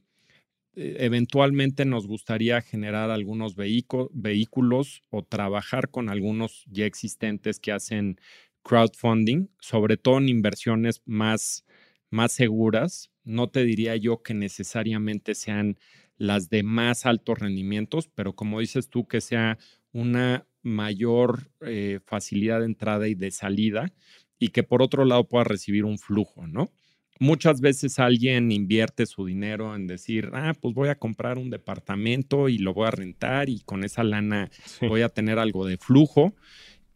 e, 0.74 0.96
eventualmente 1.04 1.84
nos 1.84 2.06
gustaría 2.06 2.60
generar 2.62 3.10
algunos 3.10 3.54
vehículos 3.56 5.02
o 5.10 5.22
trabajar 5.24 5.90
con 5.90 6.08
algunos 6.08 6.64
ya 6.70 6.86
existentes 6.86 7.60
que 7.60 7.72
hacen 7.72 8.18
crowdfunding, 8.62 9.48
sobre 9.60 9.96
todo 9.96 10.18
en 10.18 10.28
inversiones 10.28 11.02
más, 11.06 11.64
más 12.10 12.32
seguras. 12.32 13.10
No 13.24 13.50
te 13.50 13.64
diría 13.64 13.96
yo 13.96 14.22
que 14.22 14.34
necesariamente 14.34 15.34
sean 15.34 15.78
las 16.22 16.50
de 16.50 16.62
más 16.62 17.04
altos 17.04 17.40
rendimientos, 17.40 18.08
pero 18.14 18.32
como 18.32 18.60
dices 18.60 18.88
tú, 18.88 19.08
que 19.08 19.20
sea 19.20 19.58
una 19.92 20.46
mayor 20.62 21.50
eh, 21.62 21.98
facilidad 22.06 22.60
de 22.60 22.66
entrada 22.66 23.08
y 23.08 23.16
de 23.16 23.32
salida 23.32 23.92
y 24.38 24.50
que 24.50 24.62
por 24.62 24.82
otro 24.82 25.04
lado 25.04 25.26
pueda 25.26 25.42
recibir 25.42 25.84
un 25.84 25.98
flujo, 25.98 26.46
¿no? 26.46 26.70
Muchas 27.18 27.60
veces 27.60 27.98
alguien 27.98 28.52
invierte 28.52 29.06
su 29.06 29.26
dinero 29.26 29.74
en 29.74 29.88
decir, 29.88 30.30
ah, 30.32 30.54
pues 30.60 30.74
voy 30.74 30.90
a 30.90 30.94
comprar 30.94 31.38
un 31.38 31.50
departamento 31.50 32.48
y 32.48 32.58
lo 32.58 32.72
voy 32.72 32.86
a 32.86 32.92
rentar 32.92 33.48
y 33.48 33.58
con 33.58 33.82
esa 33.82 34.04
lana 34.04 34.48
voy 34.80 35.02
a 35.02 35.08
tener 35.08 35.40
algo 35.40 35.66
de 35.66 35.76
flujo. 35.76 36.34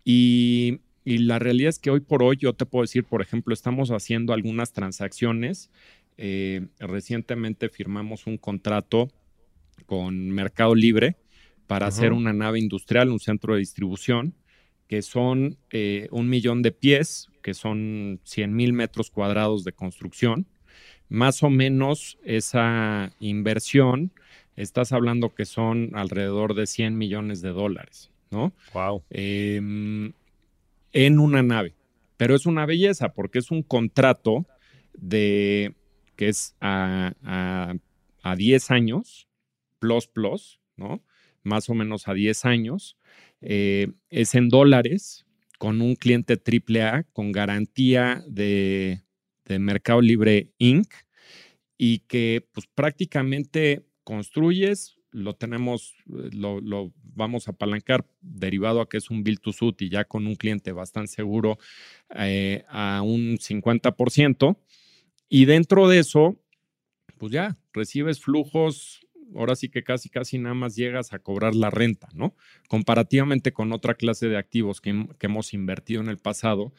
Y, 0.05 0.83
y 1.05 1.18
la 1.18 1.41
realidad 1.41 1.70
es 1.70 1.81
que 1.81 1.91
hoy 1.91 2.01
por 2.01 2.22
hoy 2.22 2.37
yo 2.37 2.53
te 2.53 2.64
puedo 2.64 2.85
decir, 2.85 3.03
por 3.03 3.22
ejemplo, 3.22 3.53
estamos 3.53 3.91
haciendo 3.91 4.33
algunas 4.33 4.72
transacciones 4.72 5.68
eh, 6.18 6.66
recientemente 6.78 7.68
firmamos 7.68 8.26
un 8.26 8.38
contrato 8.38 9.08
con 9.86 10.30
Mercado 10.30 10.74
Libre 10.74 11.16
para 11.66 11.86
hacer 11.86 12.12
una 12.12 12.32
nave 12.32 12.58
industrial, 12.58 13.10
un 13.10 13.18
centro 13.18 13.54
de 13.54 13.60
distribución, 13.60 14.34
que 14.86 15.02
son 15.02 15.58
eh, 15.70 16.08
un 16.10 16.28
millón 16.28 16.62
de 16.62 16.72
pies, 16.72 17.30
que 17.42 17.54
son 17.54 18.20
100 18.24 18.54
mil 18.54 18.72
metros 18.72 19.10
cuadrados 19.10 19.64
de 19.64 19.72
construcción. 19.72 20.46
Más 21.08 21.42
o 21.42 21.50
menos 21.50 22.18
esa 22.24 23.12
inversión, 23.20 24.12
estás 24.56 24.92
hablando 24.92 25.34
que 25.34 25.44
son 25.44 25.90
alrededor 25.94 26.54
de 26.54 26.66
100 26.66 26.96
millones 26.96 27.42
de 27.42 27.50
dólares, 27.50 28.10
¿no? 28.30 28.52
Wow. 28.72 29.02
Em, 29.10 30.12
en 30.92 31.18
una 31.18 31.42
nave. 31.42 31.74
Pero 32.16 32.34
es 32.34 32.46
una 32.46 32.64
belleza 32.64 33.12
porque 33.12 33.38
es 33.38 33.50
un 33.50 33.62
contrato 33.62 34.46
de 34.94 35.74
que 36.16 36.28
es 36.28 36.56
a, 36.60 37.12
a, 38.22 38.36
10 38.36 38.70
años, 38.72 39.28
plus, 39.78 40.08
plus, 40.08 40.60
¿no? 40.76 41.04
Más 41.42 41.68
o 41.68 41.74
menos 41.74 42.08
a 42.08 42.14
10 42.14 42.44
años. 42.44 42.96
Eh, 43.40 43.92
es 44.10 44.34
en 44.34 44.48
dólares, 44.48 45.26
con 45.58 45.80
un 45.80 45.94
cliente 45.94 46.34
AAA, 46.34 47.04
con 47.12 47.32
garantía 47.32 48.24
de, 48.26 49.02
Mercado 49.48 50.00
Libre 50.00 50.50
Inc. 50.58 50.92
Y 51.78 52.00
que 52.00 52.48
pues 52.52 52.66
prácticamente 52.66 53.86
construyes, 54.02 54.96
lo 55.10 55.34
tenemos, 55.34 55.94
lo, 56.06 56.92
vamos 57.02 57.48
a 57.48 57.52
apalancar 57.52 58.06
derivado 58.20 58.80
a 58.80 58.88
que 58.88 58.96
es 58.96 59.10
un 59.10 59.22
build 59.22 59.40
to 59.40 59.52
suit 59.52 59.82
y 59.82 59.88
ya 59.88 60.04
con 60.04 60.26
un 60.26 60.36
cliente 60.36 60.72
bastante 60.72 61.12
seguro 61.12 61.58
eh, 62.14 62.64
a 62.68 63.02
un 63.02 63.38
50%. 63.38 64.56
Y 65.29 65.45
dentro 65.45 65.89
de 65.89 65.99
eso, 65.99 66.37
pues 67.18 67.33
ya, 67.33 67.57
recibes 67.72 68.20
flujos, 68.20 69.07
ahora 69.35 69.57
sí 69.57 69.68
que 69.68 69.83
casi, 69.83 70.09
casi 70.09 70.39
nada 70.39 70.55
más 70.55 70.77
llegas 70.77 71.12
a 71.12 71.18
cobrar 71.18 71.55
la 71.55 71.70
renta, 71.70 72.09
¿no? 72.14 72.35
Comparativamente 72.68 73.53
con 73.53 73.72
otra 73.72 73.95
clase 73.95 74.29
de 74.29 74.37
activos 74.37 74.81
que, 74.81 75.07
hemos 75.20 75.55
invertido 75.55 76.01
en 76.01 76.09
el 76.09 76.18
pasado, 76.18 76.72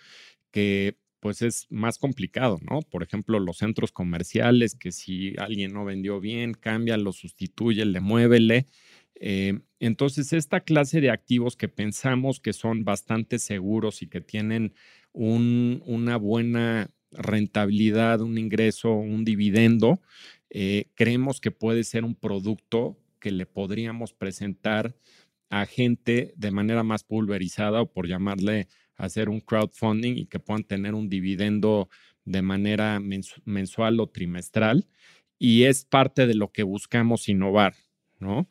que 0.52 0.98
pues 1.20 1.42
es 1.42 1.66
más 1.70 1.98
complicado, 1.98 2.60
¿no? 2.70 2.82
Por 2.82 3.04
ejemplo, 3.04 3.40
los 3.40 3.58
centros 3.58 3.92
comerciales, 3.92 4.76
que 4.76 4.92
si 4.92 5.34
alguien 5.38 5.74
no 5.74 5.84
vendió 5.84 6.20
bien, 6.20 6.54
cambia, 6.54 6.96
lo 6.96 7.12
sustituye, 7.12 7.84
le 7.86 8.00
muévele. 8.00 8.68
Eh, 9.16 9.60
entonces, 9.80 10.32
esta 10.32 10.62
clase 10.62 11.02
de 11.02 11.10
activos 11.10 11.58
que 11.58 11.68
pensamos 11.68 12.40
que 12.40 12.54
son 12.54 12.86
bastante 12.86 13.40
seguros 13.40 14.04
y 14.04 14.08
que 14.08 14.22
tienen 14.22 14.74
una 15.12 16.18
buena 16.18 16.92
rentabilidad, 17.12 18.22
un 18.22 18.38
ingreso, 18.38 18.94
un 18.94 19.26
dividendo, 19.26 20.02
eh, 20.50 20.90
creemos 20.96 21.42
que 21.42 21.52
puede 21.52 21.84
ser 21.84 22.04
un 22.04 22.16
producto 22.16 22.98
que 23.20 23.32
le 23.32 23.46
podríamos 23.46 24.14
presentar 24.14 24.96
a 25.50 25.66
gente 25.66 26.34
de 26.36 26.52
manera 26.52 26.84
más 26.84 27.04
pulverizada 27.04 27.82
o 27.82 27.92
por 27.92 28.08
llamarle 28.08 28.68
hacer 28.96 29.30
un 29.30 29.40
crowdfunding 29.40 30.18
y 30.18 30.26
que 30.26 30.40
puedan 30.40 30.64
tener 30.64 30.94
un 30.94 31.10
dividendo 31.10 31.90
de 32.26 32.42
manera 32.42 33.00
mensual 33.00 34.00
o 34.00 34.08
trimestral. 34.08 34.88
Y 35.40 35.64
es 35.64 35.86
parte 35.86 36.28
de 36.28 36.34
lo 36.34 36.52
que 36.52 36.64
buscamos 36.64 37.30
innovar, 37.30 37.76
¿no? 38.20 38.50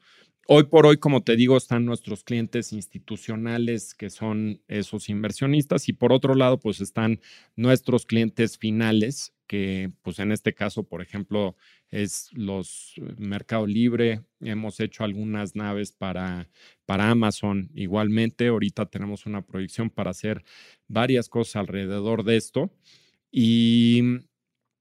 Hoy 0.49 0.65
por 0.65 0.87
hoy, 0.87 0.99
como 0.99 1.25
te 1.25 1.35
digo, 1.35 1.57
están 1.57 1.85
nuestros 1.85 2.23
clientes 2.23 2.73
institucionales 2.73 3.95
que 3.95 4.11
son 4.11 4.63
esos 4.69 5.09
inversionistas 5.09 5.89
y 5.89 5.93
por 5.93 6.13
otro 6.13 6.37
lado, 6.37 6.61
pues 6.61 6.81
están 6.81 7.21
nuestros 7.57 8.07
clientes 8.07 8.57
finales 8.57 9.35
que 9.49 9.91
pues 10.03 10.21
en 10.21 10.31
este 10.31 10.55
caso, 10.55 10.85
por 10.85 11.03
ejemplo, 11.03 11.57
es 11.91 12.31
los 12.33 12.95
eh, 12.97 13.15
Mercado 13.19 13.67
Libre. 13.67 14.23
Hemos 14.41 14.79
hecho 14.79 15.03
algunas 15.03 15.57
naves 15.57 15.91
para, 15.91 16.49
para 16.85 17.11
Amazon 17.11 17.71
igualmente. 17.75 18.47
Ahorita 18.47 18.87
tenemos 18.87 19.27
una 19.27 19.43
proyección 19.43 19.91
para 19.91 20.11
hacer 20.11 20.45
varias 20.87 21.29
cosas 21.29 21.57
alrededor 21.57 22.23
de 22.23 22.37
esto. 22.37 22.71
Y, 23.33 24.01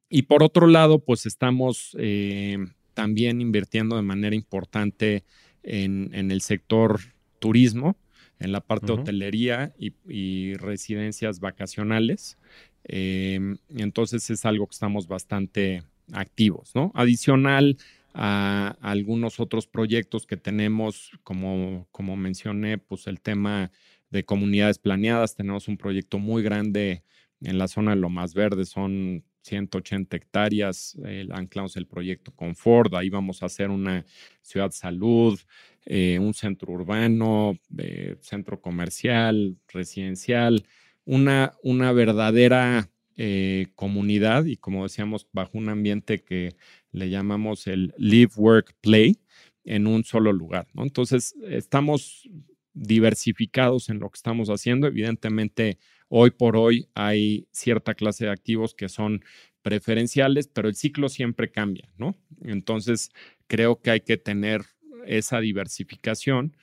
y 0.09 0.23
por 0.23 0.43
otro 0.43 0.67
lado, 0.67 1.03
pues 1.03 1.25
estamos 1.25 1.95
eh, 1.99 2.57
también 2.93 3.41
invirtiendo 3.41 3.95
de 3.95 4.03
manera 4.03 4.35
importante 4.35 5.23
en, 5.65 6.31
el 6.31 6.41
sector 6.41 6.99
turismo. 7.39 7.97
en 8.39 8.51
la 8.51 8.59
parte 8.59 8.87
de 8.87 8.93
hotelería 8.93 9.73
y, 9.79 10.53
residencias 10.55 11.39
vacacionales. 11.39 12.37
Em, 12.83 13.57
entonces 13.75 14.29
es 14.29 14.45
algo 14.45 14.67
que 14.67 14.73
estamos 14.73 15.07
bastante 15.07 15.83
activos, 16.11 16.71
¿no? 16.75 16.91
Adicional 16.93 17.77
a, 18.13 18.77
algunos 18.81 19.39
otros 19.39 19.67
proyectos 19.67 20.27
que 20.27 20.37
tenemos, 20.37 21.11
como, 21.23 21.87
como 21.91 22.15
mencioné, 22.15 22.77
pues 22.77 23.07
el 23.07 23.21
tema 23.21 23.71
de 24.09 24.23
comunidades 24.23 24.79
planeadas. 24.79 25.35
Tenemos 25.35 25.67
un 25.67 25.77
proyecto 25.77 26.19
muy 26.19 26.43
grande 26.43 27.03
en 27.41 27.57
la 27.57 27.67
zona 27.67 27.91
de 27.91 28.01
lo 28.01 28.09
más 28.09 28.33
verde, 28.33 28.65
son 28.65 29.23
180 29.45 30.17
hectáreas, 30.17 30.97
anclamos 31.31 31.77
el 31.77 31.85
proyecto 31.85 32.31
Confort, 32.31 32.93
ahí 32.95 33.09
vamos 33.09 33.43
a 33.43 33.45
hacer 33.45 33.69
una 33.69 34.05
ciudad 34.41 34.71
salud, 34.71 35.39
eh, 35.85 36.17
un 36.19 36.33
centro 36.33 36.73
urbano, 36.73 37.59
eh, 37.77 38.17
centro 38.21 38.59
comercial, 38.59 39.55
residencial, 39.67 40.65
una, 41.05 41.53
una 41.61 41.91
verdadera 41.91 42.89
eh, 43.17 43.67
comunidad 43.75 44.45
y 44.45 44.57
como 44.57 44.83
decíamos, 44.83 45.27
bajo 45.31 45.59
un 45.59 45.69
ambiente 45.69 46.23
que 46.23 46.55
le 46.91 47.11
llamamos 47.11 47.67
el 47.67 47.93
live, 47.99 48.31
work, 48.35 48.73
play 48.81 49.19
en 49.63 49.85
un 49.85 50.03
solo 50.03 50.33
lugar. 50.33 50.67
Entonces, 50.75 51.35
estamos 51.47 52.27
diversificados 52.73 53.89
en 53.89 53.99
lo 53.99 54.09
que 54.09 54.17
estamos 54.17 54.49
haciendo. 54.49 54.87
Evidentemente, 54.87 55.77
hoy 56.17 56.31
por 56.31 56.55
hoy 56.55 56.87
hay 56.95 57.45
cierta 57.51 57.93
clase 57.93 58.23
de 58.23 58.31
activos 58.31 58.73
que 58.73 58.87
son 58.87 59.25
preferenciales, 59.61 60.47
pero 60.47 60.69
el 60.69 60.75
ciclo 60.75 61.09
siempre 61.09 61.51
cambia, 61.51 61.89
¿no? 61.97 62.15
Entonces, 62.41 63.11
creo 63.47 63.81
que 63.81 63.91
hay 63.91 63.99
que 63.99 64.15
tener 64.15 64.61
esa 65.05 65.41
diversificación 65.41 66.55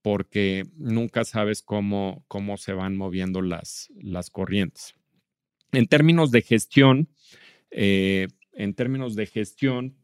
porque 0.00 0.62
nunca 0.76 1.24
sabes 1.24 1.60
cómo, 1.60 2.24
cómo 2.28 2.56
se 2.56 2.72
van 2.72 2.96
moviendo 2.96 3.42
las, 3.42 3.90
las 4.00 4.30
corrientes. 4.30 4.94
En 5.72 5.88
términos 5.88 6.30
de 6.30 6.42
gestión, 6.42 7.08
eh, 7.72 8.28
en 8.52 8.74
términos 8.74 9.16
de 9.16 9.26
gestión, 9.26 9.96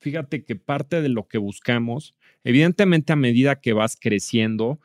fíjate 0.00 0.44
que 0.44 0.56
parte 0.56 1.00
de 1.00 1.10
lo 1.10 1.28
que 1.28 1.38
buscamos, 1.38 2.16
evidentemente 2.42 3.12
a 3.12 3.16
medida 3.16 3.60
que 3.60 3.72
vas 3.72 3.96
creciendo, 3.96 4.80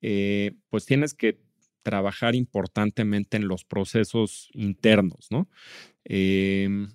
eh, 0.00 0.52
pues 0.70 0.86
tienes 0.86 1.12
que 1.12 1.43
trabajar 1.84 2.34
importantemente 2.34 3.36
en 3.36 3.46
los 3.46 3.64
procesos 3.64 4.48
internos, 4.54 5.28
¿no? 5.30 5.48
Em, 6.04 6.88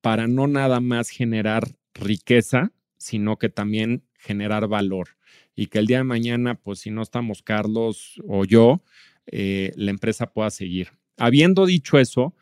para 0.00 0.26
no 0.26 0.46
nada 0.46 0.80
más 0.80 1.10
generar 1.10 1.76
riqueza, 1.94 2.72
sino 2.96 3.36
que 3.38 3.50
también 3.50 4.04
generar 4.18 4.68
valor. 4.68 5.08
Y 5.54 5.66
que 5.66 5.78
el 5.78 5.86
día 5.86 5.98
de 5.98 6.04
mañana, 6.04 6.54
pues 6.54 6.78
si 6.80 6.90
no 6.90 7.02
estamos 7.02 7.42
Carlos 7.42 8.14
o 8.26 8.44
yo, 8.44 8.82
eh, 9.26 9.72
la 9.76 9.90
empresa 9.90 10.32
pueda 10.32 10.50
seguir. 10.50 10.88
Habiendo 11.16 11.66
dicho 11.66 11.98
eso, 11.98 12.34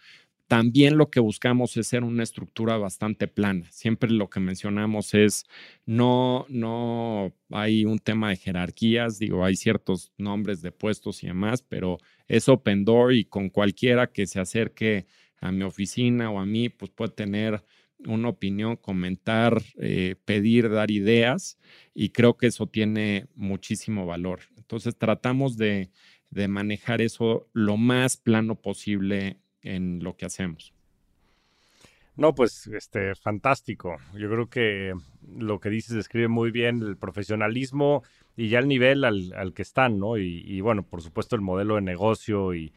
también 0.53 0.98
lo 0.98 1.09
que 1.09 1.18
buscamos 1.18 1.78
es 1.78 1.86
ser 1.86 2.05
una 2.05 2.22
estructura 2.22 2.76
bastante 2.76 3.26
plana. 3.26 3.64
Siempre 3.70 4.11
lo 4.11 4.28
que 4.28 4.38
mencionamos 4.38 5.14
es, 5.14 5.46
no, 5.86 6.44
no 6.50 7.32
hay 7.48 7.86
un 7.86 7.98
tema 7.98 8.28
de 8.28 8.36
jerarquías, 8.36 9.18
digo, 9.18 9.46
hay 9.46 9.57
ciertos 9.57 10.12
nombres 10.18 10.61
de 10.61 10.70
puestos 10.70 11.22
y 11.22 11.28
demás, 11.28 11.62
pero 11.62 11.96
es 12.28 12.50
open 12.50 12.84
door 12.84 13.14
y 13.14 13.24
con 13.24 13.48
cualquiera 13.48 14.12
que 14.12 14.26
se 14.26 14.40
acerque 14.40 15.07
a 15.40 15.53
mi 15.53 15.62
oficina 15.62 16.30
o 16.30 16.38
a 16.38 16.44
mí, 16.44 16.68
pues 16.68 16.90
puede 16.90 17.12
tener 17.12 17.64
una 18.05 18.28
opinión, 18.28 18.76
comentar, 18.76 19.57
eh, 19.78 20.16
pedir, 20.26 20.68
dar 20.68 20.90
ideas 20.90 21.59
y 21.94 22.11
creo 22.11 22.36
que 22.36 22.48
eso 22.48 22.66
tiene 22.66 23.26
muchísimo 23.34 24.05
valor. 24.05 24.40
Entonces 24.59 24.98
tratamos 24.98 25.57
de, 25.57 25.90
de 26.28 26.46
manejar 26.46 27.00
eso 27.00 27.48
lo 27.55 27.78
más 27.78 28.18
plano 28.18 28.61
posible 28.61 29.38
en 29.62 30.02
lo 30.02 30.16
que 30.16 30.26
hacemos. 30.26 30.72
No, 32.14 32.34
pues 32.34 32.66
este 32.66 33.14
fantástico. 33.14 33.96
Yo 34.14 34.28
creo 34.28 34.48
que 34.48 34.92
lo 35.38 35.60
que 35.60 35.70
dices 35.70 35.96
describe 35.96 36.28
muy 36.28 36.50
bien 36.50 36.82
el 36.82 36.96
profesionalismo 36.96 38.02
y 38.36 38.48
ya 38.48 38.58
el 38.58 38.68
nivel 38.68 39.04
al, 39.04 39.52
que 39.54 39.62
están, 39.62 39.98
¿no? 39.98 40.18
Y, 40.18 40.60
bueno, 40.60 40.82
por 40.82 41.00
supuesto 41.00 41.36
el 41.36 41.42
modelo 41.42 41.76
de 41.76 41.80
negocio 41.80 42.54
y, 42.54 42.72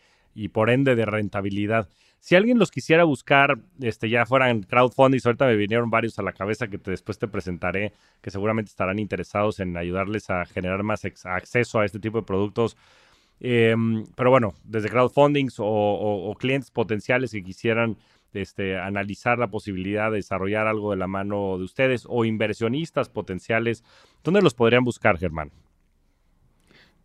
por 0.54 0.70
ende 0.70 0.96
de 0.96 1.06
rentabilidad. 1.06 1.90
Si 2.20 2.36
alguien 2.36 2.58
los 2.58 2.72
quisiera 2.72 3.04
buscar, 3.04 3.60
este, 3.82 4.10
ya 4.10 4.26
fueran 4.26 4.64
crowdfunding, 4.64 5.20
ahorita 5.24 5.46
me 5.46 5.56
vinieron 5.56 5.90
varios 5.92 6.18
a 6.18 6.24
la 6.24 6.34
cabeza 6.34 6.68
que 6.68 6.78
después 6.78 7.20
te 7.20 7.28
presentaré, 7.28 7.94
que 8.22 8.32
seguramente 8.32 8.70
estarán 8.70 9.00
interesados 9.00 9.60
en 9.60 9.78
ayudarles 9.78 10.30
a 10.30 10.46
generar 10.46 10.82
más 10.84 11.06
acceso 11.06 11.80
a 11.80 11.86
este 11.86 12.00
tipo 12.00 12.20
de 12.20 12.26
productos 12.26 12.78
Em, 13.40 14.06
pero 14.16 14.30
bueno, 14.30 14.54
desde 14.64 14.90
crowdfundings 14.90 15.56
o, 15.60 16.36
clientes 16.40 16.72
potenciales 16.72 17.32
que 17.32 17.44
quisieran 17.44 17.98
este, 18.34 18.78
analizar 18.78 19.38
la 19.40 19.50
posibilidad 19.50 20.12
de 20.12 20.18
desarrollar 20.18 20.68
algo 20.68 20.92
de 20.92 20.98
la 20.98 21.08
mano 21.08 21.58
de 21.58 21.64
ustedes 21.64 22.06
o 22.08 22.26
inversionistas 22.26 23.10
potenciales, 23.10 23.84
¿dónde 24.24 24.42
los 24.42 24.54
podrían 24.54 24.84
buscar, 24.84 25.18
Germán? 25.18 25.52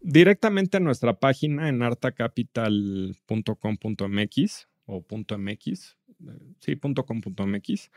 Directamente 0.00 0.78
en 0.78 0.84
nuestra 0.84 1.14
página 1.14 1.68
en 1.68 1.82
artacapital.com.mx 1.82 4.68
o 4.86 5.04
.mx, 5.08 5.96
sí, 6.58 6.76
.com.mx. 6.76 7.90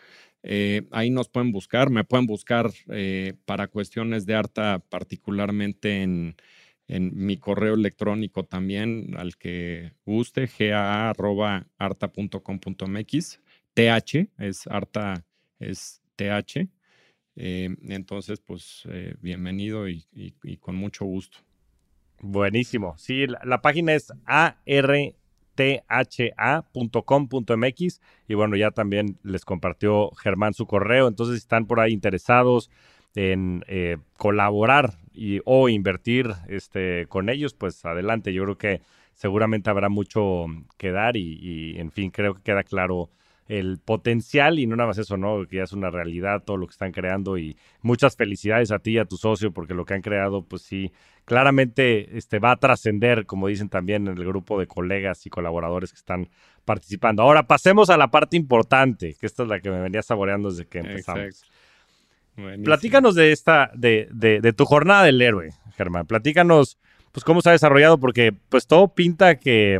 Eh, 0.44 0.84
ahí 0.92 1.10
nos 1.10 1.30
pueden 1.30 1.52
buscar, 1.52 1.90
me 1.90 2.04
pueden 2.04 2.28
buscar 2.28 2.70
eh, 2.90 3.34
para 3.46 3.68
cuestiones 3.68 4.26
de 4.26 4.36
Arta, 4.36 4.84
particularmente 4.90 6.04
en 6.04 6.36
en 6.88 7.12
mi 7.14 7.38
correo 7.38 7.76
electrónico 7.76 8.46
también, 8.46 9.16
al 9.18 9.36
que 9.38 9.92
guste, 10.06 10.48
gaa.arta.com.mx. 10.48 13.42
TH 13.74 14.30
es 14.38 14.68
Arta, 14.68 15.26
es 15.60 16.02
TH. 16.16 16.70
Eh, 17.36 17.76
entonces, 17.90 18.40
pues 18.42 18.84
eh, 18.90 19.16
bienvenido 19.22 19.90
y, 19.90 20.06
con 20.60 20.76
mucho 20.76 21.06
gusto. 21.06 21.40
Buenísimo. 22.20 22.96
Sí, 22.98 23.26
la, 23.28 23.62
página 23.62 23.94
es 23.94 24.12
artha.com.mx 24.26 25.16
y 28.28 28.34
bueno, 28.34 28.56
ya 28.56 28.72
también 28.72 29.20
les 29.24 29.46
compartió 29.46 30.12
Germán 30.12 30.54
su 30.54 30.68
correo. 30.68 31.08
Entonces, 31.08 31.38
si 31.38 31.40
están 31.40 31.66
por 31.66 31.80
ahí 31.80 31.92
interesados 31.92 32.70
en 33.16 33.64
eh, 33.68 33.98
colaborar 34.18 35.00
y, 35.14 35.42
o 35.46 35.70
invertir 35.70 36.32
este, 36.48 37.06
con 37.08 37.30
ellos, 37.30 37.54
pues 37.54 37.84
adelante. 37.86 38.34
Yo 38.34 38.44
creo 38.44 38.58
que 38.58 38.82
seguramente 39.14 39.70
habrá 39.70 39.90
mucho 39.90 40.46
que 40.78 40.92
dar 40.92 41.18
y, 41.18 41.78
en 41.78 41.92
fin, 41.92 42.12
creo 42.12 42.36
que 42.36 42.42
queda 42.42 42.64
claro 42.64 43.10
el 43.48 43.78
potencial 43.78 44.58
y 44.58 44.66
no 44.66 44.76
nada 44.76 44.88
más 44.88 44.98
eso, 44.98 45.18
¿no? 45.18 45.46
Que 45.48 45.58
ya 45.58 45.64
es 45.64 45.74
una 45.74 45.90
realidad 45.90 46.44
todo 46.46 46.56
lo 46.58 46.66
que 46.66 46.72
están 46.72 46.94
creando 46.94 47.38
y 47.38 47.58
muchas 47.82 48.16
felicidades 48.16 48.72
a 48.72 48.80
ti 48.80 48.92
y 48.92 48.98
a 49.00 49.06
tu 49.06 49.18
socio 49.18 49.52
porque 49.52 49.74
lo 49.74 49.86
que 49.86 49.94
han 49.94 50.02
creado, 50.02 50.46
pues 50.46 50.62
sí, 50.62 50.94
claramente 51.26 52.18
este, 52.18 52.40
va 52.40 52.52
a 52.52 52.56
trascender, 52.56 53.26
como 53.26 53.48
dicen 53.48 53.68
también 53.68 54.08
en 54.08 54.18
el 54.18 54.26
grupo 54.26 54.60
de 54.60 54.68
colegas 54.68 55.26
y 55.26 55.30
colaboradores 55.30 55.92
que 55.92 55.98
están 55.98 56.30
participando. 56.64 57.22
Ahora 57.22 57.44
pasemos 57.44 57.90
a 57.90 57.98
la 57.98 58.10
parte 58.10 58.38
importante, 58.38 59.16
que 59.20 59.26
esta 59.26 59.44
es 59.44 59.50
la 59.50 59.60
que 59.60 59.70
me 59.70 59.82
venía 59.82 60.02
saboreando 60.02 60.50
desde 60.50 60.66
que 60.66 60.80
empezamos. 60.80 61.44
Platícanos 62.64 63.16
de 63.16 63.32
esta, 63.32 63.72
de, 63.76 64.08
de, 64.12 64.54
tu 64.54 64.66
jornada 64.66 65.04
del 65.04 65.22
héroe, 65.22 65.52
Germán. 65.76 66.08
Platícanos, 66.08 66.80
pues, 67.12 67.24
cómo 67.24 67.42
se 67.42 67.50
ha 67.50 67.52
desarrollado, 67.52 68.00
porque 68.00 68.34
pues 68.50 68.66
todo 68.66 68.94
pinta 68.94 69.36
que 69.40 69.80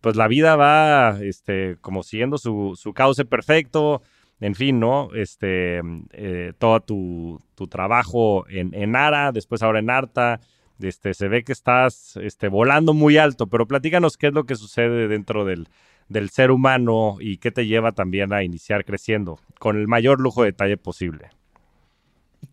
pues 0.00 0.16
la 0.16 0.26
vida 0.26 0.56
va 0.56 1.18
este, 1.22 1.76
como 1.80 2.02
siguiendo 2.02 2.38
su, 2.38 2.74
su 2.76 2.92
cauce 2.92 3.24
perfecto. 3.24 4.02
En 4.40 4.56
fin, 4.56 4.80
¿no? 4.80 5.10
Este, 5.14 5.80
eh, 6.10 6.52
todo 6.58 6.80
tu, 6.80 7.40
tu, 7.54 7.68
trabajo 7.68 8.44
en, 8.48 8.74
en 8.74 8.96
ARA, 8.96 9.30
después 9.30 9.62
ahora 9.62 9.78
en 9.78 9.88
ARTA, 9.88 10.40
este, 10.80 11.14
se 11.14 11.28
ve 11.28 11.44
que 11.44 11.52
estás 11.52 12.16
este, 12.16 12.48
volando 12.48 12.92
muy 12.92 13.18
alto, 13.18 13.46
pero 13.46 13.68
platícanos 13.68 14.16
qué 14.16 14.26
es 14.26 14.32
lo 14.32 14.44
que 14.44 14.56
sucede 14.56 15.06
dentro 15.06 15.44
del, 15.44 15.68
del 16.08 16.30
ser 16.30 16.50
humano 16.50 17.18
y 17.20 17.36
qué 17.36 17.52
te 17.52 17.68
lleva 17.68 17.92
también 17.92 18.32
a 18.32 18.42
iniciar 18.42 18.84
creciendo 18.84 19.38
con 19.60 19.78
el 19.78 19.86
mayor 19.86 20.20
lujo 20.20 20.42
de 20.42 20.50
detalle 20.50 20.76
posible. 20.76 21.30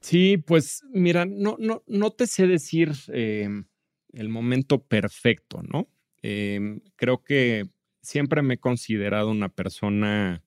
Sí, 0.02 0.38
pues 0.38 0.84
mira, 0.94 1.26
no, 1.26 1.56
no, 1.60 1.84
no 1.88 2.12
te 2.12 2.28
sé 2.28 2.48
decir 2.48 2.92
em, 3.10 3.66
el 4.14 4.30
momento 4.30 4.84
perfecto, 4.84 5.62
¿no? 5.64 5.90
Em, 6.22 6.82
creo 6.96 7.24
que 7.24 7.70
siempre 8.02 8.42
me 8.42 8.56
he 8.56 8.58
considerado 8.60 9.30
una 9.30 9.50
persona 9.50 10.44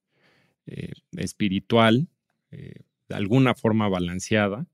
eh, 0.66 0.93
espiritual, 1.16 2.09
eh, 2.53 2.74
de 3.09 3.16
alguna 3.16 3.55
forma 3.55 3.88
balanceada, 3.88 4.66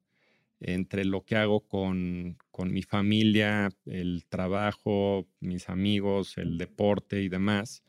entre 0.61 1.05
lo 1.05 1.25
que 1.25 1.37
hago 1.37 1.63
con, 1.69 2.39
con 2.51 2.73
mi 2.73 2.83
familia, 2.83 3.71
el 3.87 4.27
trabajo, 4.29 5.29
mis 5.41 5.69
amigos, 5.71 6.39
el 6.39 6.59
deporte 6.59 7.23
y 7.23 7.29
demás. 7.31 7.83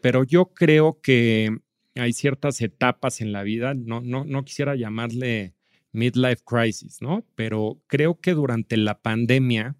Pero 0.00 0.24
yo 0.24 0.46
creo 0.52 1.00
que 1.00 1.56
hay 1.94 2.12
ciertas 2.12 2.60
etapas 2.60 3.20
en 3.20 3.32
la 3.32 3.42
vida, 3.42 3.74
no, 3.74 4.00
no, 4.00 4.24
no 4.24 4.44
quisiera 4.44 4.74
llamarle 4.74 5.54
midlife 5.92 6.42
crisis, 6.44 7.00
¿no? 7.00 7.24
Pero 7.34 7.80
creo 7.86 8.20
que 8.20 8.32
durante 8.32 8.76
la 8.76 9.00
pandemia 9.00 9.76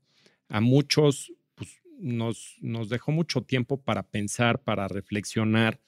a 0.48 0.60
muchos 0.60 1.32
pues, 1.54 1.80
nos, 1.98 2.56
nos 2.60 2.88
dejó 2.88 3.12
mucho 3.12 3.42
tiempo 3.42 3.80
para 3.80 4.02
pensar, 4.04 4.62
para 4.62 4.88
reflexionar 4.88 5.80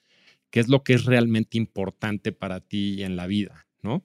qué 0.49 0.59
es 0.59 0.67
lo 0.67 0.83
que 0.83 0.93
es 0.93 1.05
realmente 1.05 1.57
importante 1.57 2.31
para 2.31 2.59
ti 2.59 3.03
en 3.03 3.15
la 3.15 3.27
vida, 3.27 3.67
¿no? 3.81 4.03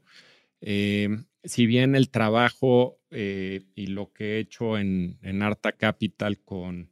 Eh, 0.60 1.08
si 1.42 1.66
bien 1.66 1.94
el 1.94 2.10
trabajo 2.10 3.00
eh, 3.10 3.62
y 3.74 3.86
lo 3.86 4.12
que 4.12 4.36
he 4.36 4.38
hecho 4.40 4.76
en, 4.78 5.18
en 5.22 5.42
Arta 5.42 5.72
Capital 5.72 6.38
con, 6.40 6.90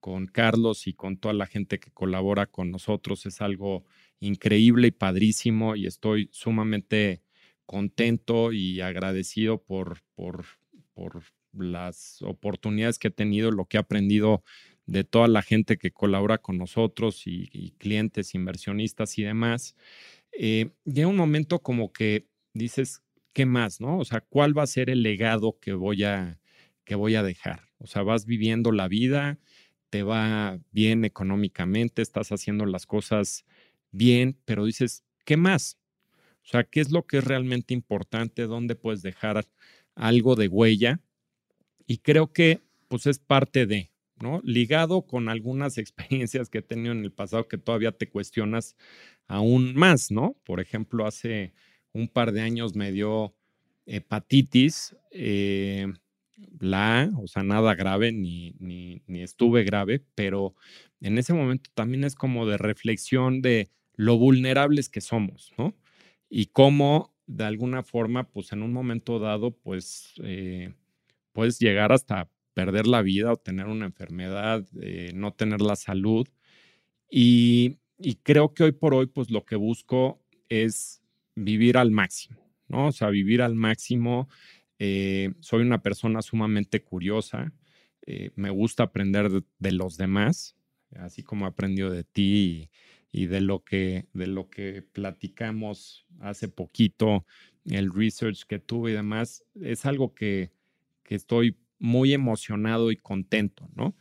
con 0.00 0.26
Carlos 0.26 0.86
y 0.86 0.94
con 0.94 1.16
toda 1.16 1.34
la 1.34 1.46
gente 1.46 1.80
que 1.80 1.90
colabora 1.90 2.46
con 2.46 2.70
nosotros 2.70 3.26
es 3.26 3.40
algo 3.40 3.84
increíble 4.20 4.88
y 4.88 4.92
padrísimo 4.92 5.76
y 5.76 5.86
estoy 5.86 6.28
sumamente 6.32 7.22
contento 7.68 8.50
y 8.52 8.80
agradecido 8.80 9.62
por, 9.62 9.98
por, 10.14 10.46
por 10.94 11.22
las 11.52 12.22
oportunidades 12.22 12.98
que 12.98 13.08
he 13.08 13.10
tenido, 13.10 13.50
lo 13.50 13.66
que 13.66 13.76
he 13.76 13.80
aprendido 13.80 14.42
de 14.86 15.04
toda 15.04 15.28
la 15.28 15.42
gente 15.42 15.76
que 15.76 15.90
colabora 15.90 16.38
con 16.38 16.56
nosotros 16.56 17.26
y, 17.26 17.74
clientes, 17.78 18.34
inversionistas 18.34 19.18
y 19.18 19.22
demás. 19.22 19.76
Eh, 20.32 20.70
llega 20.86 21.08
un 21.08 21.16
momento 21.16 21.60
como 21.60 21.92
que 21.92 22.26
dices, 22.54 23.02
¿qué 23.34 23.44
más, 23.44 23.82
no? 23.82 23.98
O 23.98 24.04
sea, 24.06 24.22
¿cuál 24.22 24.56
va 24.56 24.62
a 24.62 24.66
ser 24.66 24.88
el 24.88 25.02
legado 25.02 25.58
que 25.60 25.74
voy 25.74 26.04
a, 26.04 26.40
que 26.84 26.94
voy 26.94 27.16
a 27.16 27.22
dejar? 27.22 27.68
O 27.78 27.86
sea, 27.86 28.02
vas 28.02 28.24
viviendo 28.24 28.72
la 28.72 28.88
vida, 28.88 29.38
te 29.90 30.02
va 30.02 30.58
bien 30.72 31.04
económicamente, 31.04 32.00
estás 32.00 32.32
haciendo 32.32 32.64
las 32.64 32.86
cosas 32.86 33.44
bien, 33.90 34.38
pero 34.46 34.64
dices, 34.64 35.04
¿qué 35.26 35.36
más? 35.36 35.77
O 36.48 36.50
sea, 36.50 36.64
¿qué 36.64 36.80
es 36.80 36.90
lo 36.90 37.06
que 37.06 37.18
es 37.18 37.24
realmente 37.24 37.74
importante? 37.74 38.46
¿Dónde 38.46 38.74
puedes 38.74 39.02
dejar 39.02 39.44
algo 39.94 40.34
de 40.34 40.48
huella? 40.48 41.02
Y 41.86 41.98
creo 41.98 42.32
que 42.32 42.62
pues 42.88 43.06
es 43.06 43.18
parte 43.18 43.66
de, 43.66 43.92
¿no? 44.20 44.40
Ligado 44.44 45.02
con 45.06 45.28
algunas 45.28 45.76
experiencias 45.78 46.48
que 46.48 46.58
he 46.58 46.62
tenido 46.62 46.92
en 46.92 47.04
el 47.04 47.12
pasado 47.12 47.48
que 47.48 47.58
todavía 47.58 47.92
te 47.92 48.08
cuestionas 48.08 48.76
aún 49.26 49.74
más, 49.74 50.10
¿no? 50.10 50.38
Por 50.44 50.60
ejemplo, 50.60 51.06
hace 51.06 51.52
un 51.92 52.08
par 52.08 52.32
de 52.32 52.40
años 52.40 52.74
me 52.74 52.92
dio 52.92 53.34
hepatitis, 53.84 54.96
eh, 55.10 55.86
la, 56.60 57.10
o 57.22 57.26
sea, 57.26 57.42
nada 57.42 57.74
grave, 57.74 58.12
ni, 58.12 58.54
ni, 58.58 59.02
ni 59.06 59.22
estuve 59.22 59.64
grave, 59.64 60.02
pero 60.14 60.54
en 61.02 61.18
ese 61.18 61.34
momento 61.34 61.70
también 61.74 62.04
es 62.04 62.14
como 62.14 62.46
de 62.46 62.56
reflexión 62.56 63.42
de 63.42 63.70
lo 63.96 64.16
vulnerables 64.16 64.88
que 64.88 65.02
somos, 65.02 65.52
¿no? 65.58 65.74
Y 66.30 66.46
cómo 66.46 67.14
de 67.28 67.44
alguna 67.44 67.82
forma, 67.82 68.24
pues 68.28 68.52
en 68.52 68.62
un 68.62 68.72
momento 68.72 69.18
dado, 69.18 69.52
pues 69.52 70.14
eh, 70.24 70.74
puedes 71.32 71.58
llegar 71.58 71.92
hasta 71.92 72.28
perder 72.54 72.86
la 72.86 73.02
vida 73.02 73.32
o 73.32 73.36
tener 73.36 73.66
una 73.66 73.84
enfermedad, 73.84 74.66
eh, 74.80 75.12
no 75.14 75.32
tener 75.32 75.60
la 75.60 75.76
salud. 75.76 76.26
Y, 77.10 77.78
creo 78.22 78.54
que 78.54 78.64
hoy 78.64 78.72
por 78.72 78.94
hoy, 78.94 79.06
pues 79.06 79.30
lo 79.30 79.44
que 79.44 79.56
busco 79.56 80.22
es 80.48 81.02
vivir 81.34 81.76
al 81.76 81.90
máximo, 81.90 82.40
¿no? 82.68 82.88
O 82.88 82.92
sea, 82.92 83.10
vivir 83.10 83.42
al 83.42 83.54
máximo. 83.54 84.28
Eh, 84.78 85.32
soy 85.40 85.62
una 85.62 85.82
persona 85.82 86.22
sumamente 86.22 86.82
curiosa, 86.82 87.52
me 88.36 88.48
gusta 88.48 88.84
aprender 88.84 89.28
de, 89.58 89.72
los 89.72 89.98
demás, 89.98 90.56
así 90.96 91.22
como 91.22 91.44
he 91.44 91.48
aprendido 91.48 91.90
de 91.90 92.04
ti 92.04 92.70
de 93.12 93.40
lo 93.40 93.64
que, 93.64 94.06
de 94.12 94.26
lo 94.26 94.48
que 94.48 94.82
platicamos 94.82 96.06
hace 96.20 96.48
poquito, 96.48 97.24
el 97.64 97.92
research 97.92 98.44
que 98.44 98.58
tuve 98.58 98.90
y 98.90 98.94
demás, 98.94 99.44
es 99.60 99.86
algo 99.86 100.14
que, 100.14 100.50
que 101.02 101.14
estoy 101.14 101.56
muy 101.78 102.12
emocionado 102.12 102.90
y 102.90 102.96
contento, 102.96 103.68
¿no? 103.74 103.96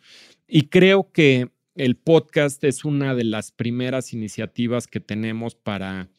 Y 0.47 0.68
creo 0.68 1.12
que 1.12 1.51
el 1.76 1.95
podcast 1.95 2.64
es 2.64 2.86
una 2.86 3.14
de 3.14 3.24
las 3.24 3.51
primeras 3.51 4.14
iniciativas 4.14 4.88
que 4.88 4.99
tenemos 4.99 5.55
para, 5.55 6.10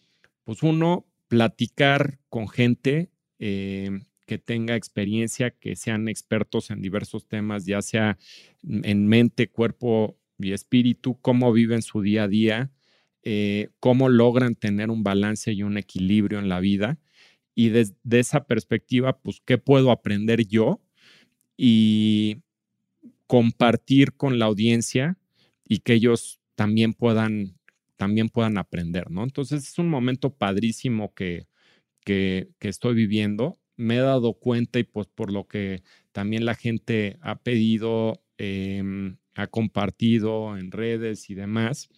pues 0.44 0.62
uno, 0.62 1.06
platicar 1.26 2.18
con 2.28 2.48
gente 2.48 3.10
eh, 3.38 3.90
que 4.26 4.38
tenga 4.38 4.76
experiencia, 4.76 5.50
que 5.50 5.74
sean 5.74 6.08
expertos 6.08 6.70
en 6.70 6.80
diversos 6.80 7.26
temas, 7.26 7.64
ya 7.64 7.82
sea 7.82 8.18
en 8.62 9.06
mente, 9.08 9.48
cuerpo 9.48 10.16
y 10.38 10.52
espíritu, 10.52 11.18
cómo 11.20 11.52
viven 11.52 11.82
su 11.82 12.02
día 12.02 12.24
a 12.24 12.28
día, 12.28 12.70
eh, 13.22 13.70
cómo 13.80 14.08
logran 14.08 14.54
tener 14.54 14.90
un 14.90 15.02
balance 15.02 15.52
y 15.52 15.62
un 15.62 15.78
equilibrio 15.78 16.38
en 16.38 16.48
la 16.48 16.60
vida. 16.60 16.98
Y 17.54 17.70
desde 17.70 17.94
esa 18.18 18.46
perspectiva, 18.46 19.18
pues, 19.20 19.42
¿qué 19.44 19.58
puedo 19.58 19.90
aprender 19.90 20.46
yo? 20.46 20.80
Y 21.56 22.42
compartir 23.26 24.14
con 24.14 24.38
la 24.38 24.46
audiencia 24.46 25.18
y 25.68 25.80
que 25.80 25.94
ellos 25.94 26.40
también 26.54 26.94
puedan, 26.94 27.58
también 27.96 28.28
puedan 28.28 28.58
aprender, 28.58 29.10
¿no? 29.10 29.22
Entonces 29.22 29.68
es 29.68 29.78
un 29.78 29.88
momento 29.88 30.34
padrísimo 30.34 31.14
que, 31.14 31.46
que, 32.04 32.48
estoy 32.60 32.94
viviendo. 32.94 33.58
Me 33.76 33.96
he 33.96 34.00
dado 34.00 34.34
cuenta 34.34 34.78
y 34.78 34.84
pues 34.84 35.06
por 35.08 35.30
lo 35.32 35.46
que 35.46 35.82
también 36.12 36.44
la 36.46 36.54
gente 36.54 37.18
ha 37.20 37.38
pedido, 37.42 38.22
em, 38.38 39.18
ha 39.34 39.46
compartido 39.46 40.56
en 40.56 40.72
redes 40.72 41.30
y 41.30 41.34
demás, 41.34 41.90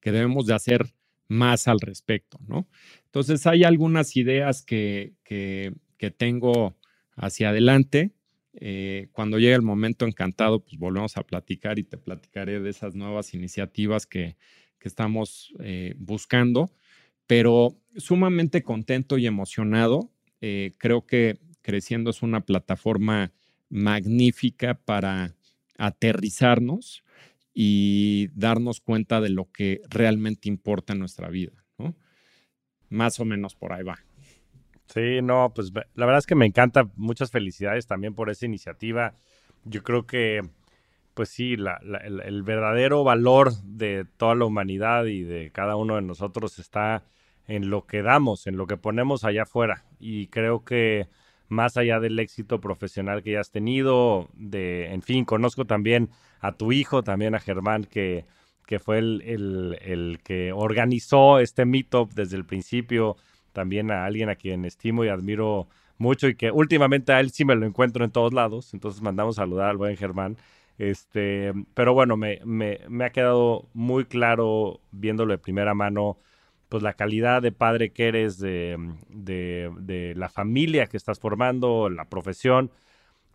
que 0.00 0.12
debemos 0.12 0.46
de 0.46 0.54
hacer 0.54 0.94
más 1.28 1.68
al 1.68 1.80
respecto, 1.80 2.38
¿no? 2.46 2.66
Entonces 3.06 3.46
hay 3.46 3.64
algunas 3.64 4.16
ideas 4.16 4.62
que, 4.62 5.14
que, 5.24 5.72
tengo 6.16 6.76
hacia 7.14 7.50
adelante. 7.50 8.12
Eh, 8.54 9.08
cuando 9.12 9.38
llegue 9.38 9.54
el 9.54 9.62
momento 9.62 10.06
encantado, 10.06 10.64
pues 10.64 10.76
volvemos 10.76 11.16
a 11.16 11.22
platicar 11.22 11.78
y 11.78 11.84
te 11.84 11.98
platicaré 11.98 12.60
de 12.60 12.70
esas 12.70 12.94
nuevas 12.94 13.32
iniciativas 13.34 14.06
que, 14.06 14.36
que 14.78 14.88
estamos 14.88 15.54
eh, 15.60 15.94
buscando, 15.98 16.72
pero 17.26 17.76
sumamente 17.96 18.62
contento 18.62 19.18
y 19.18 19.26
emocionado. 19.26 20.10
Eh, 20.40 20.72
creo 20.78 21.06
que 21.06 21.38
Creciendo 21.62 22.10
es 22.10 22.22
una 22.22 22.40
plataforma 22.40 23.32
magnífica 23.68 24.74
para 24.74 25.36
aterrizarnos 25.76 27.04
y 27.52 28.28
darnos 28.34 28.80
cuenta 28.80 29.20
de 29.20 29.30
lo 29.30 29.50
que 29.50 29.80
realmente 29.88 30.48
importa 30.48 30.92
en 30.92 31.00
nuestra 31.00 31.28
vida, 31.28 31.64
¿no? 31.78 31.96
Más 32.88 33.20
o 33.20 33.24
menos 33.24 33.54
por 33.54 33.72
ahí 33.72 33.82
va. 33.82 33.98
Sí, 34.92 35.22
no, 35.22 35.52
pues 35.54 35.72
la 35.72 36.06
verdad 36.06 36.18
es 36.18 36.26
que 36.26 36.34
me 36.34 36.46
encanta. 36.46 36.90
Muchas 36.96 37.30
felicidades 37.30 37.86
también 37.86 38.14
por 38.14 38.28
esa 38.28 38.46
iniciativa. 38.46 39.14
Yo 39.64 39.84
creo 39.84 40.04
que, 40.04 40.42
pues 41.14 41.28
sí, 41.28 41.52
el, 41.54 42.42
verdadero 42.42 43.04
valor 43.04 43.52
de 43.62 44.04
toda 44.16 44.34
la 44.34 44.46
humanidad 44.46 45.04
y 45.04 45.22
de 45.22 45.50
cada 45.52 45.76
uno 45.76 45.94
de 45.94 46.02
nosotros 46.02 46.58
está 46.58 47.04
en 47.46 47.70
lo 47.70 47.86
que 47.86 48.02
damos, 48.02 48.48
en 48.48 48.56
lo 48.56 48.66
que 48.66 48.76
ponemos 48.76 49.24
allá 49.24 49.42
afuera. 49.42 49.84
Y 50.00 50.26
creo 50.26 50.64
que 50.64 51.08
más 51.48 51.76
allá 51.76 52.00
del 52.00 52.18
éxito 52.18 52.60
profesional 52.60 53.22
que 53.22 53.32
ya 53.32 53.40
has 53.40 53.52
tenido, 53.52 54.28
de, 54.34 54.92
en 54.92 55.02
fin, 55.02 55.24
conozco 55.24 55.66
también 55.66 56.10
a 56.40 56.52
tu 56.52 56.72
hijo, 56.72 57.02
también 57.02 57.34
a 57.34 57.40
Germán, 57.40 57.84
que, 57.84 58.24
que 58.66 58.78
fue 58.78 58.98
el, 58.98 59.22
el, 59.82 60.20
que 60.24 60.52
organizó 60.52 61.38
este 61.38 61.64
meetup 61.64 62.12
desde 62.14 62.36
el 62.36 62.44
principio, 62.44 63.16
también 63.52 63.90
a 63.90 64.04
alguien 64.04 64.28
a 64.28 64.36
quien 64.36 64.64
estimo 64.64 65.04
y 65.04 65.08
admiro 65.08 65.68
mucho 65.98 66.28
y 66.28 66.34
que 66.34 66.50
últimamente 66.50 67.12
a 67.12 67.20
él 67.20 67.30
sí 67.30 67.44
me 67.44 67.54
lo 67.54 67.66
encuentro 67.66 68.04
en 68.04 68.10
todos 68.10 68.32
lados, 68.32 68.72
entonces 68.72 69.02
mandamos 69.02 69.36
saludar 69.36 69.70
al 69.70 69.76
buen 69.76 69.96
Germán. 69.96 70.36
Este, 70.78 71.52
pero 71.74 71.92
bueno, 71.92 72.16
me, 72.16 72.40
me, 72.44 72.80
me 72.88 73.04
ha 73.04 73.10
quedado 73.10 73.68
muy 73.74 74.06
claro 74.06 74.80
viéndolo 74.92 75.32
de 75.32 75.38
primera 75.38 75.74
mano 75.74 76.16
pues 76.70 76.82
la 76.84 76.94
calidad 76.94 77.42
de 77.42 77.52
padre 77.52 77.90
que 77.90 78.08
eres, 78.08 78.38
de, 78.38 78.78
de, 79.08 80.14
la 80.16 80.28
familia 80.28 80.86
que 80.86 80.96
estás 80.96 81.18
formando, 81.18 81.90
la 81.90 82.04
profesión. 82.04 82.70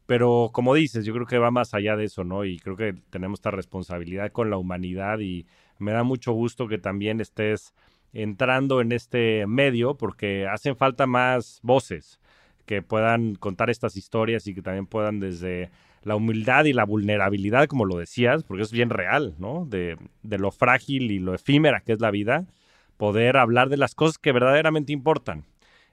Pero 0.06 0.50
como 0.54 0.76
dices, 0.76 1.06
yo 1.06 1.14
creo 1.14 1.26
que 1.26 1.40
va 1.40 1.52
más 1.52 1.74
allá 1.74 1.96
de 1.96 2.06
eso, 2.06 2.24
¿no? 2.24 2.46
Y 2.46 2.60
creo 2.60 2.76
que 2.76 2.94
tenemos 3.10 3.40
esta 3.40 3.52
responsabilidad 3.52 4.32
con 4.32 4.50
la 4.50 4.58
humanidad 4.58 5.20
y 5.20 5.48
me 5.80 5.92
da 5.92 6.04
mucho 6.04 6.32
gusto 6.32 6.68
que 6.68 6.78
también 6.78 7.20
estés 7.22 7.74
entrando 8.14 8.82
en 8.82 8.92
este 8.92 9.46
medio 9.48 9.96
porque 9.96 10.48
hacen 10.48 10.76
falta 10.76 11.06
más 11.06 11.60
voces 11.64 12.20
que 12.66 12.82
puedan 12.82 13.36
contar 13.36 13.70
estas 13.70 13.96
historias 13.98 14.48
y 14.48 14.56
que 14.56 14.62
también 14.62 14.88
puedan 14.88 15.20
desde 15.20 15.70
la 16.04 16.16
humildad 16.16 16.66
y 16.66 16.74
la 16.74 16.86
vulnerabilidad, 16.86 17.68
como 17.68 17.86
lo 17.86 17.98
decías, 17.98 18.44
porque 18.44 18.64
es 18.64 18.72
bien 18.72 18.90
real, 18.90 19.36
¿no? 19.40 19.66
De, 19.66 19.98
de 20.24 20.38
lo 20.38 20.52
frágil 20.52 21.12
y 21.12 21.20
lo 21.20 21.34
efímera 21.34 21.82
que 21.82 21.94
es 21.94 22.00
la 22.00 22.12
vida, 22.12 22.46
poder 22.98 23.38
hablar 23.38 23.70
de 23.70 23.78
las 23.78 23.96
cosas 23.96 24.18
que 24.18 24.32
verdaderamente 24.32 24.94
importan. 24.94 25.46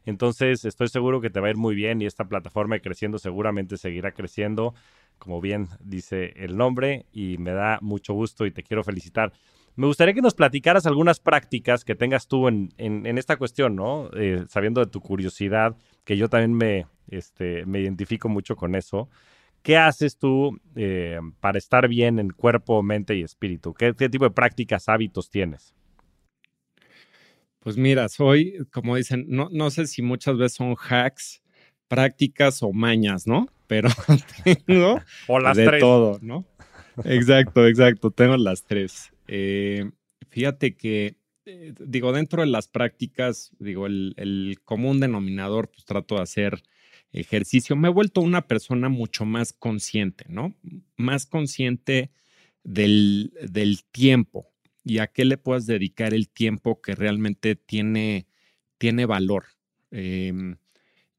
Entonces 0.04 0.64
estoy 0.64 0.88
seguro 0.88 1.20
que 1.20 1.30
te 1.30 1.40
va 1.40 1.48
a 1.48 1.50
ir 1.50 1.56
muy 1.56 1.74
bien 1.74 2.02
y 2.02 2.06
esta 2.06 2.28
plataforma 2.28 2.78
creciendo 2.80 3.18
seguramente 3.18 3.76
seguirá 3.76 4.12
creciendo, 4.12 4.74
como 5.18 5.40
bien 5.40 5.68
dice 5.80 6.32
el 6.36 6.56
nombre, 6.56 7.06
y 7.12 7.38
me 7.38 7.52
da 7.52 7.78
mucho 7.80 8.14
gusto 8.14 8.46
y 8.46 8.50
te 8.50 8.62
quiero 8.62 8.82
felicitar. 8.82 9.32
Me 9.74 9.86
gustaría 9.86 10.12
que 10.12 10.20
nos 10.20 10.34
platicaras 10.34 10.84
algunas 10.86 11.18
prácticas 11.18 11.84
que 11.84 11.94
tengas 11.94 12.26
tú 12.28 12.48
en, 12.48 12.72
esta 13.18 13.36
cuestión, 13.36 13.74
¿no? 13.74 14.10
Eh, 14.14 14.44
sabiendo 14.48 14.84
de 14.84 14.90
tu 14.90 15.00
curiosidad, 15.00 15.76
que 16.04 16.16
yo 16.16 16.28
también 16.28 16.52
me, 16.52 16.86
este, 17.08 17.64
identifico 17.66 18.28
mucho 18.28 18.54
con 18.54 18.74
eso. 18.74 19.08
¿qué 19.62 19.76
haces 19.76 20.18
tú 20.18 20.60
eh, 20.74 21.18
para 21.40 21.58
estar 21.58 21.88
bien 21.88 22.18
en 22.18 22.30
cuerpo, 22.30 22.82
mente 22.82 23.14
y 23.14 23.22
espíritu? 23.22 23.72
¿Qué, 23.74 23.92
tipo 23.94 24.24
de 24.24 24.30
prácticas, 24.30 24.88
hábitos 24.88 25.30
tienes? 25.30 25.74
Pues 27.62 27.76
mira, 27.76 28.08
soy, 28.08 28.66
como 28.72 28.96
dicen, 28.96 29.24
no, 29.28 29.48
no 29.52 29.70
sé 29.70 29.86
si 29.86 30.02
muchas 30.02 30.36
veces 30.36 30.56
son 30.56 30.74
hacks, 30.76 31.42
prácticas 31.86 32.62
o 32.62 32.72
mañas, 32.72 33.26
¿no? 33.26 33.48
Pero 33.68 33.88
tengo 34.66 35.00
o 35.28 35.38
las 35.38 35.56
de 35.56 35.78
todo, 35.78 36.18
¿no? 36.22 36.44
Exacto, 37.04 37.66
exacto, 37.66 38.10
tengo 38.10 38.36
las 38.36 38.64
tres. 38.64 39.12
Eh, 39.28 39.90
fíjate 40.28 40.74
que, 40.74 41.16
eh, 41.46 41.72
digo, 41.78 42.12
dentro 42.12 42.42
de 42.42 42.48
las 42.48 42.66
prácticas, 42.66 43.52
digo, 43.60 43.86
el, 43.86 44.14
el 44.16 44.58
común 44.64 44.98
denominador, 44.98 45.70
pues 45.70 45.84
trato 45.84 46.16
de 46.16 46.22
hacer 46.22 46.62
ejercicio, 47.12 47.76
me 47.76 47.88
he 47.88 47.92
vuelto 47.92 48.22
una 48.22 48.48
persona 48.48 48.88
mucho 48.88 49.24
más 49.24 49.52
consciente, 49.52 50.24
¿no? 50.28 50.54
Más 50.96 51.26
consciente 51.26 52.10
del, 52.64 53.32
del 53.40 53.84
tiempo 53.84 54.51
y 54.84 54.98
a 54.98 55.06
qué 55.06 55.24
le 55.24 55.38
puedas 55.38 55.66
dedicar 55.66 56.14
el 56.14 56.28
tiempo 56.28 56.80
que 56.80 56.94
realmente 56.94 57.56
tiene, 57.56 58.26
tiene 58.78 59.06
valor. 59.06 59.44
Em, 59.90 60.56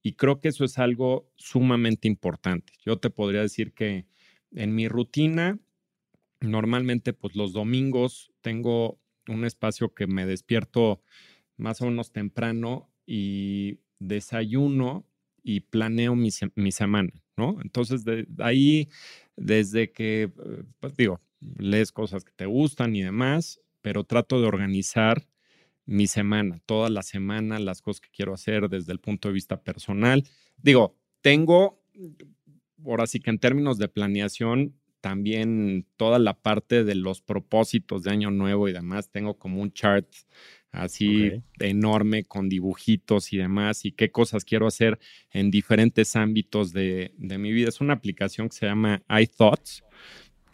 y 0.01 0.13
creo 0.13 0.41
que 0.41 0.49
eso 0.49 0.65
es 0.65 0.79
algo 0.79 1.31
sumamente 1.35 2.07
importante. 2.07 2.73
Yo 2.85 2.97
te 2.97 3.09
podría 3.09 3.41
decir 3.41 3.73
que 3.73 4.05
en 4.51 4.75
mi 4.75 4.87
rutina, 4.87 5.59
normalmente 6.41 7.13
pues 7.13 7.35
los 7.35 7.53
domingos 7.53 8.31
tengo 8.41 8.99
un 9.27 9.45
espacio 9.45 9.93
que 9.93 10.07
me 10.07 10.25
despierto 10.25 11.01
más 11.57 11.81
o 11.81 11.85
menos 11.85 12.11
temprano 12.11 12.89
y 13.05 13.79
desayuno 13.99 15.07
y 15.43 15.61
planeo 15.61 16.15
mi, 16.15 16.31
semana, 16.31 17.11
¿no? 17.37 17.57
Entonces, 17.61 18.05
de, 18.05 18.27
ahí, 18.39 18.89
desde 19.35 19.91
que, 19.91 20.23
eh, 20.23 20.63
pues 20.79 20.95
digo, 20.95 21.21
lees 21.57 21.91
cosas 21.91 22.23
que 22.23 22.33
te 22.35 22.45
gustan 22.45 22.95
y 22.95 23.01
demás, 23.01 23.61
pero 23.81 24.03
trato 24.03 24.39
de 24.39 24.47
organizar 24.47 25.27
mi 25.85 26.07
semana, 26.07 26.61
toda 26.65 26.89
la 26.89 27.03
semana, 27.03 27.59
las 27.59 27.81
cosas 27.81 28.01
que 28.01 28.09
quiero 28.09 28.33
hacer 28.33 28.69
desde 28.69 28.93
el 28.93 28.99
punto 28.99 29.27
de 29.27 29.33
vista 29.33 29.61
personal. 29.61 30.23
Digo, 30.57 30.97
tengo, 31.21 31.83
ahora 32.85 33.07
sí 33.07 33.19
que 33.19 33.29
en 33.29 33.39
términos 33.39 33.77
de 33.77 33.89
planeación, 33.89 34.75
también 35.01 35.85
toda 35.97 36.17
la 36.17 36.33
parte 36.33 36.85
de 36.85 36.95
los 36.95 37.21
propósitos 37.21 38.03
de 38.03 38.11
año 38.11 38.31
nuevo 38.31 38.69
y 38.69 38.73
demás, 38.73 39.09
tengo 39.11 39.37
como 39.37 39.61
un 39.61 39.73
chart 39.73 40.07
así 40.71 41.31
enorme 41.59 42.23
con 42.23 42.49
dibujitos 42.49 43.31
y 43.31 43.37
demás 43.37 43.85
y 43.85 43.91
qué 43.91 44.11
cosas 44.11 44.43
quiero 44.43 44.65
hacer 44.65 44.99
en 45.31 45.51
diferentes 45.51 46.15
ámbitos 46.15 46.73
de, 46.73 47.13
mi 47.17 47.51
vida. 47.51 47.69
Es 47.69 47.79
una 47.79 47.93
aplicación 47.93 48.49
que 48.49 48.55
se 48.55 48.65
llama 48.65 49.03
iThoughts, 49.09 49.83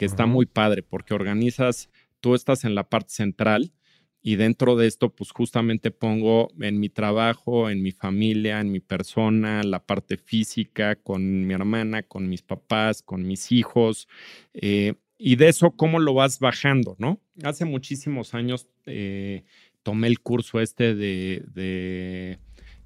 que 0.00 0.06
está 0.06 0.24
muy 0.24 0.46
padre 0.46 0.82
porque 0.82 1.12
organizas, 1.12 1.90
tú 2.20 2.34
estás 2.34 2.64
en 2.64 2.74
la 2.74 2.88
parte 2.88 3.10
central 3.12 3.74
y 4.22 4.36
dentro 4.36 4.74
de 4.74 4.86
esto 4.86 5.14
pues 5.14 5.30
justamente 5.30 5.90
pongo 5.90 6.48
en 6.58 6.80
mi 6.80 6.88
trabajo, 6.88 7.68
en 7.68 7.82
mi 7.82 7.92
familia, 7.92 8.60
en 8.60 8.72
mi 8.72 8.80
persona, 8.80 9.62
la 9.62 9.84
parte 9.84 10.16
física, 10.16 10.96
con 10.96 11.46
mi 11.46 11.52
hermana, 11.52 12.02
con 12.02 12.30
mis 12.30 12.40
papás, 12.40 13.02
con 13.02 13.26
mis 13.26 13.52
hijos. 13.52 14.08
Eh, 14.54 14.94
y 15.18 15.36
de 15.36 15.50
eso, 15.50 15.72
¿cómo 15.72 15.98
lo 15.98 16.14
vas 16.14 16.38
bajando, 16.38 16.96
no? 16.98 17.20
Hace 17.42 17.66
muchísimos 17.66 18.32
años 18.32 18.68
eh, 18.86 19.44
tomé 19.82 20.06
el 20.06 20.20
curso 20.20 20.60
este 20.60 20.94
de, 20.94 21.44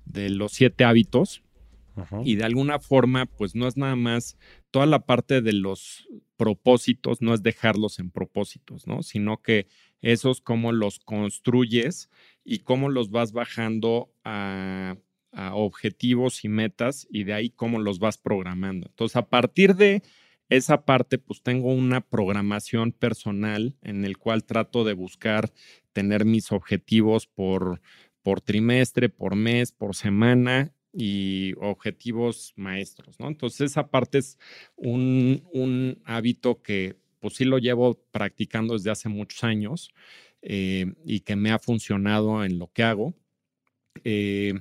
de, 0.04 0.30
los 0.30 0.50
siete 0.50 0.82
hábitos 0.82 1.44
y 2.24 2.34
de 2.34 2.44
alguna 2.44 2.80
forma, 2.80 3.26
pues 3.26 3.54
no 3.54 3.68
es 3.68 3.76
nada 3.76 3.94
más 3.94 4.36
toda 4.74 4.86
la 4.86 5.06
parte 5.06 5.40
de 5.40 5.52
los 5.52 6.08
propósitos, 6.36 7.22
no 7.22 7.32
es 7.32 7.44
dejarlos 7.44 8.00
en 8.00 8.10
propósitos, 8.10 8.88
¿no? 8.88 9.04
Sino 9.04 9.40
que 9.40 9.68
esos 10.02 10.40
cómo 10.40 10.72
los 10.72 10.98
construyes 10.98 12.10
y 12.44 12.58
cómo 12.58 12.88
los 12.88 13.12
vas 13.12 13.30
bajando 13.30 14.12
a, 14.24 14.96
a 15.30 15.54
objetivos 15.54 16.44
y 16.44 16.48
metas 16.48 17.06
y 17.08 17.22
de 17.22 17.34
ahí 17.34 17.50
cómo 17.50 17.78
los 17.78 18.00
vas 18.00 18.18
programando. 18.18 18.88
Entonces, 18.88 19.14
a 19.14 19.28
partir 19.28 19.76
de 19.76 20.02
esa 20.48 20.84
parte, 20.84 21.18
pues 21.18 21.40
tengo 21.40 21.72
una 21.72 22.00
programación 22.00 22.90
personal 22.90 23.76
en 23.80 24.04
el 24.04 24.18
cual 24.18 24.42
trato 24.42 24.82
de 24.82 24.94
buscar 24.94 25.52
tener 25.92 26.24
mis 26.24 26.50
objetivos 26.50 27.28
por, 27.28 27.80
por 28.24 28.40
trimestre, 28.40 29.08
por 29.08 29.36
mes, 29.36 29.70
por 29.70 29.94
semana 29.94 30.74
y 30.94 31.54
objetivos 31.60 32.52
maestros, 32.56 33.18
¿no? 33.18 33.28
Entonces 33.28 33.72
esa 33.72 33.88
parte 33.88 34.18
es 34.18 34.38
un, 34.76 35.42
un 35.52 36.00
hábito 36.04 36.62
que 36.62 36.96
pues 37.20 37.34
sí 37.34 37.44
lo 37.44 37.58
llevo 37.58 37.98
practicando 38.10 38.74
desde 38.74 38.90
hace 38.90 39.08
muchos 39.08 39.44
años 39.44 39.90
eh, 40.42 40.92
y 41.06 41.20
que 41.20 41.36
me 41.36 41.50
ha 41.50 41.58
funcionado 41.58 42.44
en 42.44 42.58
lo 42.58 42.70
que 42.70 42.82
hago. 42.82 43.14
Eh, 44.04 44.52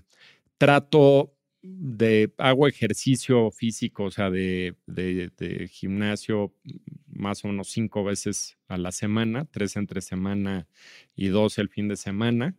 trato 0.57 1.36
de, 1.61 2.34
hago 2.38 2.67
ejercicio 2.67 3.51
físico, 3.51 4.05
o 4.05 4.11
sea, 4.11 4.29
de, 4.29 4.75
gimnasio 5.69 6.53
más 7.07 7.43
o 7.43 7.49
menos 7.49 7.69
cinco 7.69 8.05
veces 8.05 8.57
a 8.67 8.77
la 8.77 8.93
semana, 8.93 9.45
tres 9.51 9.75
entre 9.75 9.99
semana 9.99 10.67
y 11.15 11.27
dos 11.27 11.57
el 11.57 11.67
fin 11.67 11.89
de 11.89 11.97
semana. 11.97 12.55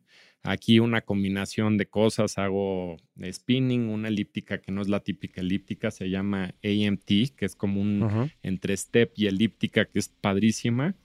Aquí 0.47 0.79
una 0.79 1.01
combinación 1.01 1.79
de 1.79 1.87
cosas, 1.87 2.37
hago 2.37 2.99
spinning, 3.33 3.89
una 3.89 4.09
elíptica 4.09 4.59
que 4.59 4.73
no 4.73 4.83
es 4.83 4.89
la 4.89 5.01
típica 5.01 5.41
elíptica, 5.41 5.91
se 5.91 6.11
llama 6.11 6.55
AMT, 6.63 7.35
que 7.35 7.47
es 7.47 7.57
como 7.57 7.81
un 7.81 8.31
entre 8.43 8.77
step 8.77 9.13
y 9.17 9.27
elíptica, 9.27 9.87
que 9.87 9.99
es 9.99 10.11
padrísima. 10.11 10.97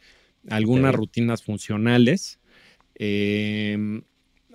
Algunas 0.50 0.94
rutinas 0.94 1.42
funcionales, 1.42 2.42
em, 2.96 4.04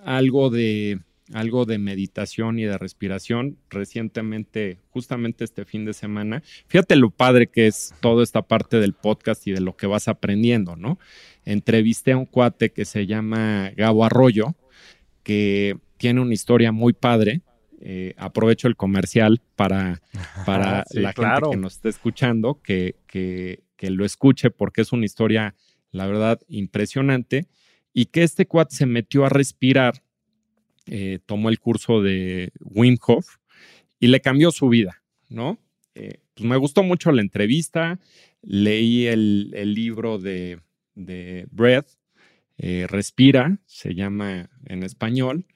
algo 0.03 0.51
de 0.51 1.01
algo 1.33 1.65
de 1.65 1.79
meditación 1.79 2.59
y 2.59 2.65
de 2.65 2.77
respiración 2.77 3.57
recientemente, 3.71 4.77
justamente 4.91 5.45
este 5.45 5.65
fin 5.65 5.87
de 5.87 5.95
semana. 5.95 6.43
Fíjate 6.67 6.97
lo 6.97 7.09
padre 7.09 7.47
que 7.47 7.67
es 7.67 7.95
toda 8.01 8.23
esta 8.23 8.43
parte 8.43 8.79
del 8.79 8.93
podcast 8.93 9.47
y 9.47 9.53
de 9.53 9.63
lo 9.63 9.75
que 9.75 9.87
vas 9.87 10.09
aprendiendo, 10.09 10.77
¿no? 10.77 10.99
Entrevisté 11.47 12.13
a 12.13 12.19
un 12.19 12.27
cuate 12.27 12.73
que 12.73 12.85
se 12.85 13.07
llama 13.07 13.73
Gabo 13.75 14.05
Arroyo, 14.05 14.55
que 15.25 15.77
tiene 15.97 16.21
una 16.21 16.35
historia 16.35 16.71
muy 16.71 16.93
padre. 16.93 17.43
Eh, 17.81 18.15
aprovecho 18.17 18.69
el 18.69 18.77
comercial 18.77 19.43
para, 19.57 20.01
para 20.47 20.85
la 20.93 21.13
gente 21.13 21.51
que 21.51 21.57
nos 21.57 21.75
está 21.75 21.89
escuchando, 21.89 22.61
que, 22.63 22.95
que, 23.09 23.65
que 23.77 23.91
lo 23.91 24.05
escuche 24.05 24.51
porque 24.51 24.83
es 24.83 24.93
una 24.93 25.05
historia, 25.05 25.57
la 25.91 26.07
verdad, 26.07 26.41
impresionante. 26.47 27.49
Y 27.93 28.07
que 28.07 28.23
este 28.23 28.47
cuate 28.47 28.77
se 28.77 28.87
metió 28.87 29.25
a 29.25 29.29
respirar 29.29 30.05
eh, 30.87 31.19
tomó 31.25 31.49
el 31.49 31.59
curso 31.59 32.03
de 32.03 32.53
Wim 32.61 32.99
Hof 33.07 33.37
y 33.99 34.09
le 34.09 34.21
cambió 34.21 34.51
su 34.51 34.69
vida, 34.69 35.03
¿no? 35.31 35.59
Eh, 35.95 36.21
pues 36.35 36.47
me 36.47 36.57
gustó 36.57 36.83
mucho 36.83 37.11
la 37.11 37.23
entrevista, 37.23 37.99
leí 38.43 39.07
el, 39.07 39.51
libro 39.73 40.19
de, 40.19 40.61
de 40.95 41.47
Breath, 41.51 41.89
eh, 42.59 42.87
Respira, 42.89 43.59
se 43.67 43.95
llama 43.95 44.51
en 44.67 44.83
español, 44.83 45.47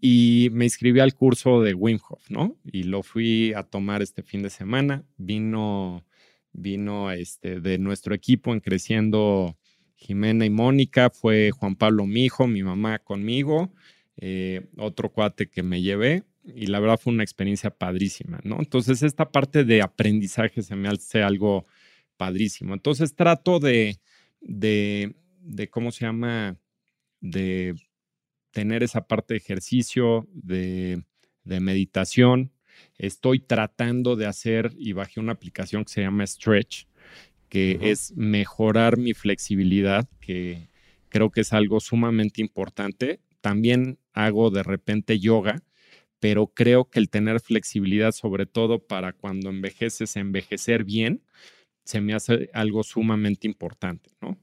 y 0.00 0.48
me 0.52 0.64
inscribí 0.64 1.00
al 1.00 1.14
curso 1.14 1.62
de 1.62 1.74
Wim 1.74 1.98
Hof, 2.08 2.30
¿no? 2.30 2.56
Y 2.64 2.84
lo 2.84 3.02
fui 3.02 3.52
a 3.54 3.62
tomar 3.62 4.02
este 4.02 4.22
fin 4.22 4.42
de 4.42 4.50
semana. 4.50 5.04
Vino, 5.16 6.04
vino 6.52 7.10
este, 7.10 7.60
de 7.60 7.78
nuestro 7.78 8.14
equipo 8.14 8.52
en 8.52 8.60
Creciendo 8.60 9.56
Jimena 9.96 10.44
y 10.44 10.50
Mónica, 10.50 11.10
fue 11.10 11.50
Juan 11.50 11.74
Pablo 11.74 12.06
Mijo, 12.06 12.46
mi 12.46 12.62
mamá 12.62 12.98
conmigo, 12.98 13.72
eh, 14.18 14.66
otro 14.76 15.10
cuate 15.10 15.48
que 15.48 15.62
me 15.62 15.82
llevé 15.82 16.24
y 16.44 16.66
la 16.66 16.80
verdad 16.80 17.00
fue 17.00 17.12
una 17.12 17.22
experiencia 17.22 17.70
padrísima, 17.70 18.40
¿no? 18.44 18.58
Entonces 18.58 19.02
esta 19.02 19.30
parte 19.30 19.64
de 19.64 19.82
aprendizaje 19.82 20.62
se 20.62 20.76
me 20.76 20.88
hace 20.88 21.22
algo 21.22 21.64
padrísimo. 22.16 22.74
Entonces 22.74 23.14
trato 23.14 23.58
de, 23.58 23.98
de, 24.40 25.16
de 25.46 25.68
¿cómo 25.68 25.90
se 25.90 26.04
llama? 26.04 26.58
De 27.20 27.74
tener 28.50 28.82
esa 28.82 29.06
parte 29.06 29.34
de 29.34 29.38
ejercicio, 29.38 30.26
de, 30.32 31.02
de 31.44 31.60
meditación. 31.60 32.52
Estoy 32.98 33.40
tratando 33.40 34.16
de 34.16 34.26
hacer 34.26 34.72
y 34.76 34.92
bajé 34.92 35.20
una 35.20 35.32
aplicación 35.32 35.84
que 35.84 35.92
se 35.92 36.02
llama 36.02 36.26
Stretch, 36.26 36.86
que 37.48 37.78
es 37.80 38.12
mejorar 38.16 38.98
mi 38.98 39.14
flexibilidad, 39.14 40.08
que 40.20 40.68
creo 41.08 41.30
que 41.30 41.42
es 41.42 41.52
algo 41.52 41.80
sumamente 41.80 42.40
importante. 42.40 43.20
También 43.40 43.98
hago 44.12 44.50
de 44.50 44.62
repente 44.62 45.18
yoga, 45.18 45.62
pero 46.18 46.48
creo 46.48 46.90
que 46.90 46.98
el 46.98 47.08
tener 47.08 47.40
flexibilidad, 47.40 48.12
sobre 48.12 48.46
todo 48.46 48.86
para 48.86 49.12
cuando 49.12 49.50
envejeces, 49.50 50.16
envejecer 50.16 50.84
bien, 50.84 51.22
se 51.84 52.00
me 52.00 52.14
hace 52.14 52.50
algo 52.52 52.82
sumamente 52.82 53.46
importante, 53.46 54.10
¿no? 54.20 54.36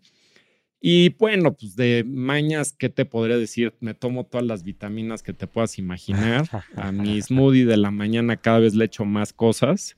Y 0.85 1.11
bueno, 1.11 1.53
pues 1.53 1.77
de 1.77 2.03
mañas, 2.05 2.73
¿qué 2.77 2.89
te 2.89 3.05
podría 3.05 3.37
decir? 3.37 3.73
Me 3.79 3.93
tomo 3.93 4.25
todas 4.25 4.45
las 4.45 4.63
vitaminas 4.63 5.23
que 5.23 5.31
te 5.31 5.47
puedas 5.47 5.79
imaginar. 5.79 6.45
A 6.75 6.91
mi 6.91 7.21
smoothie 7.21 7.63
de 7.63 7.77
la 7.77 7.89
mañana 7.89 8.35
cada 8.35 8.59
vez 8.59 8.75
le 8.75 8.83
echo 8.83 9.05
más 9.05 9.31
cosas. 9.31 9.95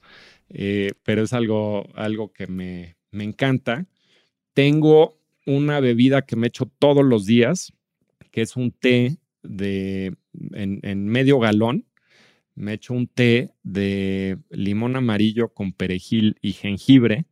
eh, 0.49 0.91
pero 1.01 1.23
es 1.23 1.33
algo, 1.33 1.89
algo 1.95 2.31
que 2.31 2.45
me, 2.45 2.97
me 3.09 3.23
encanta. 3.23 3.87
Tengo 4.53 5.17
una 5.47 5.79
bebida 5.79 6.21
que 6.21 6.35
me 6.35 6.47
echo 6.47 6.67
todos 6.77 7.03
los 7.03 7.25
días, 7.25 7.73
que 8.29 8.41
es 8.41 8.55
un 8.55 8.69
té 8.69 9.17
de, 9.41 10.15
en, 10.53 11.07
medio 11.07 11.39
galón. 11.39 11.87
Me 12.53 12.73
echo 12.73 12.93
un 12.93 13.07
té 13.07 13.55
de 13.63 14.37
limón 14.51 14.95
amarillo 14.95 15.49
con 15.49 15.73
perejil 15.73 16.37
y 16.43 16.53
jengibre, 16.53 17.25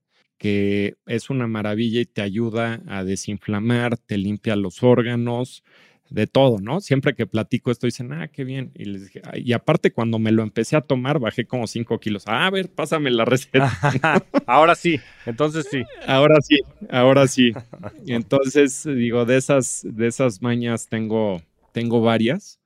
que 0.43 0.97
es 1.05 1.29
una 1.29 1.47
maravilla 1.47 2.01
y 2.01 2.05
te 2.05 2.21
ayuda 2.21 2.81
a 2.85 3.05
desinflamar, 3.05 3.97
te 3.97 4.17
limpia 4.17 4.57
los 4.57 4.83
órganos, 4.83 5.63
de 6.09 6.27
todo, 6.27 6.59
¿no? 6.59 6.81
Siempre 6.81 7.15
que 7.15 7.25
platico 7.25 7.71
esto 7.71 7.87
dicen, 7.87 8.11
ah, 8.11 8.27
qué 8.27 8.43
bien. 8.43 8.73
Y, 8.75 8.83
les 8.83 9.05
dije, 9.05 9.21
y 9.35 9.53
aparte 9.53 9.93
cuando 9.93 10.19
me 10.19 10.33
lo 10.33 10.43
empecé 10.43 10.75
a 10.75 10.81
tomar, 10.81 11.19
bajé 11.19 11.45
como 11.45 11.65
5 11.65 11.97
kilos. 11.97 12.23
Ah, 12.27 12.45
a 12.45 12.49
ver, 12.49 12.69
pásame 12.69 13.09
la 13.09 13.23
receta. 13.23 13.71
ahora 14.45 14.75
sí, 14.75 14.99
entonces 15.25 15.65
sí. 15.71 15.83
Ahora 16.05 16.41
sí, 16.41 16.59
ahora 16.89 17.25
sí. 17.27 17.53
Entonces, 18.05 18.83
digo, 18.83 19.23
de 19.23 19.37
esas, 19.37 19.87
de 19.89 20.07
esas 20.07 20.41
mañas 20.41 20.89
tengo, 20.89 21.41
tengo 21.71 22.01
varias. 22.01 22.59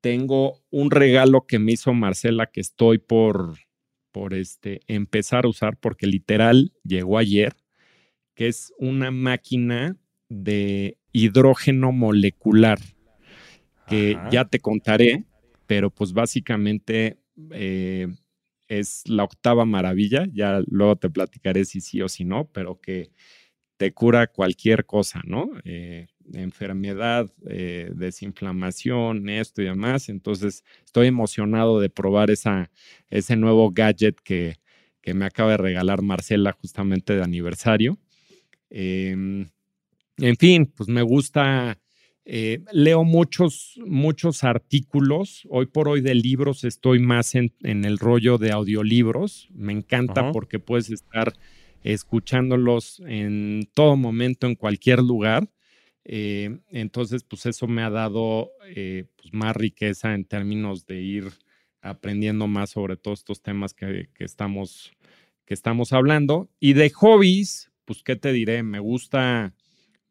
Tengo 0.00 0.62
un 0.70 0.90
regalo 0.90 1.46
que 1.46 1.58
me 1.58 1.72
hizo 1.72 1.92
Marcela 1.92 2.46
que 2.46 2.62
estoy 2.62 2.96
por, 2.96 3.58
por 4.12 4.34
este, 4.34 4.80
empezar 4.86 5.44
a 5.44 5.48
usar 5.48 5.76
porque 5.76 6.06
literal 6.06 6.72
llegó 6.84 7.18
ayer, 7.18 7.54
que 8.34 8.48
es 8.48 8.72
una 8.78 9.10
máquina 9.10 9.96
de 10.28 10.96
hidrógeno 11.12 11.92
molecular, 11.92 12.78
que 13.86 14.16
ya 14.30 14.44
te 14.44 14.60
contaré, 14.60 15.24
pero 15.66 15.90
pues 15.90 16.12
básicamente 16.12 17.18
eh, 17.50 18.06
es 18.68 19.02
la 19.08 19.24
octava 19.24 19.64
maravilla, 19.64 20.26
ya 20.32 20.62
luego 20.66 20.96
te 20.96 21.10
platicaré 21.10 21.64
si 21.64 21.80
sí 21.80 22.00
o 22.00 22.08
si 22.08 22.24
no, 22.24 22.48
pero 22.52 22.80
que 22.80 23.10
te 23.80 23.94
cura 23.94 24.26
cualquier 24.26 24.84
cosa, 24.84 25.22
¿no? 25.24 25.52
Eh, 25.64 26.08
enfermedad, 26.34 27.32
eh, 27.48 27.90
desinflamación, 27.94 29.30
esto 29.30 29.62
y 29.62 29.64
demás. 29.64 30.10
Entonces, 30.10 30.64
estoy 30.84 31.06
emocionado 31.06 31.80
de 31.80 31.88
probar 31.88 32.30
esa, 32.30 32.70
ese 33.08 33.36
nuevo 33.36 33.70
gadget 33.70 34.20
que, 34.22 34.56
que 35.00 35.14
me 35.14 35.24
acaba 35.24 35.52
de 35.52 35.56
regalar 35.56 36.02
Marcela 36.02 36.52
justamente 36.52 37.14
de 37.16 37.22
aniversario. 37.22 37.98
Em, 38.68 39.48
en 40.18 40.36
fin, 40.36 40.66
pues 40.66 40.90
me 40.90 41.00
gusta, 41.00 41.78
eh, 42.26 42.58
leo 42.72 43.02
muchos, 43.02 43.80
muchos 43.86 44.44
artículos. 44.44 45.46
Hoy 45.48 45.64
por 45.64 45.88
hoy 45.88 46.02
de 46.02 46.14
libros 46.14 46.64
estoy 46.64 46.98
más 46.98 47.34
en, 47.34 47.54
el 47.62 47.98
rollo 47.98 48.36
de 48.36 48.52
audiolibros. 48.52 49.48
Me 49.54 49.72
encanta 49.72 50.32
porque 50.32 50.58
puedes 50.58 50.90
estar 50.90 51.32
escuchándolos 51.84 53.02
en 53.06 53.68
todo 53.74 53.96
momento, 53.96 54.46
en 54.46 54.54
cualquier 54.54 55.00
lugar. 55.00 55.48
Eh, 56.04 56.58
entonces, 56.70 57.24
pues 57.24 57.46
eso 57.46 57.66
me 57.66 57.82
ha 57.82 57.90
dado 57.90 58.50
eh, 58.74 59.04
pues 59.16 59.32
más 59.32 59.56
riqueza 59.56 60.14
en 60.14 60.24
términos 60.24 60.86
de 60.86 61.00
ir 61.00 61.32
aprendiendo 61.82 62.46
más 62.46 62.70
sobre 62.70 62.96
todos 62.96 63.20
estos 63.20 63.42
temas 63.42 63.74
que, 63.74 64.08
que, 64.14 64.24
estamos, 64.24 64.92
que 65.44 65.54
estamos 65.54 65.92
hablando. 65.92 66.50
Y 66.58 66.72
de 66.72 66.90
hobbies, 66.90 67.70
pues, 67.84 68.02
¿qué 68.02 68.16
te 68.16 68.32
diré? 68.32 68.62
Me 68.62 68.78
gusta 68.78 69.54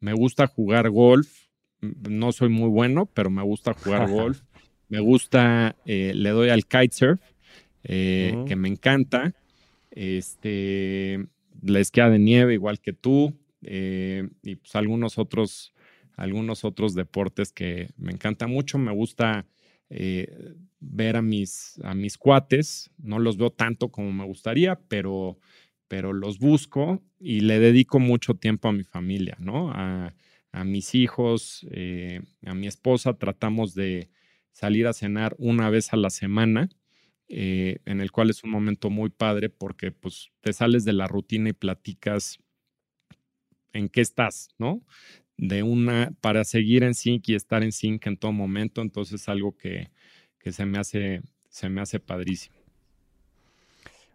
me 0.00 0.14
gusta 0.14 0.46
jugar 0.46 0.88
golf. 0.90 1.48
No 1.80 2.32
soy 2.32 2.48
muy 2.48 2.68
bueno, 2.68 3.06
pero 3.06 3.30
me 3.30 3.42
gusta 3.42 3.74
jugar 3.74 4.08
golf. 4.10 4.42
Me 4.88 4.98
gusta, 4.98 5.76
eh, 5.84 6.12
le 6.14 6.30
doy 6.30 6.48
al 6.48 6.66
kitesurf, 6.66 7.20
que 7.82 8.56
me 8.56 8.68
encanta. 8.68 9.34
Este, 9.90 11.26
la 11.62 11.80
esquía 11.80 12.08
de 12.08 12.18
nieve, 12.18 12.54
igual 12.54 12.80
que 12.80 12.92
tú. 12.92 13.34
Eh, 13.62 14.28
y 14.42 14.56
pues 14.56 14.74
algunos 14.76 15.18
otros, 15.18 15.74
algunos 16.16 16.64
otros 16.64 16.94
deportes 16.94 17.52
que 17.52 17.90
me 17.96 18.12
encanta 18.12 18.46
mucho. 18.46 18.78
Me 18.78 18.92
gusta 18.92 19.46
ver 20.78 21.16
a 21.16 21.22
mis, 21.22 21.80
a 21.82 21.94
mis 21.94 22.16
cuates. 22.16 22.90
No 22.98 23.18
los 23.18 23.36
veo 23.36 23.50
tanto 23.50 23.90
como 23.90 24.12
me 24.12 24.24
gustaría, 24.24 24.78
pero 24.88 25.38
pero 25.90 26.12
los 26.12 26.38
busco 26.38 27.02
y 27.18 27.40
le 27.40 27.58
dedico 27.58 27.98
mucho 27.98 28.34
tiempo 28.34 28.68
a 28.68 28.72
mi 28.72 28.84
familia, 28.84 29.36
¿no? 29.40 29.72
A, 29.72 30.14
mis 30.64 30.94
hijos, 30.94 31.66
eh, 31.72 32.22
a 32.46 32.54
mi 32.54 32.68
esposa, 32.68 33.14
tratamos 33.14 33.74
de 33.74 34.08
salir 34.52 34.86
a 34.86 34.92
cenar 34.92 35.34
una 35.36 35.68
vez 35.68 35.92
a 35.92 35.96
la 35.96 36.10
semana, 36.10 36.68
eh, 37.32 37.78
en 37.84 38.00
el 38.00 38.10
cual 38.10 38.28
es 38.28 38.42
un 38.42 38.50
momento 38.50 38.90
muy 38.90 39.08
padre 39.08 39.50
porque 39.50 39.92
pues 39.92 40.30
te 40.40 40.52
sales 40.52 40.84
de 40.84 40.92
la 40.92 41.06
rutina 41.06 41.50
y 41.50 41.52
platicas 41.52 42.40
en 43.72 43.88
qué 43.88 44.00
estás, 44.00 44.48
¿no? 44.58 44.82
De 45.36 45.62
una, 45.62 46.12
para 46.20 46.42
seguir 46.42 46.82
en 46.82 46.94
sync 46.94 47.28
y 47.28 47.36
estar 47.36 47.62
en 47.62 47.70
sync 47.70 48.04
en 48.08 48.16
todo 48.16 48.32
momento, 48.32 48.82
entonces 48.82 49.22
es 49.22 49.28
algo 49.28 49.56
que, 49.56 49.90
que 50.40 50.50
se 50.50 50.66
me 50.66 50.78
hace, 50.78 51.22
se 51.48 51.68
me 51.68 51.80
hace 51.80 52.00
padrísimo. 52.00 52.56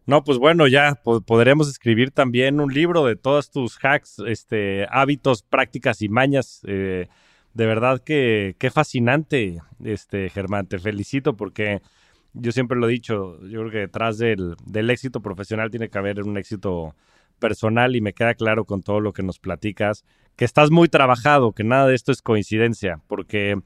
No, 0.06 0.24
pues 0.26 0.38
bueno, 0.38 0.68
ya 0.68 1.02
podremos 1.26 1.70
escribir 1.70 2.12
también 2.12 2.60
un 2.60 2.72
libro 2.72 3.06
de 3.06 3.16
todos 3.16 3.50
tus 3.50 3.78
hacks, 3.82 4.20
este, 4.28 4.88
hábitos, 4.92 5.42
prácticas 5.42 6.02
y 6.02 6.10
mañas. 6.10 6.62
Eh, 6.68 7.08
de 7.54 7.66
verdad 7.66 8.04
que 8.04 8.56
qué 8.60 8.70
fascinante, 8.70 9.62
este, 9.84 10.30
Germán. 10.30 10.68
Te 10.68 10.80
felicito 10.80 11.36
porque 11.38 11.82
yo 12.36 12.52
siempre 12.52 12.78
lo 12.78 12.88
he 12.88 12.92
dicho, 12.92 13.40
yo 13.48 13.62
creo 13.62 13.72
que 13.72 13.78
detrás 13.80 14.18
del, 14.18 14.56
éxito 14.90 15.22
profesional 15.22 15.72
tiene 15.72 15.90
que 15.90 15.98
haber 15.98 16.24
un 16.24 16.38
éxito 16.38 16.96
personal 17.40 17.96
y 17.96 18.02
me 18.02 18.14
queda 18.14 18.34
claro 18.34 18.66
con 18.66 18.82
todo 18.82 19.00
lo 19.00 19.14
que 19.14 19.24
nos 19.24 19.40
platicas, 19.40 20.06
que 20.36 20.46
estás 20.46 20.72
muy 20.72 20.88
trabajado, 20.88 21.54
que 21.54 21.64
nada 21.64 21.88
de 21.88 21.96
esto 21.96 22.12
es 22.12 22.22
coincidencia, 22.22 23.00
porque 23.08 23.60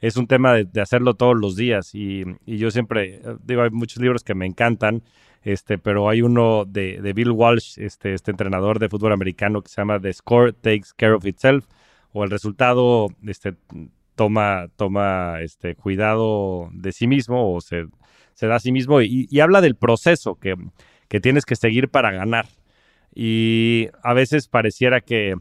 es 0.00 0.16
un 0.16 0.26
tema 0.26 0.54
de, 0.54 0.80
hacerlo 0.80 1.14
todos 1.14 1.36
los 1.36 1.56
días 1.56 1.94
y, 1.94 2.24
yo 2.46 2.70
siempre, 2.70 3.22
digo, 3.44 3.62
hay 3.62 3.70
muchos 3.70 4.02
libros 4.02 4.22
que 4.22 4.34
me 4.34 4.46
encantan 4.46 5.02
este, 5.46 5.78
pero 5.78 6.08
hay 6.08 6.22
uno 6.22 6.64
de, 6.66 7.12
Bill 7.14 7.30
Walsh, 7.30 7.78
este, 7.78 8.14
este 8.14 8.32
entrenador 8.32 8.80
de 8.80 8.88
fútbol 8.88 9.12
americano 9.12 9.62
que 9.62 9.68
se 9.68 9.80
llama 9.80 10.00
The 10.00 10.12
Score 10.12 10.52
Takes 10.52 10.88
Care 10.96 11.12
of 11.12 11.24
Itself, 11.24 11.66
o 12.12 12.24
el 12.24 12.30
resultado 12.30 13.06
este, 13.24 13.54
toma, 14.16 14.66
toma 14.74 15.40
este, 15.42 15.76
cuidado 15.76 16.68
de 16.72 16.90
sí 16.90 17.06
mismo 17.06 17.54
o 17.54 17.60
se, 17.60 17.86
se 18.36 18.46
da 18.46 18.56
a 18.56 18.60
sí 18.60 18.70
mismo 18.70 19.00
y, 19.00 19.40
habla 19.40 19.62
del 19.62 19.76
proceso 19.76 20.36
que, 20.36 20.54
que, 21.08 21.20
tienes 21.20 21.46
que 21.46 21.56
seguir 21.56 21.88
para 21.88 22.12
ganar. 22.12 22.46
Y 23.14 23.88
a 24.02 24.12
veces 24.12 24.46
pareciera 24.46 25.00
que, 25.00 25.36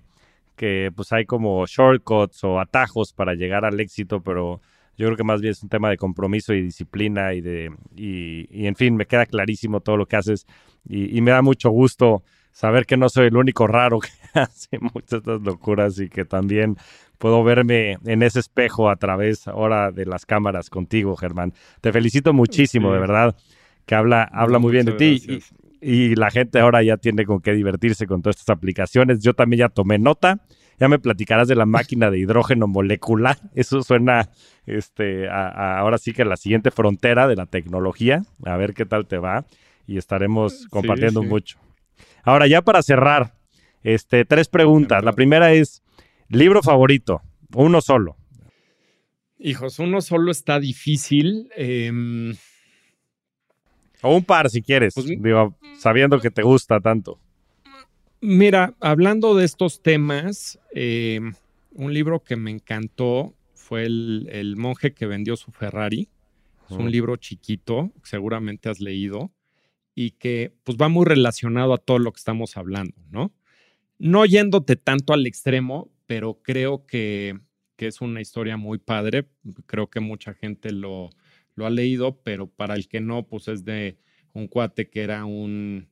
que 0.56 0.92
pues 0.96 1.12
hay 1.12 1.26
como 1.26 1.66
shortcuts 1.68 2.44
o 2.46 2.60
atajos 2.60 3.12
para 3.12 3.34
llegar 3.34 3.66
al 3.66 3.82
éxito, 3.82 4.24
pero 4.24 4.62
yo 4.98 5.08
creo 5.08 5.18
que 5.18 5.26
más 5.26 5.42
bien 5.42 5.52
es 5.52 5.62
un 5.62 5.68
tema 5.68 5.90
de 5.90 5.98
compromiso 5.98 6.54
y 6.54 6.62
disciplina 6.62 7.34
y 7.34 7.42
de, 7.42 7.70
y, 7.98 8.66
en 8.66 8.78
fin, 8.78 8.96
me 8.96 9.06
queda 9.06 9.26
clarísimo 9.26 9.82
todo 9.82 9.98
lo 9.98 10.06
que 10.06 10.16
haces 10.16 10.48
y, 10.88 11.20
me 11.20 11.32
da 11.32 11.42
mucho 11.42 11.70
gusto 11.72 12.24
saber 12.56 12.86
que 12.86 12.96
no 12.96 13.10
soy 13.10 13.28
el 13.28 13.36
único 13.36 13.68
raro 13.68 14.00
que 14.00 14.10
hace 14.40 14.80
muchas 14.80 15.24
de 15.24 15.36
estas 15.36 15.42
locuras 15.42 16.00
y 16.00 16.08
que 16.08 16.24
también 16.24 16.78
puedo 17.18 17.44
verme 17.44 17.98
en 18.06 18.24
ese 18.24 18.40
espejo 18.40 18.90
a 18.90 18.96
través 18.96 19.48
ahora 19.48 19.92
de 19.92 20.06
las 20.06 20.26
cámaras 20.26 20.70
contigo, 20.70 21.18
Germán. 21.18 21.54
Te 21.82 21.92
felicito 21.92 22.34
muchísimo, 22.34 22.94
de 22.94 23.00
verdad, 23.00 23.36
que 23.86 23.96
habla, 23.96 24.24
habla 24.24 24.60
muy 24.60 24.72
bien 24.72 24.86
de 24.86 24.94
ti. 24.94 25.44
Y, 25.82 25.94
y, 25.94 26.16
la 26.16 26.32
gente 26.32 26.60
ahora 26.60 26.82
ya 26.82 26.98
tiene 26.98 27.26
con 27.26 27.42
qué 27.42 27.54
divertirse 27.54 28.08
con 28.08 28.22
todas 28.22 28.38
estas 28.38 28.56
aplicaciones. 28.56 29.22
Yo 29.22 29.34
también 29.34 29.60
ya 29.60 29.70
tomé 29.70 30.00
nota 30.00 30.40
ya 30.80 30.88
me 30.88 31.00
platicarás 31.00 31.48
de 31.48 31.56
la 31.56 31.66
máquina 31.66 32.12
de 32.12 32.20
hidrógeno 32.20 32.68
molecular. 32.68 33.38
Eso 33.56 33.84
suena 33.84 34.30
este, 34.66 35.30
ahora 35.30 35.98
sí 35.98 36.14
que 36.14 36.26
la 36.26 36.38
siguiente 36.38 36.72
frontera 36.72 37.28
de 37.28 37.36
la 37.36 37.46
tecnología. 37.46 38.24
A 38.46 38.58
ver 38.58 38.74
qué 38.74 38.86
tal 38.86 39.06
te 39.06 39.18
va. 39.18 39.46
Y 39.88 39.98
estaremos 39.98 40.68
compartiendo 40.70 41.22
mucho. 41.24 41.58
Ahora, 42.26 42.48
ya 42.48 42.64
para 42.64 42.82
cerrar, 42.82 43.36
este, 43.84 44.26
tres 44.26 44.50
preguntas. 44.50 45.04
La 45.04 45.14
primera 45.14 45.54
es, 45.54 45.84
libro 46.28 46.64
favorito, 46.64 47.22
uno 47.54 47.82
solo. 47.82 48.18
Hijos, 49.38 49.78
uno 49.78 50.02
solo 50.02 50.32
está 50.32 50.60
difícil. 50.60 51.50
Em, 51.56 52.36
o 54.02 54.16
un 54.16 54.24
par 54.24 54.50
si 54.50 54.64
quieres, 54.64 54.96
pues 54.96 55.06
digo, 55.06 55.56
sabiendo 55.78 56.20
que 56.20 56.32
te 56.32 56.42
gusta 56.42 56.80
tanto. 56.80 57.20
Mira, 58.22 58.74
hablando 58.80 59.36
de 59.36 59.46
estos 59.46 59.84
temas, 59.84 60.60
eh, 60.74 61.20
un 61.74 61.94
libro 61.94 62.24
que 62.24 62.36
me 62.36 62.50
encantó 62.50 63.36
fue 63.54 63.86
el, 63.86 64.56
monje 64.58 64.94
que 64.94 65.06
vendió 65.06 65.36
su 65.36 65.52
Ferrari. 65.52 66.10
Es 66.70 66.78
un 66.78 66.90
libro 66.90 67.18
chiquito, 67.18 67.92
seguramente 68.04 68.70
has 68.70 68.80
leído, 68.80 69.32
y 69.96 70.12
que 70.12 70.54
pues 70.64 70.78
va 70.78 70.90
muy 70.90 71.06
relacionado 71.06 71.74
a 71.74 71.78
todo 71.78 72.00
lo 72.00 72.12
que 72.12 72.20
estamos 72.20 72.58
hablando, 72.58 72.96
¿no? 73.10 73.34
No 73.98 74.26
yéndote 74.26 74.76
tanto 74.76 75.14
al 75.14 75.26
extremo, 75.26 75.90
pero 76.06 76.42
creo 76.44 76.86
que, 76.86 77.40
es 77.78 78.02
una 78.02 78.22
historia 78.22 78.58
muy 78.58 78.78
padre. 78.78 79.28
Creo 79.66 79.90
que 79.90 80.00
mucha 80.00 80.34
gente 80.34 80.72
lo, 80.72 81.10
lo 81.56 81.66
ha 81.66 81.70
leído, 81.70 82.22
pero 82.24 82.48
para 82.48 82.76
el 82.76 82.88
que 82.88 83.00
no, 83.00 83.28
pues 83.28 83.48
es 83.48 83.64
de 83.64 83.98
un 84.34 84.48
cuate 84.48 84.90
que 84.90 85.02
era 85.02 85.26
un 85.26 85.88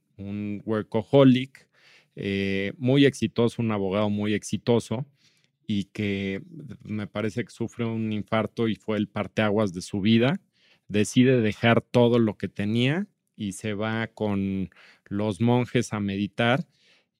workaholic, 0.66 1.68
eh, 2.16 2.74
muy 2.78 3.06
exitoso, 3.06 3.62
un 3.62 3.72
abogado 3.72 4.10
muy 4.10 4.34
exitoso 4.34 5.06
y 5.66 5.86
que 5.86 6.43
me 6.84 7.08
parece 7.08 7.43
que 7.43 7.49
sufre 7.51 7.86
un 7.86 8.12
infarto 8.12 8.68
y 8.68 8.76
fue 8.76 8.97
el 8.97 9.08
parteaguas 9.08 9.74
de 9.74 9.82
su 9.82 10.01
vida. 10.01 10.39
Decide 10.88 11.41
dejar 11.41 11.82
todo 11.82 12.20
lo 12.20 12.38
que 12.38 12.49
tenía 12.49 13.08
y 13.36 13.53
se 13.53 13.73
va 13.73 14.07
con 14.07 14.69
los 15.05 15.41
monjes 15.41 15.93
a 15.93 15.99
meditar 15.99 16.65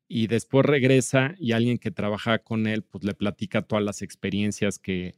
y 0.08 0.28
después 0.28 0.66
regresa 0.66 1.36
y 1.40 1.54
alguien 1.54 1.78
que 1.78 1.92
trabaja 1.92 2.40
con 2.40 2.68
él 2.68 2.84
pues 2.84 3.04
le 3.04 3.14
platica 3.14 3.62
todas 3.62 3.84
las 3.84 4.02
experiencias 4.02 4.80
que, 4.80 5.16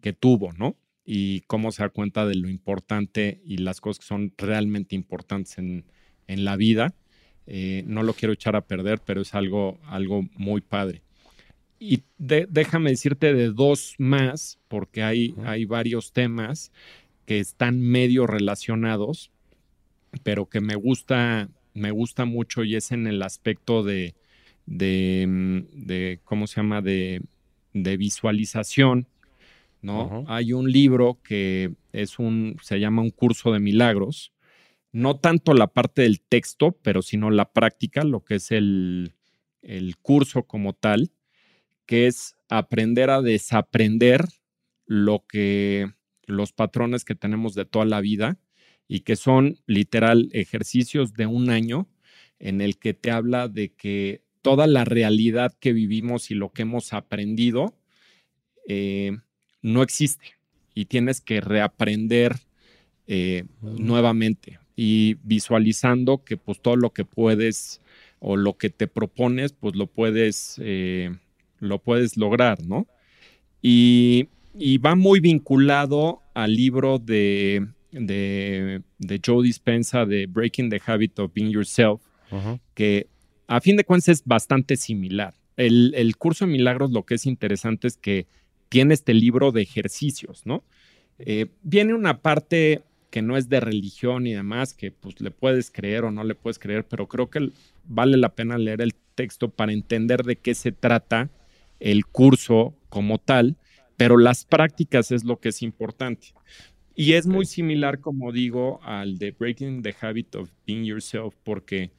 que 0.00 0.12
tuvo, 0.12 0.52
¿no? 0.52 0.76
Y 1.04 1.40
cómo 1.42 1.72
se 1.72 1.82
da 1.82 1.88
cuenta 1.88 2.26
de 2.26 2.34
lo 2.34 2.48
importante 2.48 3.40
y 3.44 3.58
las 3.58 3.80
cosas 3.80 4.00
que 4.00 4.06
son 4.06 4.32
realmente 4.36 4.94
importantes 4.94 5.58
en, 5.58 5.84
en 6.26 6.44
la 6.44 6.56
vida. 6.56 6.94
Eh, 7.46 7.82
no 7.86 8.02
lo 8.02 8.12
quiero 8.12 8.34
echar 8.34 8.56
a 8.56 8.66
perder, 8.66 9.00
pero 9.04 9.22
es 9.22 9.34
algo, 9.34 9.80
algo 9.86 10.28
muy 10.36 10.60
padre. 10.60 11.02
Y 11.80 12.02
déjame 12.18 12.90
decirte 12.90 13.32
de 13.32 13.50
dos 13.50 13.94
más, 13.98 14.58
porque 14.68 15.02
hay, 15.02 15.34
hay 15.44 15.64
varios 15.64 16.12
temas 16.12 16.72
que 17.24 17.38
están 17.38 17.80
medio 17.80 18.26
relacionados, 18.26 19.30
pero 20.22 20.48
que 20.48 20.60
me 20.60 20.74
gusta, 20.74 21.48
me 21.74 21.90
gusta 21.90 22.24
mucho 22.24 22.64
y 22.64 22.76
es 22.76 22.92
en 22.92 23.06
el 23.06 23.22
aspecto 23.22 23.82
de, 23.82 24.14
de, 24.66 25.26
mm, 25.28 26.24
¿cómo 26.24 26.46
se 26.46 26.56
llama?, 26.56 26.82
de, 26.82 27.22
visualización, 27.72 29.06
¿no? 29.82 30.24
Hay 30.26 30.52
un 30.52 30.70
libro 30.70 31.20
que 31.22 31.74
es 31.92 32.18
un, 32.18 32.56
se 32.60 32.80
llama 32.80 33.02
Un 33.02 33.10
curso 33.10 33.52
de 33.52 33.60
milagros, 33.60 34.32
no 34.90 35.16
tanto 35.16 35.54
la 35.54 35.68
parte 35.68 36.02
del 36.02 36.20
texto, 36.20 36.72
pero 36.82 37.02
sino 37.02 37.30
la 37.30 37.52
práctica, 37.52 38.02
lo 38.02 38.24
que 38.24 38.36
es 38.36 38.50
el, 38.50 39.14
el 39.62 39.96
curso 39.98 40.42
como 40.42 40.72
tal, 40.72 41.12
que 41.86 42.08
es 42.08 42.36
aprender 42.48 43.10
a 43.10 43.22
desaprender 43.22 44.24
lo 44.86 45.24
que 45.28 45.92
los 46.26 46.52
patrones 46.52 47.04
que 47.04 47.14
tenemos 47.14 47.54
de 47.54 47.64
toda 47.64 47.84
la 47.84 48.00
vida 48.00 48.38
y 48.88 49.00
que 49.00 49.16
son 49.16 49.58
literal 49.66 50.30
ejercicios 50.32 51.12
de 51.12 51.26
un 51.26 51.50
año 51.50 51.86
en 52.38 52.60
el 52.60 52.78
que 52.78 52.94
te 52.94 53.10
habla 53.10 53.48
de 53.48 53.68
que 53.68 54.22
toda 54.42 54.66
la 54.66 54.84
realidad 54.84 55.54
que 55.60 55.72
vivimos 55.72 56.30
y 56.30 56.34
lo 56.34 56.52
que 56.52 56.62
hemos 56.62 56.92
aprendido 56.92 57.74
eh, 58.66 59.18
no 59.62 59.82
existe 59.82 60.38
y 60.74 60.86
tienes 60.86 61.20
que 61.20 61.40
reaprender 61.40 62.36
eh, 63.06 63.44
nuevamente 63.60 64.58
y 64.76 65.16
visualizando 65.24 66.22
que 66.24 66.36
pues 66.36 66.60
todo 66.60 66.76
lo 66.76 66.92
que 66.92 67.04
puedes 67.04 67.80
o 68.20 68.36
lo 68.36 68.56
que 68.56 68.70
te 68.70 68.86
propones 68.86 69.52
pues 69.52 69.74
lo 69.74 69.86
puedes, 69.86 70.60
eh, 70.62 71.16
lo 71.58 71.80
puedes 71.80 72.16
lograr, 72.16 72.64
¿no? 72.64 72.86
Y, 73.60 74.28
va 74.84 74.94
muy 74.94 75.20
vinculado 75.20 76.22
al 76.34 76.54
libro 76.54 76.98
de, 76.98 77.66
de, 77.90 78.82
Joe 79.24 79.42
Dispensa 79.42 80.04
de 80.04 80.26
Breaking 80.26 80.70
the 80.70 80.80
Habit 80.84 81.18
of 81.18 81.32
Being 81.32 81.50
Yourself, 81.50 82.02
que 82.74 83.08
a 83.46 83.60
fin 83.60 83.76
de 83.76 83.84
cuentas 83.84 84.08
es 84.08 84.24
bastante 84.24 84.76
similar. 84.76 85.34
El, 85.56 86.14
curso 86.18 86.46
de 86.46 86.52
milagros 86.52 86.90
lo 86.92 87.04
que 87.04 87.14
es 87.14 87.26
interesante 87.26 87.88
es 87.88 87.96
que 87.96 88.26
tiene 88.68 88.94
este 88.94 89.14
libro 89.14 89.50
de 89.50 89.62
ejercicios, 89.62 90.44
¿no? 90.44 90.62
Eh, 91.18 91.46
viene 91.62 91.94
una 91.94 92.20
parte 92.20 92.82
que 93.10 93.22
no 93.22 93.36
es 93.36 93.48
de 93.48 93.60
religión 93.60 94.26
y 94.26 94.34
demás, 94.34 94.74
que 94.74 94.92
pues 94.92 95.20
le 95.20 95.30
puedes 95.30 95.70
creer 95.70 96.04
o 96.04 96.10
no 96.10 96.22
le 96.24 96.34
puedes 96.34 96.58
creer, 96.58 96.86
pero 96.86 97.08
creo 97.08 97.30
que 97.30 97.50
vale 97.84 98.18
la 98.18 98.34
pena 98.34 98.58
leer 98.58 98.82
el 98.82 98.94
texto 99.14 99.48
para 99.48 99.72
entender 99.72 100.22
de 100.22 100.36
qué 100.36 100.54
se 100.54 100.72
trata 100.72 101.30
el 101.80 102.06
curso 102.06 102.74
como 102.88 103.18
tal, 103.18 103.56
pero 103.96 104.16
las 104.16 104.44
prácticas 104.44 105.10
es 105.10 105.24
lo 105.24 105.40
que 105.40 105.48
es 105.48 105.62
importante. 105.62 106.28
Y 107.00 107.12
es 107.12 107.28
muy 107.28 107.46
similar, 107.46 108.00
como 108.00 108.32
digo, 108.32 108.80
al 108.82 109.18
de 109.18 109.30
Breaking 109.30 109.82
the 109.82 109.94
Habit 110.00 110.34
of 110.34 110.50
Being 110.66 110.82
Yourself, 110.84 111.32
porque 111.44 111.92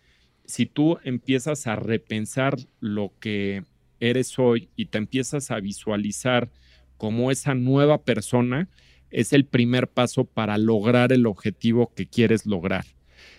si 0.44 0.66
tú 0.66 0.98
empiezas 1.06 1.68
a 1.68 1.78
repensar 1.78 2.58
lo 2.82 3.14
que 3.22 3.64
eres 4.02 4.38
hoy 4.38 4.68
y 4.76 4.88
te 4.88 4.98
empiezas 4.98 5.52
a 5.52 5.62
visualizar 5.62 6.52
como 6.98 7.32
esa 7.32 7.56
nueva 7.56 8.04
persona, 8.04 8.68
es 9.10 9.32
el 9.32 9.46
primer 9.46 9.88
paso 9.88 10.26
para 10.26 10.58
lograr 10.58 11.14
el 11.14 11.28
objetivo 11.28 11.94
que 11.96 12.06
quieres 12.06 12.46
lograr. 12.46 12.84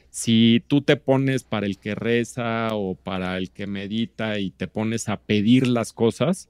Si 0.08 0.64
tú 0.66 0.80
te 0.80 0.96
pones 0.96 1.44
para 1.44 1.66
el 1.66 1.76
que 1.76 1.94
reza 1.94 2.70
o 2.72 2.94
para 2.94 3.36
el 3.36 3.50
que 3.50 3.66
medita 3.66 4.38
y 4.38 4.50
te 4.50 4.66
pones 4.66 5.10
a 5.10 5.20
pedir 5.20 5.66
las 5.66 5.92
cosas, 5.92 6.48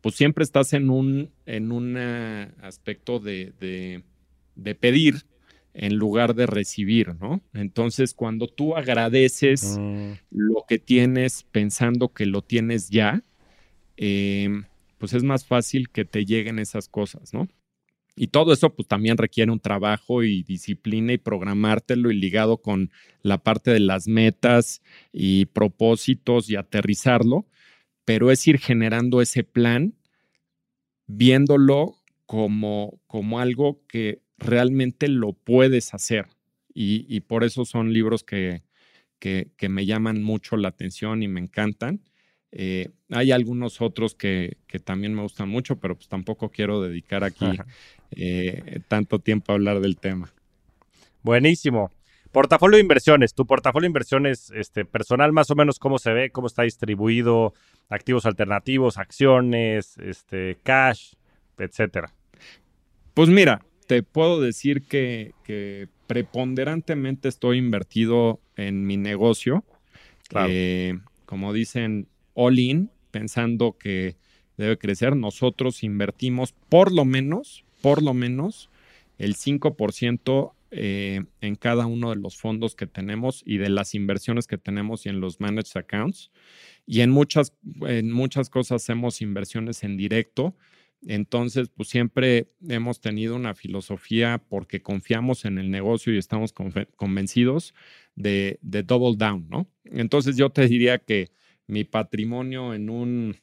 pues 0.00 0.14
siempre 0.14 0.44
estás 0.44 0.74
en 0.74 0.90
un, 0.90 1.32
en 1.44 1.72
un 1.72 1.96
aspecto 1.96 3.18
de, 3.18 3.52
de 3.58 4.04
pedir 4.74 5.24
en 5.74 5.96
lugar 5.96 6.34
de 6.34 6.46
recibir, 6.46 7.16
¿no? 7.20 7.42
Entonces, 7.52 8.14
cuando 8.14 8.46
tú 8.46 8.76
agradeces 8.76 9.76
mm. 9.78 10.12
lo 10.30 10.64
que 10.68 10.78
tienes 10.78 11.42
pensando 11.50 12.12
que 12.12 12.26
lo 12.26 12.42
tienes 12.42 12.90
ya, 12.90 13.24
em, 13.96 14.64
pues 14.98 15.12
es 15.12 15.24
más 15.24 15.44
fácil 15.44 15.90
que 15.90 16.04
te 16.04 16.24
lleguen 16.24 16.60
esas 16.60 16.88
cosas, 16.88 17.34
¿no? 17.34 17.48
Y 18.16 18.28
todo 18.28 18.52
eso 18.52 18.72
pues 18.74 18.86
también 18.86 19.18
requiere 19.18 19.50
un 19.50 19.58
trabajo 19.58 20.22
y 20.22 20.44
disciplina 20.44 21.12
y 21.12 21.18
programártelo 21.18 22.12
y 22.12 22.16
ligado 22.16 22.58
con 22.58 22.92
la 23.22 23.38
parte 23.42 23.72
de 23.72 23.80
las 23.80 24.06
metas 24.06 24.82
y 25.12 25.46
propósitos 25.46 26.48
y 26.48 26.54
aterrizarlo, 26.54 27.46
pero 28.04 28.30
es 28.30 28.46
ir 28.46 28.58
generando 28.58 29.20
ese 29.20 29.42
plan, 29.42 29.94
viéndolo 31.08 31.96
como, 32.26 33.00
como 33.08 33.40
algo 33.40 33.82
que 33.88 34.23
realmente 34.44 35.08
lo 35.08 35.32
puedes 35.32 35.94
hacer. 35.94 36.26
Y, 36.76 37.20
por 37.20 37.44
eso 37.44 37.64
son 37.64 37.92
libros 37.92 38.24
que, 38.24 38.62
que, 39.20 39.68
me 39.68 39.86
llaman 39.86 40.22
mucho 40.22 40.56
la 40.56 40.68
atención 40.68 41.22
y 41.22 41.28
me 41.28 41.40
encantan. 41.40 42.00
Eh, 42.50 42.90
hay 43.10 43.32
algunos 43.32 43.80
otros 43.80 44.14
que, 44.14 44.58
que, 44.66 44.80
también 44.80 45.14
me 45.14 45.22
gustan 45.22 45.48
mucho, 45.48 45.76
pero 45.76 45.94
pues 45.94 46.08
tampoco 46.08 46.50
quiero 46.50 46.82
dedicar 46.82 47.22
aquí 47.22 47.46
eh, 48.10 48.80
tanto 48.88 49.20
tiempo 49.20 49.52
a 49.52 49.54
hablar 49.54 49.80
del 49.80 49.96
tema. 49.96 50.32
Buenísimo. 51.22 51.92
Portafolio 52.32 52.76
de 52.76 52.82
inversiones. 52.82 53.32
Tu 53.34 53.46
portafolio 53.46 53.84
de 53.84 53.90
inversiones 53.90 54.50
este, 54.50 54.84
personal, 54.84 55.32
más 55.32 55.50
o 55.52 55.54
menos, 55.54 55.78
¿cómo 55.78 56.00
se 56.00 56.12
ve? 56.12 56.30
¿Cómo 56.30 56.48
está 56.48 56.64
distribuido? 56.64 57.54
Activos 57.88 58.26
alternativos, 58.26 58.98
acciones, 58.98 59.96
este, 59.98 60.58
cash, 60.64 61.12
etcétera. 61.56 62.12
Pues 63.14 63.28
mira, 63.28 63.64
te 63.86 64.02
puedo 64.02 64.40
decir 64.40 64.82
que, 64.82 65.32
preponderantemente 66.06 67.28
estoy 67.28 67.58
invertido 67.58 68.40
en 68.56 68.86
mi 68.86 68.96
negocio. 68.96 69.64
Eh, 70.48 70.98
como 71.26 71.52
dicen, 71.52 72.08
all 72.34 72.58
in, 72.58 72.90
pensando 73.10 73.76
que 73.78 74.16
debe 74.56 74.78
crecer. 74.78 75.16
Nosotros 75.16 75.82
invertimos 75.82 76.52
por 76.68 76.92
lo 76.92 77.04
menos, 77.04 77.64
por 77.80 78.02
lo 78.02 78.14
menos, 78.14 78.70
el 79.18 79.36
5% 79.36 80.52
eh, 80.70 81.22
en 81.40 81.54
cada 81.54 81.86
uno 81.86 82.10
de 82.10 82.16
los 82.16 82.36
fondos 82.36 82.74
que 82.74 82.86
tenemos 82.86 83.42
y 83.46 83.58
de 83.58 83.68
las 83.68 83.94
inversiones 83.94 84.46
que 84.46 84.58
tenemos 84.58 85.06
y 85.06 85.08
en 85.08 85.20
los 85.20 85.40
managed 85.40 85.76
accounts. 85.76 86.30
Y 86.86 87.00
en 87.00 87.10
muchas, 87.10 87.54
en 87.82 88.10
muchas 88.10 88.50
cosas 88.50 88.82
hacemos 88.82 89.22
inversiones 89.22 89.84
en 89.84 89.96
directo 89.96 90.54
entonces, 91.06 91.68
pues 91.68 91.88
siempre 91.88 92.48
hemos 92.68 93.00
tenido 93.00 93.36
una 93.36 93.54
filosofía 93.54 94.42
porque 94.48 94.82
confiamos 94.82 95.44
en 95.44 95.58
el 95.58 95.70
negocio 95.70 96.14
y 96.14 96.18
estamos 96.18 96.52
convencidos 96.96 97.74
de, 98.14 98.58
double 98.62 99.16
down, 99.16 99.48
¿no? 99.50 99.70
Entonces 99.84 100.36
yo 100.36 100.50
te 100.50 100.66
diría 100.66 100.98
que 100.98 101.30
mi 101.66 101.84
patrimonio 101.84 102.74
en 102.74 102.90
un 102.90 103.36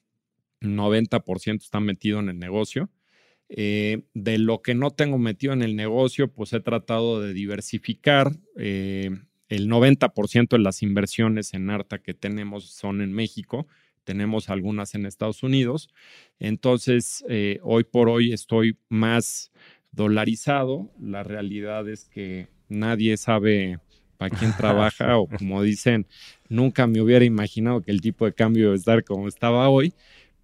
90% 0.61 1.61
está 1.61 1.79
metido 1.79 2.19
en 2.19 2.29
el 2.29 2.39
negocio. 2.39 2.89
Eh, 3.49 4.03
de 4.13 4.37
lo 4.37 4.61
que 4.61 4.73
no 4.75 4.91
tengo 4.91 5.17
metido 5.17 5.51
en 5.51 5.61
el 5.61 5.75
negocio, 5.75 6.31
pues 6.31 6.53
he 6.53 6.61
tratado 6.61 7.21
de 7.21 7.33
diversificar. 7.33 8.31
Eh, 8.55 9.11
el 9.49 9.67
90% 9.67 10.49
de 10.49 10.59
las 10.59 10.81
inversiones 10.81 11.53
en 11.53 11.69
ARTA 11.69 11.99
que 11.99 12.13
tenemos 12.13 12.71
son 12.71 13.01
en 13.01 13.11
México 13.11 13.67
tenemos 14.03 14.49
algunas 14.49 14.95
en 14.95 15.05
Estados 15.05 15.43
Unidos. 15.43 15.89
Entonces, 16.39 17.23
eh, 17.29 17.59
hoy 17.63 17.83
por 17.83 18.09
hoy 18.09 18.33
estoy 18.33 18.77
más 18.89 19.51
dolarizado. 19.91 20.91
La 20.99 21.23
realidad 21.23 21.87
es 21.87 22.05
que 22.05 22.47
nadie 22.69 23.17
sabe 23.17 23.79
para 24.17 24.35
quién 24.35 24.55
trabaja 24.55 25.17
o 25.17 25.27
como 25.37 25.63
dicen, 25.63 26.07
nunca 26.49 26.87
me 26.87 27.01
hubiera 27.01 27.25
imaginado 27.25 27.81
que 27.81 27.91
el 27.91 28.01
tipo 28.01 28.25
de 28.25 28.33
cambio 28.33 28.65
iba 28.65 28.73
a 28.73 28.77
estar 28.77 29.03
como 29.03 29.27
estaba 29.27 29.69
hoy. 29.69 29.93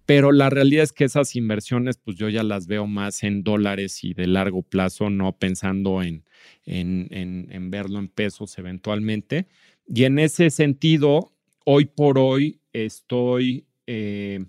Pero 0.06 0.32
la 0.32 0.48
realidad 0.48 0.84
es 0.84 0.92
que 0.94 1.04
esas 1.04 1.36
inversiones, 1.36 1.98
pues 1.98 2.16
yo 2.16 2.30
ya 2.30 2.42
las 2.42 2.66
veo 2.66 2.86
más 2.86 3.22
en 3.24 3.42
dólares 3.42 4.04
y 4.04 4.14
de 4.14 4.26
largo 4.26 4.62
plazo, 4.62 5.10
no 5.10 5.36
pensando 5.36 6.02
en, 6.02 6.24
en, 6.64 7.08
en 7.10 7.70
verlo 7.70 7.98
en 7.98 8.08
pesos 8.08 8.56
eventualmente. 8.56 9.48
Y 9.86 10.04
en 10.04 10.18
ese 10.18 10.48
sentido, 10.48 11.34
hoy 11.64 11.84
por 11.84 12.18
hoy 12.18 12.57
estoy 12.72 13.66
eh, 13.86 14.44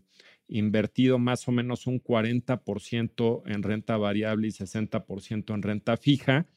invertido 0.47 1.20
más 1.20 1.47
o 1.47 1.51
menos 1.51 1.88
un 1.88 1.99
40% 1.99 3.43
en 3.45 3.63
renta 3.63 3.97
variable 3.97 4.47
y 4.47 4.51
60% 4.51 5.53
en 5.53 5.61
renta 5.61 5.97
fija 5.97 6.47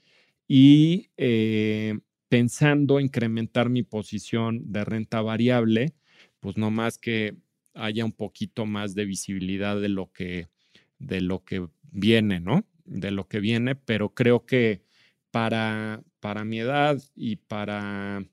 y 0.48 1.10
eh, 1.16 1.98
pensando 2.28 3.00
incrementar 3.00 3.68
mi 3.68 3.82
posición 3.82 4.72
de 4.72 4.84
renta 4.84 5.20
variable, 5.20 5.94
pues 6.40 6.56
no 6.56 6.70
más 6.70 6.98
que 6.98 7.36
haya 7.74 8.04
un 8.04 8.12
poquito 8.12 8.66
más 8.66 8.94
de 8.94 9.04
visibilidad 9.04 9.80
de 9.80 9.88
lo 9.88 10.12
que, 10.12 10.48
de 10.98 11.20
lo 11.20 11.44
que 11.44 11.66
viene, 11.90 12.40
¿no? 12.40 12.66
De 12.84 13.10
lo 13.10 13.28
que 13.28 13.40
viene, 13.40 13.74
pero 13.74 14.14
creo 14.14 14.46
que 14.46 14.82
para, 15.30 16.02
para 16.20 16.44
mi 16.44 16.60
edad 16.60 17.02
y 17.14 17.36
para 17.36 18.24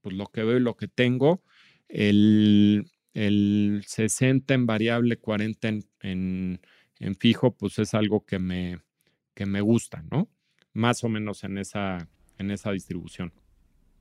pues, 0.00 0.14
lo 0.14 0.26
que 0.26 0.44
veo 0.44 0.56
y 0.56 0.60
lo 0.60 0.76
que 0.76 0.88
tengo, 0.88 1.42
el, 1.90 2.90
el 3.14 3.82
60 3.86 4.54
en 4.54 4.66
variable, 4.66 5.16
40 5.16 5.68
en, 5.68 6.60
en, 6.98 7.16
fijo, 7.16 7.56
pues 7.56 7.78
es 7.78 7.94
algo 7.94 8.24
que 8.24 8.38
me, 8.38 8.78
que 9.34 9.46
me 9.46 9.60
gusta, 9.60 10.04
¿no? 10.10 10.28
Más 10.72 11.02
o 11.04 11.08
menos 11.08 11.44
en 11.44 11.58
esa, 11.58 12.08
en 12.38 12.50
esa 12.50 12.72
distribución. 12.72 13.32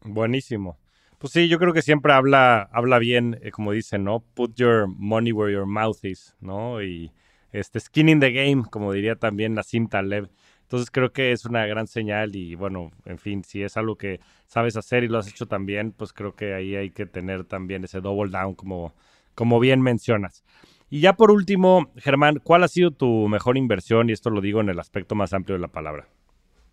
Buenísimo. 0.01 0.79
Pues 1.17 1.33
sí, 1.33 1.49
yo 1.49 1.59
creo 1.59 1.73
que 1.73 1.81
siempre 1.81 2.13
habla, 2.13 2.69
habla 2.71 2.99
bien, 2.99 3.39
eh, 3.41 3.51
como 3.51 3.73
dicen, 3.73 4.05
¿no? 4.05 4.21
Put 4.21 4.55
your 4.55 4.87
money 4.87 5.33
where 5.33 5.51
your 5.51 5.65
mouth 5.65 6.03
is, 6.03 6.35
¿no? 6.39 6.81
Y 6.81 7.11
este 7.51 7.79
skin 7.79 8.09
in 8.09 8.19
the 8.19 8.31
game, 8.31 8.63
como 8.69 8.93
diría 8.93 9.15
también 9.15 9.53
Nassim 9.53 9.87
Taleb. 9.87 10.29
Entonces 10.69 10.91
creo 10.91 11.11
que 11.11 11.31
es 11.31 11.45
una 11.45 11.65
gran 11.65 11.87
señal 11.87 12.35
y 12.35 12.53
bueno, 12.53 12.91
en 13.05 13.17
fin, 13.17 13.43
si 13.43 13.63
es 13.63 13.75
algo 13.75 13.95
que 13.95 14.19
sabes 14.45 14.77
hacer 14.77 15.03
y 15.03 15.07
lo 15.07 15.17
has 15.17 15.27
hecho 15.27 15.47
también, 15.47 15.93
pues 15.93 16.13
creo 16.13 16.35
que 16.35 16.53
ahí 16.53 16.75
hay 16.75 16.91
que 16.91 17.07
tener 17.07 17.43
también 17.43 17.85
ese 17.85 18.01
double 18.01 18.29
down 18.29 18.53
como, 18.53 18.93
como 19.33 19.59
bien 19.59 19.81
mencionas. 19.81 20.43
Y 20.87 20.99
ya 20.99 21.13
por 21.13 21.31
último, 21.31 21.91
Germán, 21.95 22.39
¿cuál 22.43 22.61
ha 22.63 22.67
sido 22.67 22.91
tu 22.91 23.27
mejor 23.27 23.57
inversión? 23.57 24.09
Y 24.09 24.13
esto 24.13 24.29
lo 24.29 24.41
digo 24.41 24.61
en 24.61 24.69
el 24.69 24.79
aspecto 24.79 25.15
más 25.15 25.33
amplio 25.33 25.55
de 25.55 25.61
la 25.61 25.69
palabra. 25.69 26.07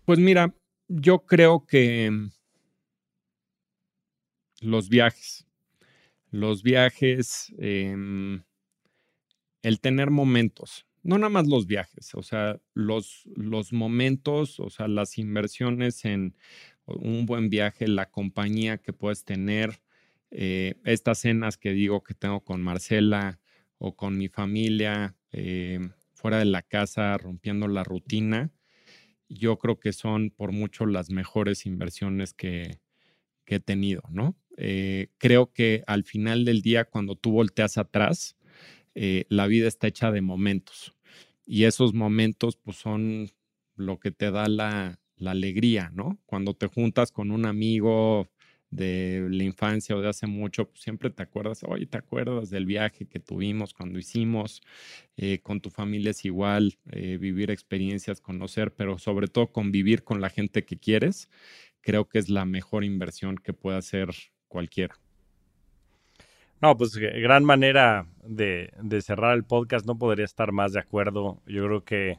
Pues 0.04 0.18
mira, 0.18 0.52
yo 0.88 1.20
creo 1.20 1.64
que 1.64 2.10
los 4.60 4.90
viajes, 4.90 5.46
los 6.30 6.62
viajes, 6.62 7.50
em, 7.56 8.42
el 9.62 9.80
tener 9.80 10.10
momentos, 10.10 10.84
no 11.06 11.18
nada 11.18 11.30
más 11.30 11.46
los 11.46 11.66
viajes, 11.66 12.14
o 12.14 12.22
sea, 12.22 12.60
los, 12.74 13.28
los 13.36 13.72
momentos, 13.72 14.58
o 14.58 14.70
sea, 14.70 14.88
las 14.88 15.18
inversiones 15.18 16.04
en 16.04 16.34
un 16.84 17.26
buen 17.26 17.48
viaje, 17.48 17.86
la 17.86 18.10
compañía 18.10 18.78
que 18.78 18.92
puedes 18.92 19.24
tener, 19.24 19.80
eh, 20.32 20.74
estas 20.84 21.20
cenas 21.20 21.58
que 21.58 21.72
digo 21.72 22.02
que 22.02 22.14
tengo 22.14 22.42
con 22.42 22.60
Marcela 22.60 23.38
o 23.78 23.94
con 23.94 24.18
mi 24.18 24.28
familia, 24.28 25.16
eh, 25.30 25.78
fuera 26.14 26.38
de 26.38 26.46
la 26.46 26.62
casa, 26.62 27.16
rompiendo 27.18 27.68
la 27.68 27.84
rutina, 27.84 28.50
yo 29.28 29.58
creo 29.58 29.78
que 29.78 29.92
son 29.92 30.30
por 30.30 30.50
mucho 30.50 30.86
las 30.86 31.10
mejores 31.10 31.66
inversiones 31.66 32.34
que, 32.34 32.80
he 33.48 33.60
tenido, 33.60 34.02
¿no? 34.10 34.36
Eh, 34.56 35.10
creo 35.18 35.52
que 35.52 35.84
al 35.86 36.02
final 36.02 36.44
del 36.44 36.62
día, 36.62 36.84
cuando 36.84 37.14
tú 37.14 37.30
volteas 37.30 37.78
atrás, 37.78 38.36
la 39.28 39.46
vida 39.46 39.68
está 39.68 39.88
hecha 39.88 40.10
de 40.10 40.22
momentos 40.22 40.95
y 41.46 41.64
esos 41.64 41.94
momentos 41.94 42.56
pues 42.56 42.76
son 42.76 43.30
lo 43.76 43.98
que 43.98 44.10
te 44.10 44.30
da 44.30 44.48
la, 44.48 44.98
alegría, 45.24 45.90
¿no? 45.94 46.18
Cuando 46.26 46.52
te 46.54 46.66
juntas 46.66 47.10
con 47.10 47.30
un 47.30 47.46
amigo 47.46 48.28
de 48.70 49.26
la 49.30 49.44
infancia 49.44 49.96
o 49.96 50.02
de 50.02 50.08
hace 50.08 50.26
mucho, 50.26 50.68
pues 50.68 50.82
siempre 50.82 51.08
te 51.08 51.22
acuerdas, 51.22 51.62
oye, 51.64 51.86
te 51.86 51.96
acuerdas 51.96 52.50
del 52.50 52.66
viaje 52.66 53.06
que 53.06 53.18
tuvimos 53.20 53.72
cuando 53.72 53.98
hicimos, 53.98 54.60
eh, 55.16 55.40
con 55.40 55.60
tu 55.62 55.70
familia 55.70 56.10
es 56.10 56.24
igual, 56.26 56.78
eh, 56.90 57.16
vivir 57.18 57.50
experiencias, 57.50 58.20
conocer, 58.20 58.74
pero 58.74 58.98
sobre 58.98 59.28
todo 59.28 59.52
convivir 59.52 60.04
con 60.04 60.20
la 60.20 60.28
gente 60.28 60.64
que 60.66 60.76
quieres, 60.78 61.30
creo 61.80 62.08
que 62.08 62.18
es 62.18 62.28
la 62.28 62.44
mejor 62.44 62.84
inversión 62.84 63.36
que 63.36 63.54
puede 63.54 63.78
hacer 63.78 64.10
cualquiera. 64.48 64.98
No, 66.62 66.76
pues 66.76 66.96
gran 66.96 67.44
manera 67.44 68.06
de, 68.24 68.70
cerrar 69.02 69.36
el 69.36 69.44
podcast, 69.44 69.86
no 69.86 69.98
podría 69.98 70.24
estar 70.24 70.52
más 70.52 70.72
de 70.72 70.80
acuerdo. 70.80 71.42
Yo 71.46 71.64
creo 71.64 71.84
que 71.84 72.18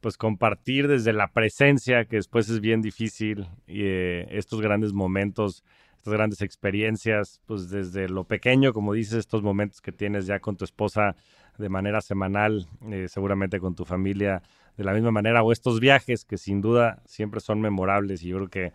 pues 0.00 0.16
compartir 0.16 0.88
desde 0.88 1.12
la 1.12 1.28
presencia, 1.28 2.04
que 2.06 2.16
después 2.16 2.48
es 2.48 2.60
bien 2.60 2.82
difícil, 2.82 3.46
y, 3.66 3.82
eh, 3.84 4.26
estos 4.30 4.60
grandes 4.60 4.92
momentos, 4.92 5.62
estas 5.96 6.12
grandes 6.12 6.42
experiencias, 6.42 7.40
pues 7.46 7.70
desde 7.70 8.08
lo 8.08 8.24
pequeño, 8.24 8.72
como 8.72 8.94
dices, 8.94 9.14
estos 9.14 9.42
momentos 9.42 9.80
que 9.80 9.92
tienes 9.92 10.26
ya 10.26 10.40
con 10.40 10.56
tu 10.56 10.64
esposa 10.64 11.14
de 11.56 11.68
manera 11.68 12.00
semanal, 12.00 12.66
eh, 12.90 13.06
seguramente 13.08 13.60
con 13.60 13.76
tu 13.76 13.84
familia 13.84 14.42
de 14.76 14.84
la 14.84 14.92
misma 14.92 15.12
manera, 15.12 15.44
o 15.44 15.52
estos 15.52 15.78
viajes 15.78 16.24
que 16.24 16.38
sin 16.38 16.60
duda 16.60 17.00
siempre 17.04 17.40
son 17.40 17.60
memorables 17.60 18.22
y 18.24 18.28
yo 18.28 18.36
creo 18.38 18.48
que 18.48 18.72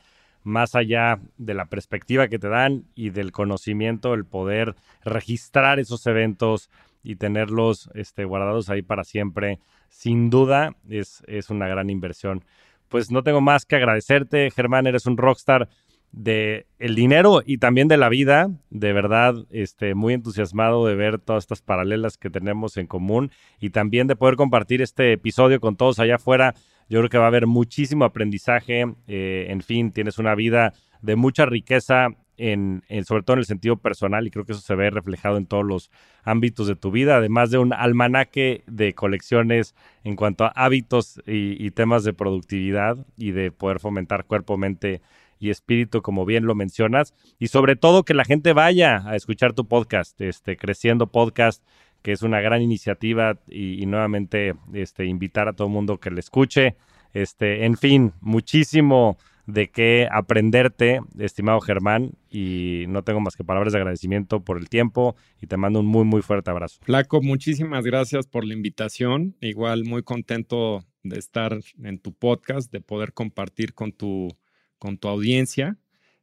más 0.47 0.73
allá 0.75 1.19
de 1.37 1.53
la 1.53 1.65
perspectiva 1.65 2.27
que 2.27 2.39
te 2.39 2.49
dan 2.49 2.85
y 2.95 3.11
del 3.11 3.31
conocimiento, 3.31 4.13
el 4.13 4.25
poder 4.25 4.75
registrar 5.03 5.79
esos 5.79 6.07
eventos 6.07 6.69
y 7.03 7.15
tenerlos 7.15 7.89
este, 7.93 8.25
guardados 8.25 8.69
ahí 8.69 8.81
para 8.81 9.03
siempre, 9.03 9.59
sin 9.89 10.29
duda 10.29 10.75
es, 10.89 11.21
una 11.49 11.67
gran 11.67 11.89
inversión. 11.89 12.43
Pues 12.89 13.11
no 13.11 13.23
tengo 13.23 13.41
más 13.41 13.65
que 13.65 13.75
agradecerte, 13.75 14.49
Germán, 14.51 14.87
eres 14.87 15.05
un 15.05 15.17
rockstar 15.17 15.69
de 16.11 16.65
el 16.79 16.95
dinero 16.95 17.43
y 17.45 17.57
también 17.57 17.87
de 17.87 17.97
la 17.97 18.09
vida. 18.09 18.49
De 18.69 18.93
verdad, 18.93 19.35
este, 19.51 19.93
muy 19.93 20.13
entusiasmado 20.13 20.85
de 20.85 20.95
ver 20.95 21.19
todas 21.19 21.43
estas 21.43 21.61
paralelas 21.61 22.17
que 22.17 22.29
tenemos 22.29 22.77
en 22.77 22.87
común 22.87 23.31
y 23.59 23.69
también 23.69 24.07
de 24.07 24.15
poder 24.15 24.35
compartir 24.35 24.81
este 24.81 25.13
episodio 25.13 25.59
con 25.59 25.75
todos 25.75 25.99
allá 25.99 26.15
afuera 26.15 26.55
yo 26.89 26.99
creo 26.99 27.09
que 27.09 27.17
va 27.17 27.25
a 27.25 27.27
haber 27.27 27.47
muchísimo 27.47 28.05
aprendizaje. 28.05 28.85
Eh, 29.07 29.47
en 29.49 29.61
fin, 29.61 29.91
tienes 29.91 30.17
una 30.17 30.35
vida 30.35 30.73
de 31.01 31.15
mucha 31.15 31.45
riqueza, 31.45 32.09
en, 32.37 32.83
sobre 33.05 33.23
todo 33.23 33.35
en 33.35 33.39
el 33.39 33.45
sentido 33.45 33.77
personal, 33.77 34.27
y 34.27 34.31
creo 34.31 34.45
que 34.45 34.51
eso 34.51 34.61
se 34.61 34.75
ve 34.75 34.89
reflejado 34.89 35.37
en 35.37 35.45
todos 35.45 35.65
los 35.65 35.91
ámbitos 36.23 36.67
de 36.67 36.75
tu 36.75 36.91
vida, 36.91 37.17
además 37.17 37.51
de 37.51 37.57
un 37.57 37.73
almanaque 37.73 38.63
de 38.67 38.93
colecciones 38.93 39.75
en 40.03 40.15
cuanto 40.15 40.45
a 40.45 40.49
hábitos 40.49 41.21
y, 41.25 41.71
temas 41.71 42.03
de 42.03 42.13
productividad 42.13 42.97
y 43.17 43.31
de 43.31 43.51
poder 43.51 43.79
fomentar 43.79 44.25
cuerpo, 44.25 44.57
mente 44.57 45.01
y 45.39 45.51
espíritu, 45.51 46.01
como 46.01 46.25
bien 46.25 46.45
lo 46.45 46.55
mencionas, 46.55 47.13
y 47.37 47.47
sobre 47.47 47.75
todo 47.75 48.03
que 48.03 48.13
la 48.13 48.25
gente 48.25 48.53
vaya 48.53 49.03
a 49.05 49.15
escuchar 49.15 49.53
tu 49.53 49.67
podcast, 49.67 50.19
este 50.21 50.57
Creciendo 50.57 51.07
Podcast 51.07 51.63
que 52.07 52.13
es 52.13 52.21
una 52.21 52.39
gran 52.39 52.61
iniciativa 52.61 53.37
y, 53.49 53.85
nuevamente 53.85 54.53
este, 54.71 55.03
invitar 55.03 55.49
a 55.49 55.51
todo 55.51 55.67
el 55.67 55.73
mundo 55.73 55.99
que 55.99 56.09
le 56.09 56.21
escuche. 56.21 56.77
Este, 57.13 57.65
en 57.65 57.75
fin, 57.75 58.13
muchísimo 58.21 59.17
de 59.45 59.67
qué 59.71 60.07
aprenderte, 60.09 61.01
estimado 61.19 61.59
Germán, 61.59 62.13
y 62.29 62.85
no 62.87 63.03
tengo 63.03 63.19
más 63.19 63.35
que 63.35 63.43
palabras 63.43 63.73
de 63.73 63.79
agradecimiento 63.79 64.39
por 64.39 64.57
el 64.57 64.69
tiempo 64.69 65.17
y 65.41 65.47
te 65.47 65.57
mando 65.57 65.81
un 65.81 65.85
muy, 65.85 66.05
muy 66.05 66.21
fuerte 66.21 66.49
abrazo. 66.49 66.79
Flaco, 66.81 67.21
muchísimas 67.21 67.83
gracias 67.83 68.25
por 68.25 68.45
la 68.45 68.53
invitación. 68.53 69.35
Igual 69.41 69.83
muy 69.83 70.01
contento 70.01 70.85
de 71.03 71.19
estar 71.19 71.59
en 71.83 71.99
tu 71.99 72.13
podcast, 72.13 72.71
de 72.71 72.79
poder 72.79 73.11
compartir 73.11 73.73
con 73.73 73.91
tu, 73.91 74.29
con 74.77 74.97
tu 74.97 75.09
audiencia, 75.09 75.77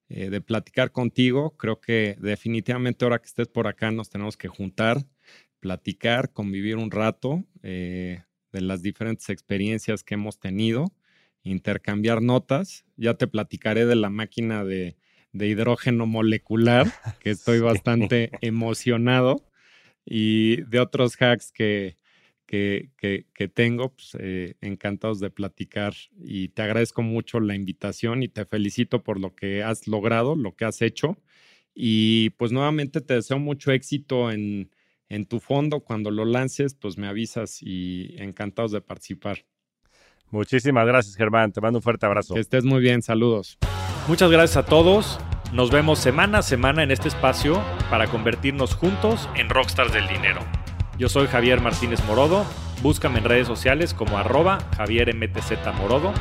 eh, 0.08 0.30
de 0.30 0.40
platicar 0.40 0.92
contigo. 0.92 1.58
Creo 1.58 1.78
que 1.78 2.16
definitivamente 2.22 3.04
ahora 3.04 3.18
que 3.18 3.26
estés 3.26 3.48
por 3.48 3.66
acá 3.66 3.90
nos 3.90 4.08
tenemos 4.08 4.38
que 4.38 4.48
juntar 4.48 5.04
platicar, 5.64 6.30
convivir 6.34 6.76
un 6.76 6.90
rato 6.90 7.42
eh, 7.62 8.22
de 8.52 8.60
las 8.60 8.82
diferentes 8.82 9.30
experiencias 9.30 10.04
que 10.04 10.12
hemos 10.12 10.38
tenido, 10.38 10.92
intercambiar 11.42 12.20
notas. 12.20 12.84
Ya 12.98 13.14
te 13.14 13.26
platicaré 13.26 13.86
de 13.86 13.96
la 13.96 14.10
máquina 14.10 14.62
de, 14.62 14.98
hidrógeno 15.32 16.04
molecular, 16.04 16.86
que 17.18 17.30
estoy 17.30 17.60
bastante 17.60 18.30
emocionado, 18.42 19.48
y 20.04 20.60
de 20.64 20.80
otros 20.80 21.16
hacks 21.16 21.50
que, 21.50 21.96
que, 22.44 22.90
que, 23.32 23.48
tengo, 23.48 23.94
pues, 23.94 24.18
eh, 24.20 24.56
encantados 24.60 25.18
de 25.18 25.30
platicar 25.30 25.94
y 26.20 26.48
te 26.48 26.60
agradezco 26.60 27.00
mucho 27.00 27.40
la 27.40 27.54
invitación 27.54 28.22
y 28.22 28.28
te 28.28 28.44
felicito 28.44 29.02
por 29.02 29.18
lo 29.18 29.34
que 29.34 29.62
has 29.62 29.88
logrado, 29.88 30.36
lo 30.36 30.54
que 30.56 30.66
has 30.66 30.82
hecho. 30.82 31.16
Y 31.74 32.30
pues 32.36 32.52
nuevamente 32.52 33.00
te 33.00 33.14
deseo 33.14 33.38
mucho 33.38 33.72
éxito 33.72 34.30
en, 34.30 34.70
en 35.14 35.26
tu 35.26 35.38
fondo, 35.38 35.80
cuando 35.80 36.10
lo 36.10 36.24
lances, 36.24 36.74
pues 36.74 36.98
me 36.98 37.06
avisas 37.06 37.58
y 37.62 38.16
encantados 38.18 38.72
de 38.72 38.80
participar. 38.80 39.44
Muchísimas 40.30 40.86
gracias, 40.86 41.14
Germán. 41.14 41.52
Te 41.52 41.60
mando 41.60 41.78
un 41.78 41.82
fuerte 41.82 42.04
abrazo. 42.04 42.34
Que 42.34 42.40
estés 42.40 42.64
muy 42.64 42.80
bien. 42.80 43.00
Saludos. 43.00 43.58
Muchas 44.08 44.28
gracias 44.30 44.56
a 44.56 44.66
todos. 44.66 45.20
Nos 45.52 45.70
vemos 45.70 46.00
semana 46.00 46.38
a 46.38 46.42
semana 46.42 46.82
en 46.82 46.90
este 46.90 47.06
espacio 47.06 47.62
para 47.90 48.08
convertirnos 48.08 48.74
juntos 48.74 49.28
en 49.36 49.48
rockstars 49.48 49.92
del 49.92 50.08
dinero. 50.08 50.40
Yo 50.98 51.08
soy 51.08 51.28
Javier 51.28 51.60
Martínez 51.60 52.04
Morodo. 52.06 52.44
Búscame 52.82 53.20
en 53.20 53.24
redes 53.24 53.46
sociales 53.46 53.94
como 53.94 54.18
arroba 54.18 54.58
Javier 54.76 55.14
Morodo. 55.78 56.12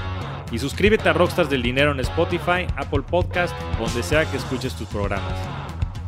Y 0.52 0.60
suscríbete 0.60 1.10
a 1.10 1.14
Rockstars 1.14 1.50
del 1.50 1.64
Dinero 1.64 1.92
en 1.92 2.00
Spotify, 2.02 2.68
Apple 2.76 3.02
Podcast, 3.10 3.56
donde 3.80 4.04
sea 4.04 4.30
que 4.30 4.38
escuches 4.38 4.76
tus 4.76 4.88
programas. 4.88 5.63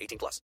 18 0.00 0.18
plus. 0.18 0.42